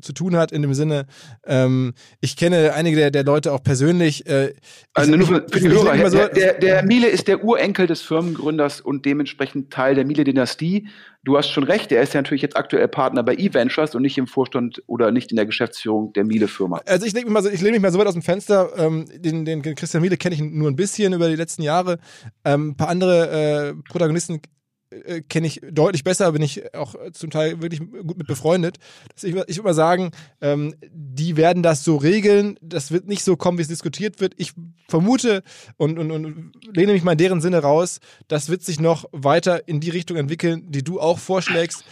[0.00, 1.06] zu tun hat, in dem Sinne,
[1.46, 4.26] ähm, ich kenne einige der, der Leute auch persönlich.
[4.26, 4.54] Äh,
[4.94, 8.02] also nur für, für die Hörer, so, der, der, der Miele ist der Urenkel des
[8.02, 10.88] Firmengründers und dementsprechend Teil der Miele-Dynastie.
[11.24, 14.16] Du hast schon recht, er ist ja natürlich jetzt aktuell Partner bei eVentures und nicht
[14.18, 16.80] im Vorstand oder nicht in der Geschäftsführung der Miele-Firma.
[16.86, 18.70] Also ich lehne mich mal so weit aus dem Fenster.
[18.76, 21.98] Ähm, den, den Christian Miele kenne ich nur ein bisschen über die letzten Jahre.
[22.44, 24.40] Ähm, ein paar andere äh, Protagonisten
[24.90, 28.78] äh, kenne ich deutlich besser, bin ich auch zum Teil wirklich gut mit befreundet.
[29.16, 30.10] ich, ich würde mal sagen,
[30.40, 32.58] ähm, die werden das so regeln.
[32.62, 34.34] Das wird nicht so kommen, wie es diskutiert wird.
[34.36, 34.52] Ich
[34.88, 35.42] vermute
[35.76, 39.68] und, und, und lehne mich mal in deren Sinne raus, das wird sich noch weiter
[39.68, 41.84] in die Richtung entwickeln, die du auch vorschlägst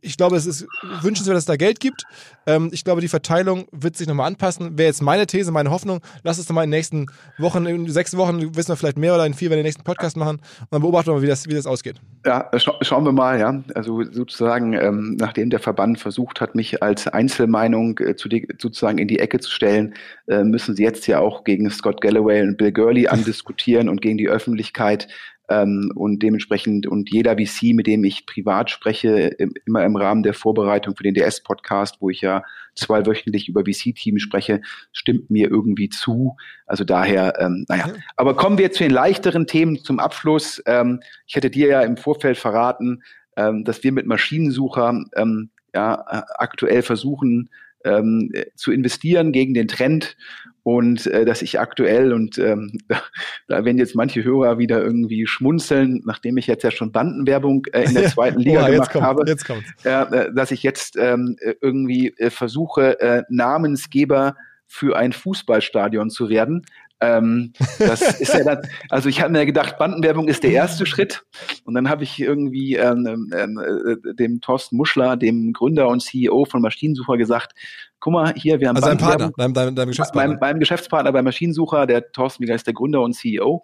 [0.00, 0.66] ich glaube, es ist
[1.02, 2.04] wünschenswert, dass es da Geld gibt.
[2.46, 4.78] Ähm, ich glaube, die Verteilung wird sich nochmal anpassen.
[4.78, 6.00] Wäre jetzt meine These, meine Hoffnung.
[6.22, 7.06] Lass es nochmal in den nächsten
[7.38, 9.84] Wochen, in sechs Wochen, wissen wir vielleicht mehr oder in vier, wenn wir den nächsten
[9.84, 10.36] Podcast machen.
[10.36, 11.96] Und dann beobachten wir mal, wie das, wie das ausgeht.
[12.24, 13.62] Ja, scha schauen wir mal, ja.
[13.74, 18.98] Also sozusagen, ähm, nachdem der Verband versucht hat, mich als Einzelmeinung äh, zu die, sozusagen
[18.98, 19.94] in die Ecke zu stellen,
[20.28, 24.18] äh, müssen sie jetzt ja auch gegen Scott Galloway und Bill Gurley andiskutieren und gegen
[24.18, 25.08] die Öffentlichkeit
[25.50, 30.22] ähm, und dementsprechend und jeder VC, mit dem ich privat spreche, im, immer im Rahmen
[30.22, 32.44] der Vorbereitung für den DS-Podcast, wo ich ja
[32.76, 34.62] zweiwöchentlich über VC-Teams spreche,
[34.92, 36.36] stimmt mir irgendwie zu.
[36.66, 37.88] Also daher, ähm, naja.
[37.88, 37.94] Ja.
[38.16, 40.62] Aber kommen wir zu den leichteren Themen zum Abschluss.
[40.66, 43.02] Ähm, ich hätte dir ja im Vorfeld verraten,
[43.36, 47.50] ähm, dass wir mit Maschinensucher ähm, ja, äh, aktuell versuchen,
[47.84, 50.16] ähm, zu investieren gegen den Trend
[50.62, 52.78] und äh, dass ich aktuell und ähm,
[53.48, 57.84] da, werden jetzt manche Hörer wieder irgendwie schmunzeln, nachdem ich jetzt ja schon Bandenwerbung äh,
[57.84, 59.48] in der zweiten Liga oh, gemacht kommt, habe, jetzt
[59.84, 64.36] äh, dass ich jetzt ähm, irgendwie äh, versuche, äh, Namensgeber
[64.66, 66.64] für ein Fußballstadion zu werden.
[67.00, 71.22] Ähm, das ist ja dann, also ich habe mir gedacht, Bandenwerbung ist der erste Schritt.
[71.64, 76.44] Und dann habe ich irgendwie ähm, ähm, äh, dem Thorsten Muschler, dem Gründer und CEO
[76.44, 77.52] von Maschinensucher, gesagt,
[78.00, 80.28] guck mal, hier, wir haben also dein Partner, deinem, deinem, deinem Geschäftspartner.
[80.28, 83.62] Meinem, meinem Geschäftspartner bei Maschinensucher, der Thorsten Wieger ist der Gründer und CEO,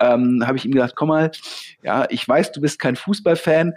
[0.00, 1.30] ähm, habe ich ihm gesagt, komm mal,
[1.82, 3.74] ja, ich weiß, du bist kein Fußballfan,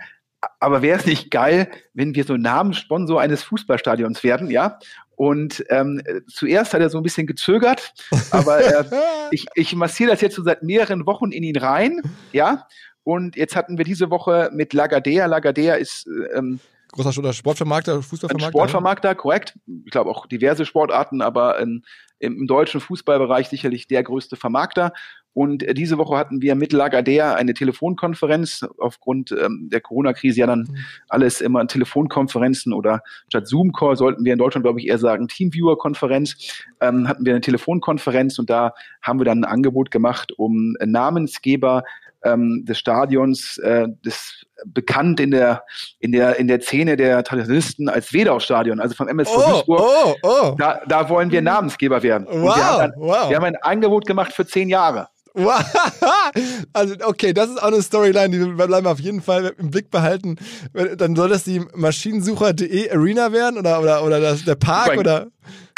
[0.60, 4.80] aber wäre es nicht geil, wenn wir so Namenssponsor eines Fußballstadions werden, ja?
[5.22, 7.94] Und ähm, zuerst hat er so ein bisschen gezögert,
[8.32, 8.84] aber äh,
[9.32, 12.68] ich, ich massiere das jetzt so seit mehreren Wochen in ihn rein, ja.
[13.04, 15.28] Und jetzt hatten wir diese Woche mit Lagardea.
[15.28, 16.60] Lagardea ist ähm,
[16.92, 18.48] großer Sportvermarkter, Fußballvermarkter.
[18.48, 19.60] Ein Sportvermarkter, korrekt.
[19.86, 21.84] Ich glaube auch diverse Sportarten, aber in,
[22.18, 24.92] im deutschen Fußballbereich sicherlich der größte Vermarkter.
[25.34, 30.48] Und äh, diese Woche hatten wir mit Lagardère eine Telefonkonferenz aufgrund ähm, der Corona-Krise ja
[30.48, 30.78] dann mhm.
[31.10, 36.64] alles immer Telefonkonferenzen oder statt Zoom-Call sollten wir in Deutschland, glaube ich, eher sagen Teamviewer-Konferenz.
[36.82, 41.84] Ähm, hatten wir eine Telefonkonferenz und da haben wir dann ein Angebot gemacht, um Namensgeber
[42.24, 45.64] ähm, des Stadions, äh, des bekannt in der
[46.00, 49.82] in der in der Szene der Traditionalisten als Wedau-Stadion, also vom MSV oh, Duisburg.
[49.82, 50.56] Oh, oh.
[50.58, 52.28] Da, da wollen wir Namensgeber werden.
[52.30, 53.30] Wow, wir, haben dann, wow.
[53.30, 55.08] wir haben ein Angebot gemacht für zehn Jahre.
[56.74, 59.90] Also, okay, das ist auch eine Storyline, die wir bleiben auf jeden Fall im Blick
[59.90, 60.38] behalten.
[60.98, 65.28] Dann soll das die Maschinensucher.de Arena werden oder, oder, oder das, der Park oder?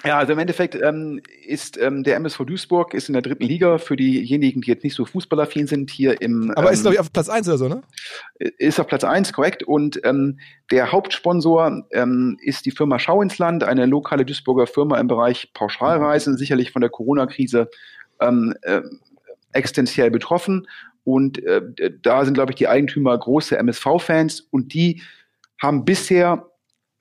[0.05, 3.77] Ja, also im Endeffekt ähm, ist ähm, der MSV Duisburg ist in der dritten Liga
[3.77, 6.51] für diejenigen, die jetzt nicht so fußballaffin sind, hier im.
[6.51, 7.81] Aber ähm, ist, glaube ich, auf Platz eins oder so, ne?
[8.37, 9.63] Ist auf Platz eins korrekt.
[9.63, 10.39] Und ähm,
[10.71, 15.53] der Hauptsponsor ähm, ist die Firma Schau ins Land, eine lokale Duisburger Firma im Bereich
[15.53, 17.69] Pauschalreisen, sicherlich von der Corona-Krise
[18.19, 18.81] ähm, äh,
[19.53, 20.67] existenziell betroffen.
[21.03, 21.61] Und äh,
[22.01, 25.01] da sind, glaube ich, die Eigentümer große MSV-Fans und die
[25.61, 26.49] haben bisher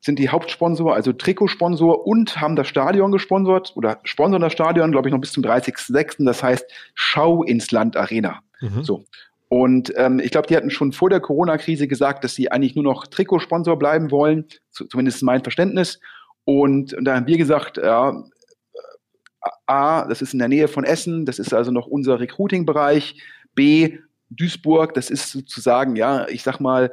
[0.04, 5.08] sind die Hauptsponsor, also Trikotsponsor und haben das Stadion gesponsert oder sponsern das Stadion, glaube
[5.08, 6.24] ich, noch bis zum 30.06.
[6.24, 6.64] Das heißt
[6.94, 8.40] Schau ins Land Arena.
[8.60, 8.82] Mhm.
[8.82, 9.04] So.
[9.48, 12.84] Und ähm, ich glaube, die hatten schon vor der Corona-Krise gesagt, dass sie eigentlich nur
[12.84, 16.00] noch Trikotsponsor bleiben wollen, zumindest mein Verständnis.
[16.44, 18.24] Und, und da haben wir gesagt, ja,
[19.66, 23.20] A, das ist in der Nähe von Essen, das ist also noch unser Recruiting-Bereich.
[23.54, 23.98] B,
[24.30, 26.90] Duisburg, das ist sozusagen, ja, ich sag mal,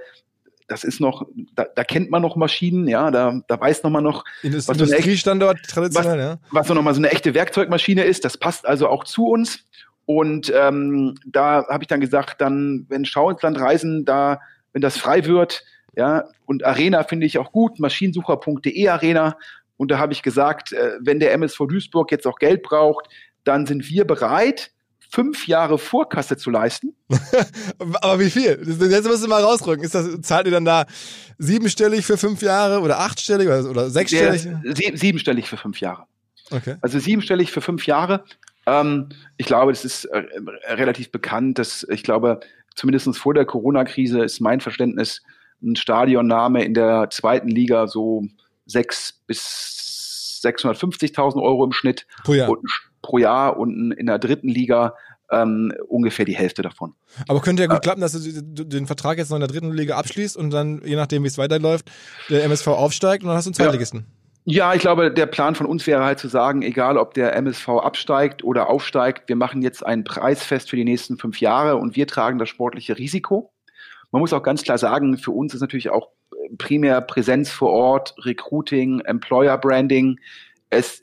[0.67, 4.01] das ist noch, da, da kennt man noch Maschinen, ja, da, da weiß noch mal
[4.01, 6.39] noch, was Industriestandort so traditionell, was, ja.
[6.51, 9.65] Was so noch mal so eine echte Werkzeugmaschine ist, das passt also auch zu uns.
[10.05, 14.39] Und ähm, da habe ich dann gesagt, dann, wenn Schau ins Land reisen, da,
[14.73, 15.63] wenn das frei wird,
[15.95, 19.37] ja, und Arena finde ich auch gut, maschinensucher.de Arena,
[19.79, 23.07] und da habe ich gesagt, äh, wenn der MSV Duisburg jetzt auch Geld braucht,
[23.45, 24.71] dann sind wir bereit,
[25.09, 26.97] fünf Jahre Vorkasse zu leisten.
[27.79, 28.59] Aber wie viel?
[28.61, 29.85] Jetzt musst du mal rausrücken.
[29.85, 30.85] Ist das, zahlt ihr dann da
[31.37, 34.41] siebenstellig für fünf Jahre oder achtstellig oder, oder sechsstellig?
[34.41, 36.03] Sie, siebenstellig für fünf Jahre.
[36.51, 36.75] Okay.
[36.81, 38.25] Also siebenstellig für fünf Jahre.
[38.65, 39.07] Ähm,
[39.37, 40.25] ich glaube, das ist äh,
[40.67, 42.41] relativ bekannt, dass ich glaube,
[42.75, 45.21] zumindest vor der Corona-Krise ist mein Verständnis
[45.63, 48.25] ein Stadionname in der zweiten Liga so
[48.69, 52.61] sechs bis 650.000 Euro im Schnitt pro Jahr, und,
[53.01, 54.95] pro Jahr und in der dritten Liga
[55.31, 56.95] ähm, ungefähr die Hälfte davon.
[57.27, 59.71] Aber könnte ja gut äh, klappen, dass du den Vertrag jetzt noch in der dritten
[59.71, 61.91] Liga abschließt und dann, je nachdem, wie es weiterläuft,
[62.29, 64.05] der MSV aufsteigt und dann hast du einen Zweitligisten.
[64.45, 64.69] Ja.
[64.69, 67.69] ja, ich glaube, der Plan von uns wäre halt zu sagen, egal ob der MSV
[67.69, 72.07] absteigt oder aufsteigt, wir machen jetzt ein Preisfest für die nächsten fünf Jahre und wir
[72.07, 73.51] tragen das sportliche Risiko.
[74.11, 76.09] Man muss auch ganz klar sagen, für uns ist natürlich auch
[76.57, 80.19] primär Präsenz vor Ort, Recruiting, Employer Branding.
[80.69, 81.01] Es,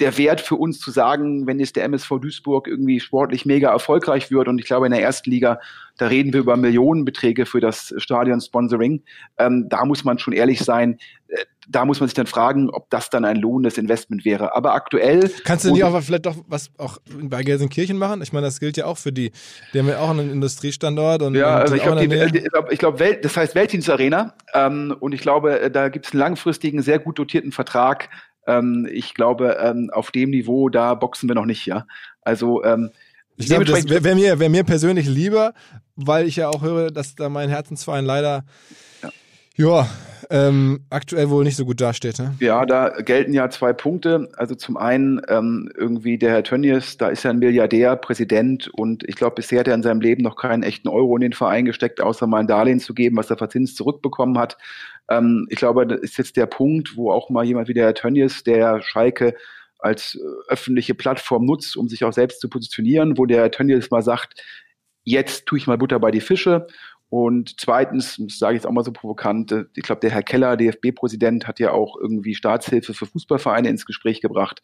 [0.00, 4.30] der Wert für uns zu sagen, wenn jetzt der MSV Duisburg irgendwie sportlich mega erfolgreich
[4.30, 5.60] wird und ich glaube in der ersten Liga,
[5.98, 9.02] da reden wir über Millionenbeträge für das Stadion-Sponsoring,
[9.38, 11.36] ähm, da muss man schon ehrlich sein, äh,
[11.68, 14.56] da muss man sich dann fragen, ob das dann ein lohnendes Investment wäre.
[14.56, 15.30] Aber aktuell.
[15.44, 18.20] Kannst du nicht auch vielleicht doch was auch bei Gelsenkirchen machen?
[18.20, 19.30] Ich meine, das gilt ja auch für die.
[19.72, 21.36] Die haben ja auch einen Industriestandort und.
[21.36, 22.04] Ja, also ich glaube,
[22.70, 24.34] ich glaube, Welt, das heißt Weltdienst Arena.
[24.54, 28.08] Ähm, und ich glaube, äh, da gibt es einen langfristigen, sehr gut dotierten Vertrag
[28.46, 31.86] ähm, ich glaube, ähm, auf dem Niveau, da boxen wir noch nicht, ja.
[32.22, 32.90] Also, ähm,
[33.36, 35.54] ich glaube, das wäre wär mir, wär mir persönlich lieber,
[35.96, 38.44] weil ich ja auch höre, dass da mein Herzensverein leider
[39.02, 39.10] ja,
[39.56, 39.88] ja
[40.32, 42.18] ähm, aktuell wohl nicht so gut dasteht.
[42.18, 42.34] Ne?
[42.40, 44.28] Ja, da gelten ja zwei Punkte.
[44.36, 49.06] Also zum einen ähm, irgendwie der Herr Tönnies, da ist ja ein Milliardär, Präsident und
[49.06, 51.66] ich glaube, bisher hat er in seinem Leben noch keinen echten Euro in den Verein
[51.66, 54.56] gesteckt, außer mal ein Darlehen zu geben, was er verzinst zurückbekommen hat.
[55.08, 57.94] Ähm, ich glaube, das ist jetzt der Punkt, wo auch mal jemand wie der Herr
[57.94, 59.34] Tönnies, der Schalke
[59.78, 63.90] als äh, öffentliche Plattform nutzt, um sich auch selbst zu positionieren, wo der Herr Tönnies
[63.90, 64.42] mal sagt,
[65.04, 66.66] jetzt tue ich mal Butter bei die Fische
[67.08, 70.22] Und zweitens, das sage ich jetzt auch mal so provokant, äh, ich glaube, der Herr
[70.22, 74.62] Keller, DFB-Präsident, hat ja auch irgendwie Staatshilfe für Fußballvereine ins Gespräch gebracht.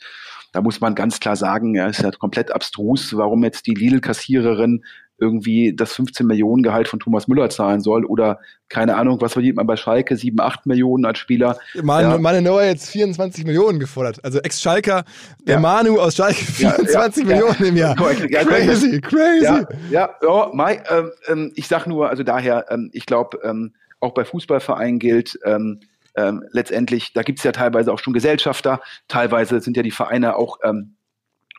[0.52, 4.84] Da muss man ganz klar sagen, ja, ist ja komplett abstrus, warum jetzt die Lidl-Kassiererin
[5.18, 8.38] irgendwie das 15 Millionen Gehalt von Thomas Müller zahlen soll oder
[8.68, 11.58] keine Ahnung, was verdient man bei Schalke, 7, 8 Millionen als Spieler.
[11.82, 12.18] Manu, ja.
[12.18, 14.24] Manu Neuer jetzt 24 Millionen gefordert.
[14.24, 15.04] Also Ex-Schalker,
[15.46, 15.60] der ja.
[15.60, 17.96] Manu aus Schalke 24 ja, Millionen im Jahr.
[17.96, 19.44] crazy, crazy.
[19.44, 23.74] Ja, ja, ja Mai, ähm, ähm, ich sag nur, also daher, ähm, ich glaube, ähm,
[24.00, 25.80] auch bei Fußballvereinen gilt, ähm,
[26.16, 30.36] ähm, letztendlich, da gibt es ja teilweise auch schon Gesellschafter, teilweise sind ja die Vereine
[30.36, 30.94] auch ähm,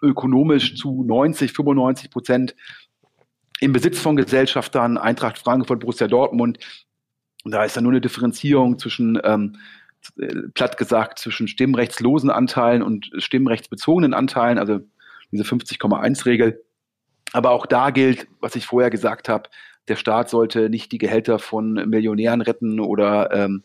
[0.02, 2.56] ökonomisch zu 90, 95 Prozent
[3.60, 6.60] im Besitz von Gesellschaftern, Eintracht Frankfurt, Borussia Dortmund.
[7.46, 9.58] Da ist dann nur eine Differenzierung zwischen, ähm,
[10.54, 14.80] platt gesagt, zwischen stimmrechtslosen Anteilen und stimmrechtsbezogenen Anteilen, also
[15.32, 16.64] diese 50,1-Regel.
[17.34, 19.50] Aber auch da gilt, was ich vorher gesagt habe,
[19.88, 23.64] der Staat sollte nicht die Gehälter von Millionären retten oder ähm,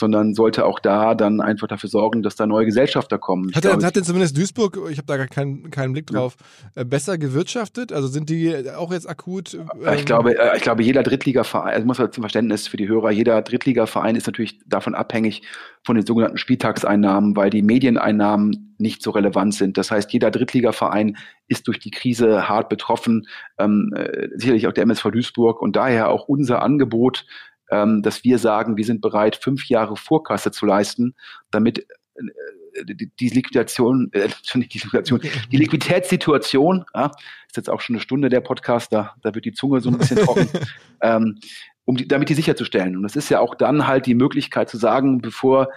[0.00, 3.54] sondern sollte auch da dann einfach dafür sorgen, dass da neue Gesellschafter kommen.
[3.54, 6.36] Hat, glaube, hat denn zumindest Duisburg, ich habe da gar keinen, keinen Blick drauf,
[6.74, 6.82] ja.
[6.82, 7.92] Äh, besser gewirtschaftet?
[7.92, 9.54] Also sind die auch jetzt akut?
[9.54, 12.88] Ähm ich, glaube, äh, ich glaube, jeder Drittligaverein, also muss man zum Verständnis für die
[12.88, 15.42] Hörer, jeder Drittligaverein ist natürlich davon abhängig
[15.82, 19.76] von den sogenannten Spieltagseinnahmen, weil die Medieneinnahmen nicht so relevant sind.
[19.76, 21.16] Das heißt, jeder Drittligaverein
[21.48, 23.26] ist durch die Krise hart betroffen,
[23.58, 27.26] ähm, äh, sicherlich auch der MSV Duisburg und daher auch unser Angebot
[27.70, 31.14] dass wir sagen, wir sind bereit, fünf Jahre Vorkasse zu leisten,
[31.50, 35.20] damit äh, die, die Liquidation, äh, nicht die Liquidation,
[35.50, 37.10] die Liquiditätssituation, ja,
[37.46, 39.98] ist jetzt auch schon eine Stunde der Podcast, da, da wird die Zunge so ein
[39.98, 40.48] bisschen trocken,
[41.02, 41.38] ähm,
[41.84, 42.96] um die, damit die sicherzustellen.
[42.96, 45.68] Und das ist ja auch dann halt die Möglichkeit zu sagen, bevor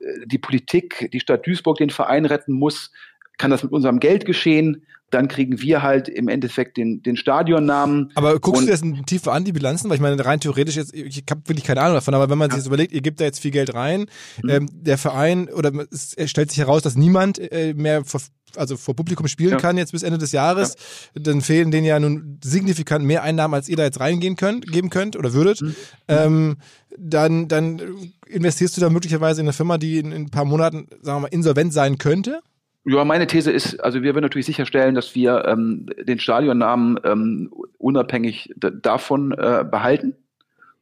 [0.00, 2.90] äh, die Politik, die Stadt Duisburg den Verein retten muss,
[3.38, 8.12] kann das mit unserem Geld geschehen dann kriegen wir halt im Endeffekt den, den Stadionnamen.
[8.14, 9.90] Aber guckst du das tiefer an, die Bilanzen?
[9.90, 12.50] Weil ich meine, rein theoretisch jetzt, ich habe wirklich keine Ahnung davon, aber wenn man
[12.50, 14.06] sich jetzt überlegt, ihr gebt da jetzt viel Geld rein,
[14.42, 14.48] mhm.
[14.48, 18.20] ähm, der Verein, oder es stellt sich heraus, dass niemand äh, mehr vor,
[18.56, 19.56] also vor Publikum spielen ja.
[19.58, 20.76] kann jetzt bis Ende des Jahres,
[21.14, 21.22] ja.
[21.22, 24.90] dann fehlen denen ja nun signifikant mehr Einnahmen, als ihr da jetzt reingehen könnt, geben
[24.90, 25.60] könnt oder würdet.
[25.60, 25.74] Mhm.
[26.08, 26.56] Ähm,
[26.96, 27.80] dann, dann
[28.26, 31.20] investierst du da möglicherweise in eine Firma, die in, in ein paar Monaten, sagen wir
[31.20, 32.42] mal, insolvent sein könnte?
[32.84, 37.52] Ja, meine These ist, also wir werden natürlich sicherstellen, dass wir ähm, den Stadionnamen ähm,
[37.78, 40.16] unabhängig davon äh, behalten.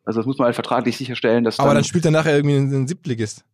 [0.05, 1.59] Also das muss man halt vertraglich sicherstellen, dass.
[1.59, 3.45] Aber dann, dann spielt er nachher irgendwie ein, ein Siebtligist.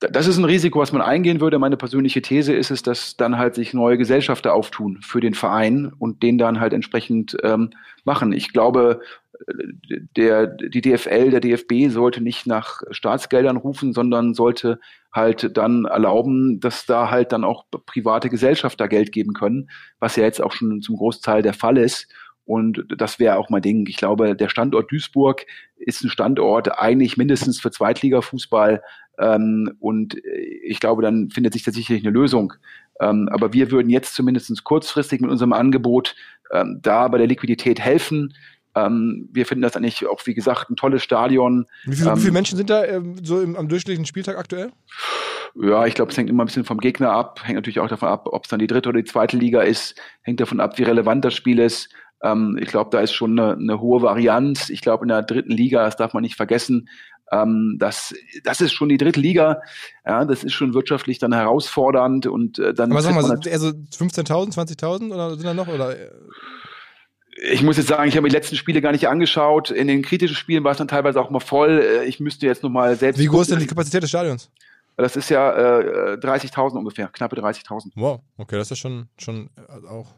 [0.00, 1.58] Das ist ein Risiko, was man eingehen würde.
[1.58, 5.92] Meine persönliche These ist es, dass dann halt sich neue Gesellschafter auftun für den Verein
[5.98, 7.70] und den dann halt entsprechend ähm,
[8.04, 8.32] machen.
[8.32, 9.00] Ich glaube,
[10.16, 14.80] der, die DFL, der DFB sollte nicht nach Staatsgeldern rufen, sondern sollte
[15.12, 20.24] halt dann erlauben, dass da halt dann auch private Gesellschafter Geld geben können, was ja
[20.24, 22.08] jetzt auch schon zum Großteil der Fall ist.
[22.44, 23.86] Und das wäre auch mein Ding.
[23.88, 25.46] Ich glaube, der Standort Duisburg
[25.76, 28.82] ist ein Standort eigentlich mindestens für Zweitligafußball.
[29.18, 30.16] Ähm, und
[30.64, 32.54] ich glaube, dann findet sich da sicherlich eine Lösung.
[33.00, 36.16] Ähm, aber wir würden jetzt zumindest kurzfristig mit unserem Angebot
[36.50, 38.34] ähm, da bei der Liquidität helfen.
[38.86, 41.66] Ähm, wir finden das eigentlich auch, wie gesagt, ein tolles Stadion.
[41.84, 44.70] Wie, viel, ähm, wie viele Menschen sind da ähm, so im, am durchschnittlichen Spieltag aktuell?
[45.60, 48.08] Ja, ich glaube, es hängt immer ein bisschen vom Gegner ab, hängt natürlich auch davon
[48.08, 50.84] ab, ob es dann die dritte oder die zweite Liga ist, hängt davon ab, wie
[50.84, 51.88] relevant das Spiel ist.
[52.22, 54.70] Ähm, ich glaube, da ist schon eine, eine hohe Varianz.
[54.70, 56.88] Ich glaube, in der dritten Liga, das darf man nicht vergessen,
[57.32, 59.62] ähm, das, das ist schon die dritte Liga.
[60.04, 62.90] Ja, das ist schon wirtschaftlich dann herausfordernd und äh, dann.
[62.90, 65.94] Aber sag mal, sind eher so 15.000, 20.000 oder sind da noch oder?
[67.40, 69.70] Ich muss jetzt sagen, ich habe die letzten Spiele gar nicht angeschaut.
[69.70, 71.80] In den kritischen Spielen war es dann teilweise auch mal voll.
[71.80, 73.18] Äh, ich müsste jetzt noch mal selbst.
[73.18, 74.50] Wie groß ist denn die Kapazität des Stadions?
[74.96, 77.92] Das ist ja äh, 30.000 ungefähr, knappe 30.000.
[77.94, 80.08] Wow, okay, das ist schon, schon äh, auch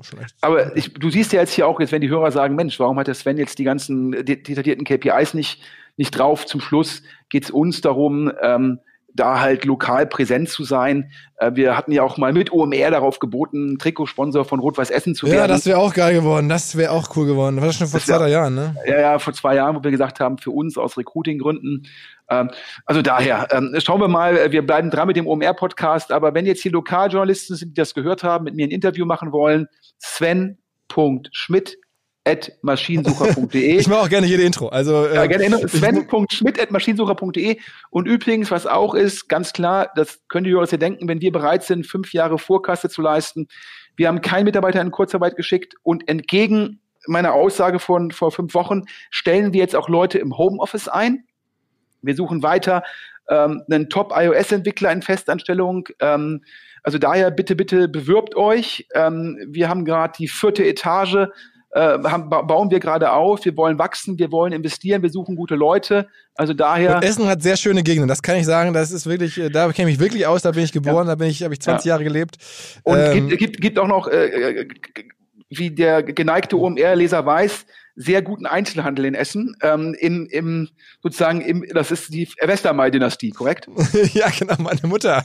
[0.00, 0.34] schon echt.
[0.40, 2.98] Aber ich, du siehst ja jetzt hier auch, jetzt wenn die Hörer sagen, Mensch, warum
[2.98, 5.62] hat der Sven jetzt die ganzen detaillierten KPIs nicht,
[5.96, 6.46] nicht drauf?
[6.46, 8.80] Zum Schluss geht es uns darum, ähm,
[9.14, 11.10] da halt lokal präsent zu sein.
[11.36, 15.26] Äh, wir hatten ja auch mal mit OMR darauf geboten, Trikotsponsor von Rot-Weiß Essen zu
[15.26, 15.36] werden.
[15.36, 16.48] Ja, das wäre auch geil geworden.
[16.48, 17.56] Das wäre auch cool geworden.
[17.56, 18.76] Das war schon vor das zwei wär, Jahren, ne?
[18.86, 21.86] Ja, ja, vor zwei Jahren, wo wir gesagt haben, für uns aus Recruiting-Gründen.
[22.30, 22.50] Ähm,
[22.86, 26.12] also daher, ähm, schauen wir mal, wir bleiben dran mit dem OMR-Podcast.
[26.12, 29.32] Aber wenn jetzt hier Lokaljournalisten sind, die das gehört haben, mit mir ein Interview machen
[29.32, 29.66] wollen,
[29.98, 31.76] Sven.schmidt
[32.24, 33.76] at maschinensucher.de.
[33.80, 34.68] Ich mache auch gerne jede Intro.
[34.68, 37.58] Also, äh, ja, gerne Sven.schmidt at maschinensucher.de.
[37.90, 41.32] Und übrigens, was auch ist, ganz klar, das könnt ihr euch ja denken, wenn wir
[41.32, 43.48] bereit sind, fünf Jahre Vorkasse zu leisten.
[43.96, 48.82] Wir haben keinen Mitarbeiter in Kurzarbeit geschickt und entgegen meiner Aussage von vor fünf Wochen
[49.10, 51.24] stellen wir jetzt auch Leute im Homeoffice ein.
[52.00, 52.84] Wir suchen weiter
[53.28, 55.88] ähm, einen Top-iOS-Entwickler in Festanstellung.
[56.00, 56.44] Ähm,
[56.82, 58.86] also daher bitte, bitte bewirbt euch.
[58.94, 61.28] Ähm, wir haben gerade die vierte Etage
[61.72, 63.44] äh, haben, bauen wir gerade auf.
[63.44, 66.06] Wir wollen wachsen, wir wollen investieren, wir suchen gute Leute.
[66.34, 66.96] Also daher.
[66.96, 68.08] Und Essen hat sehr schöne Gegenden.
[68.08, 68.72] Das kann ich sagen.
[68.72, 70.42] Das ist wirklich, äh, da kenne ich mich wirklich aus.
[70.42, 71.06] Da bin ich geboren.
[71.06, 71.12] Ja.
[71.12, 71.94] Da bin ich, habe ich 20 ja.
[71.94, 72.36] Jahre gelebt.
[72.82, 74.68] Und ähm, gibt, gibt, gibt auch noch, äh, äh
[75.54, 79.56] wie der geneigte OMR-Leser weiß, sehr guten Einzelhandel in Essen.
[79.62, 80.68] Ähm, im, im,
[81.02, 83.68] sozusagen, im, das ist die Westermeier-Dynastie, korrekt?
[84.14, 84.54] ja, genau.
[84.58, 85.24] Meine Mutter,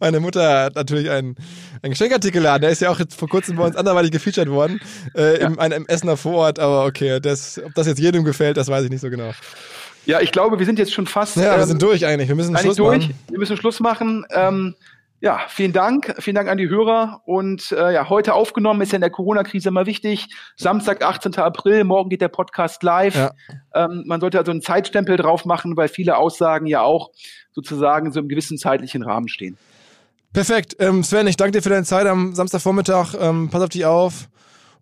[0.00, 1.36] meine Mutter hat natürlich einen,
[1.82, 2.62] einen Geschenkartikelladen.
[2.62, 4.80] Der ist ja auch jetzt vor kurzem bei uns anderweitig gefeatured worden,
[5.14, 5.48] äh, ja.
[5.48, 6.58] in einem Essener Vorort.
[6.58, 9.32] Aber okay, das, ob das jetzt jedem gefällt, das weiß ich nicht so genau.
[10.04, 11.36] Ja, ich glaube, wir sind jetzt schon fast.
[11.36, 12.28] Ja, ähm, wir sind durch eigentlich.
[12.28, 13.08] Wir müssen Schluss durch.
[13.08, 13.14] machen.
[13.28, 14.24] Wir müssen Schluss machen.
[14.30, 14.74] Ähm,
[15.22, 16.16] ja, vielen Dank.
[16.18, 17.22] Vielen Dank an die Hörer.
[17.26, 20.26] Und äh, ja, heute aufgenommen ist ja in der Corona-Krise immer wichtig.
[20.56, 21.36] Samstag, 18.
[21.36, 23.14] April, morgen geht der Podcast live.
[23.14, 23.30] Ja.
[23.72, 27.12] Ähm, man sollte also einen Zeitstempel drauf machen, weil viele Aussagen ja auch
[27.52, 29.56] sozusagen so im gewissen zeitlichen Rahmen stehen.
[30.32, 30.74] Perfekt.
[30.80, 33.14] Ähm, Sven, ich danke dir für deine Zeit am Samstagvormittag.
[33.20, 34.28] Ähm, pass auf dich auf.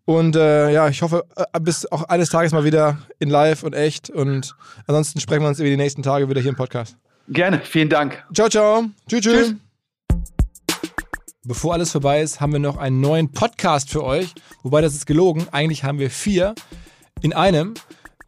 [0.07, 3.75] Und äh, ja, ich hoffe, äh, bis auch eines Tages mal wieder in live und
[3.75, 4.09] echt.
[4.09, 4.57] Und
[4.87, 6.97] ansonsten sprechen wir uns über die nächsten Tage wieder hier im Podcast.
[7.29, 8.25] Gerne, vielen Dank.
[8.33, 8.87] Ciao, ciao.
[9.07, 9.49] Tschüss, tschüss.
[9.49, 9.70] tschüss.
[11.51, 14.35] Bevor alles vorbei ist, haben wir noch einen neuen Podcast für euch.
[14.63, 15.49] Wobei das ist gelogen.
[15.51, 16.55] Eigentlich haben wir vier
[17.23, 17.75] in einem.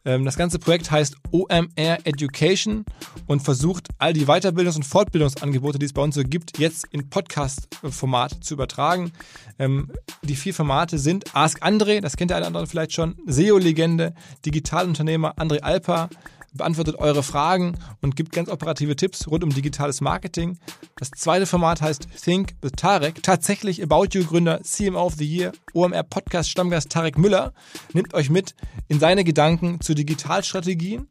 [0.03, 2.83] Ähm, das ganze Projekt heißt OMR Education
[3.25, 7.09] und versucht, all die Weiterbildungs- und Fortbildungsangebote, die es bei uns so gibt, jetzt in
[7.09, 9.13] Podcast-Format zu übertragen.
[9.57, 9.89] Ähm,
[10.21, 14.13] die vier Formate sind Ask André, das kennt der eine oder andere vielleicht schon, SEO-Legende,
[14.45, 16.09] Digitalunternehmer André Alper,
[16.53, 20.57] beantwortet eure Fragen und gibt ganz operative Tipps rund um digitales Marketing.
[20.97, 23.23] Das zweite Format heißt Think with Tarek.
[23.23, 27.53] Tatsächlich About You Gründer, CMO of the Year, OMR Podcast Stammgast Tarek Müller
[27.93, 28.55] nimmt euch mit
[28.87, 31.07] in seine Gedanken zu Digitalstrategien.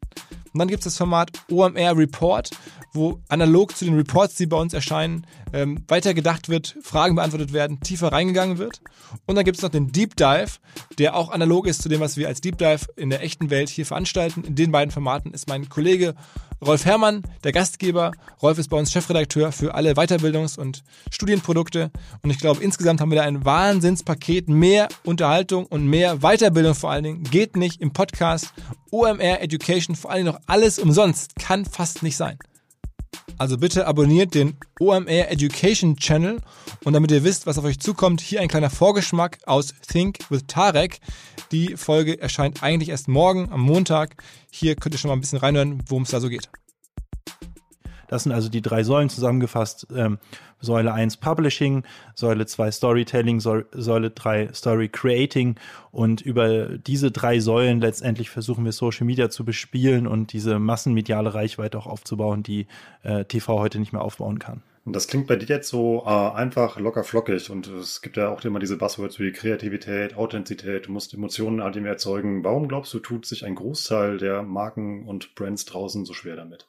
[0.52, 2.50] Und dann gibt es das Format OMR Report,
[2.92, 7.80] wo analog zu den Reports, die bei uns erscheinen, ähm, weitergedacht wird, Fragen beantwortet werden,
[7.80, 8.80] tiefer reingegangen wird.
[9.26, 10.58] Und dann gibt es noch den Deep Dive,
[10.98, 13.70] der auch analog ist zu dem, was wir als Deep Dive in der echten Welt
[13.70, 14.44] hier veranstalten.
[14.44, 16.14] In den beiden Formaten ist mein Kollege
[16.64, 18.12] Rolf Herrmann, der Gastgeber.
[18.40, 21.90] Rolf ist bei uns Chefredakteur für alle Weiterbildungs- und Studienprodukte.
[22.22, 24.48] Und ich glaube, insgesamt haben wir da ein Wahnsinnspaket.
[24.48, 28.52] Mehr Unterhaltung und mehr Weiterbildung vor allen Dingen geht nicht im Podcast.
[28.92, 31.34] OMR Education, vor allen Dingen noch alles umsonst.
[31.34, 32.38] Kann fast nicht sein.
[33.38, 36.40] Also bitte abonniert den OMR Education Channel
[36.84, 40.44] und damit ihr wisst, was auf euch zukommt, hier ein kleiner Vorgeschmack aus Think with
[40.46, 41.00] Tarek.
[41.50, 44.22] Die Folge erscheint eigentlich erst morgen am Montag.
[44.50, 46.48] Hier könnt ihr schon mal ein bisschen reinhören, worum es da so geht.
[48.12, 49.86] Das sind also die drei Säulen zusammengefasst.
[49.96, 50.18] Ähm,
[50.60, 51.82] Säule 1 Publishing,
[52.14, 55.56] Säule 2 Storytelling, Säule 3 Story Creating
[55.92, 61.32] und über diese drei Säulen letztendlich versuchen wir Social Media zu bespielen und diese massenmediale
[61.32, 62.66] Reichweite auch aufzubauen, die
[63.02, 64.60] äh, TV heute nicht mehr aufbauen kann.
[64.84, 68.28] Und das klingt bei dir jetzt so äh, einfach locker flockig und es gibt ja
[68.28, 72.44] auch immer diese Buzzwords wie Kreativität, Authentizität, du musst Emotionen dem erzeugen.
[72.44, 76.66] Warum glaubst du, tut sich ein Großteil der Marken und Brands draußen so schwer damit?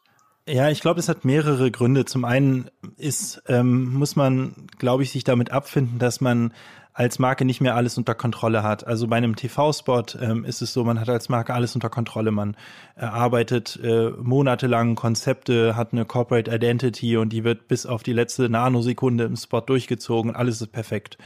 [0.48, 2.04] Ja, ich glaube, es hat mehrere Gründe.
[2.04, 6.54] Zum einen ist, ähm, muss man, glaube ich, sich damit abfinden, dass man
[6.94, 8.86] als Marke nicht mehr alles unter Kontrolle hat.
[8.86, 12.32] Also bei einem TV-Spot ähm, ist es so, man hat als Marke alles unter Kontrolle.
[12.32, 12.58] Man
[12.96, 18.50] erarbeitet äh, monatelang Konzepte, hat eine Corporate Identity und die wird bis auf die letzte
[18.50, 21.18] Nanosekunde im Spot durchgezogen alles ist perfekt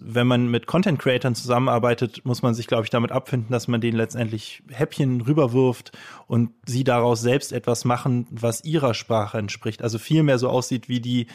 [0.00, 3.80] wenn man mit Content Creatern zusammenarbeitet, muss man sich, glaube ich, damit abfinden, dass man
[3.80, 5.92] denen letztendlich Häppchen rüberwirft
[6.26, 9.82] und sie daraus selbst etwas machen, was ihrer Sprache entspricht.
[9.82, 11.28] Also viel mehr so aussieht wie die,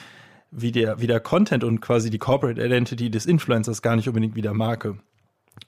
[0.52, 4.36] wie der, wie der Content und quasi die Corporate Identity des Influencers, gar nicht unbedingt
[4.36, 5.00] wie der Marke.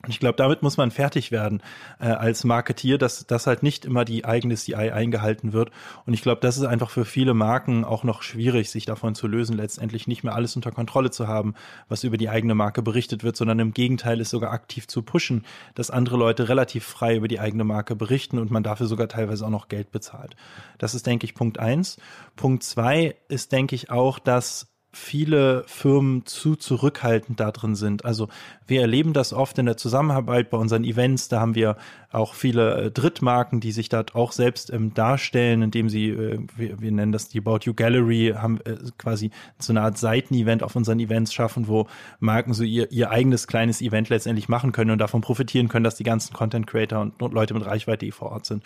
[0.07, 1.61] Ich glaube, damit muss man fertig werden
[1.97, 5.71] äh, als Marketier, dass das halt nicht immer die eigene CI eingehalten wird.
[6.05, 9.27] Und ich glaube, das ist einfach für viele Marken auch noch schwierig, sich davon zu
[9.27, 11.55] lösen, letztendlich nicht mehr alles unter Kontrolle zu haben,
[11.87, 15.45] was über die eigene Marke berichtet wird, sondern im Gegenteil ist sogar aktiv zu pushen,
[15.73, 19.45] dass andere Leute relativ frei über die eigene Marke berichten und man dafür sogar teilweise
[19.45, 20.35] auch noch Geld bezahlt.
[20.79, 21.95] Das ist, denke ich, Punkt eins.
[22.35, 28.05] Punkt zwei ist, denke ich, auch, dass viele Firmen zu zurückhaltend da drin sind.
[28.05, 28.29] Also
[28.67, 31.27] wir erleben das oft in der Zusammenarbeit bei unseren Events.
[31.27, 31.77] Da haben wir
[32.11, 36.79] auch viele äh, Drittmarken, die sich dort auch selbst ähm, darstellen, indem sie, äh, wir,
[36.79, 40.75] wir, nennen das die About You Gallery, haben äh, quasi so eine Art Seitenevent auf
[40.75, 41.87] unseren Events schaffen, wo
[42.19, 45.95] Marken so ihr, ihr eigenes kleines Event letztendlich machen können und davon profitieren können, dass
[45.95, 48.63] die ganzen Content Creator und, und Leute mit Reichweite, die vor Ort sind.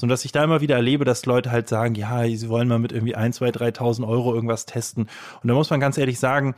[0.00, 2.78] So dass ich da immer wieder erlebe, dass Leute halt sagen, ja, sie wollen mal
[2.78, 5.08] mit irgendwie ein, zwei, 3.000 Euro irgendwas testen.
[5.42, 6.54] Und da muss man ganz ehrlich sagen,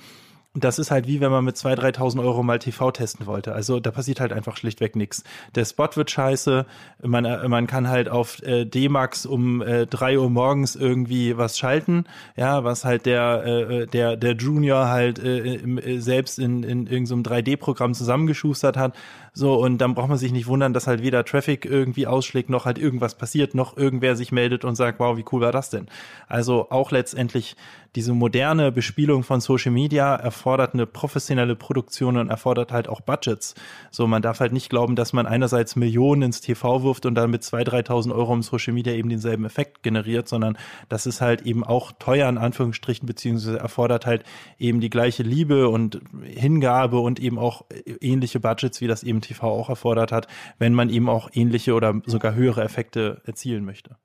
[0.54, 3.52] das ist halt wie wenn man mit 2.000, 3.000 Euro mal TV testen wollte.
[3.52, 5.24] Also da passiert halt einfach schlichtweg nichts.
[5.54, 6.66] Der Spot wird scheiße,
[7.02, 11.58] man, äh, man kann halt auf äh, D-Max um äh, 3 Uhr morgens irgendwie was
[11.58, 12.04] schalten,
[12.36, 16.86] ja, was halt der, äh, der, der Junior halt äh, im, äh, selbst in, in
[16.86, 18.94] irgendeinem so 3D-Programm zusammengeschustert hat.
[19.34, 22.66] So, und dann braucht man sich nicht wundern, dass halt weder Traffic irgendwie ausschlägt, noch
[22.66, 25.86] halt irgendwas passiert, noch irgendwer sich meldet und sagt, wow, wie cool war das denn?
[26.28, 27.56] Also auch letztendlich
[27.94, 33.54] diese moderne Bespielung von Social Media erfordert eine professionelle Produktion und erfordert halt auch Budgets.
[33.90, 37.30] So, man darf halt nicht glauben, dass man einerseits Millionen ins TV wirft und dann
[37.30, 40.56] mit 2.000, 3.000 Euro im Social Media eben denselben Effekt generiert, sondern
[40.88, 44.24] das ist halt eben auch teuer in Anführungsstrichen, beziehungsweise erfordert halt
[44.58, 47.64] eben die gleiche Liebe und Hingabe und eben auch
[48.00, 50.26] ähnliche Budgets, wie das eben TV auch erfordert hat,
[50.58, 53.96] wenn man eben auch ähnliche oder sogar höhere Effekte erzielen möchte.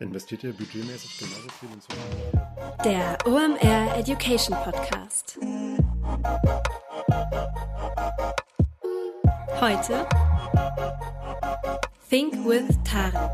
[0.00, 5.38] Investiert ihr budgetmäßig genauso viel in Social Der OMR Education Podcast.
[9.60, 10.06] Heute
[12.08, 13.30] Think with Tarek.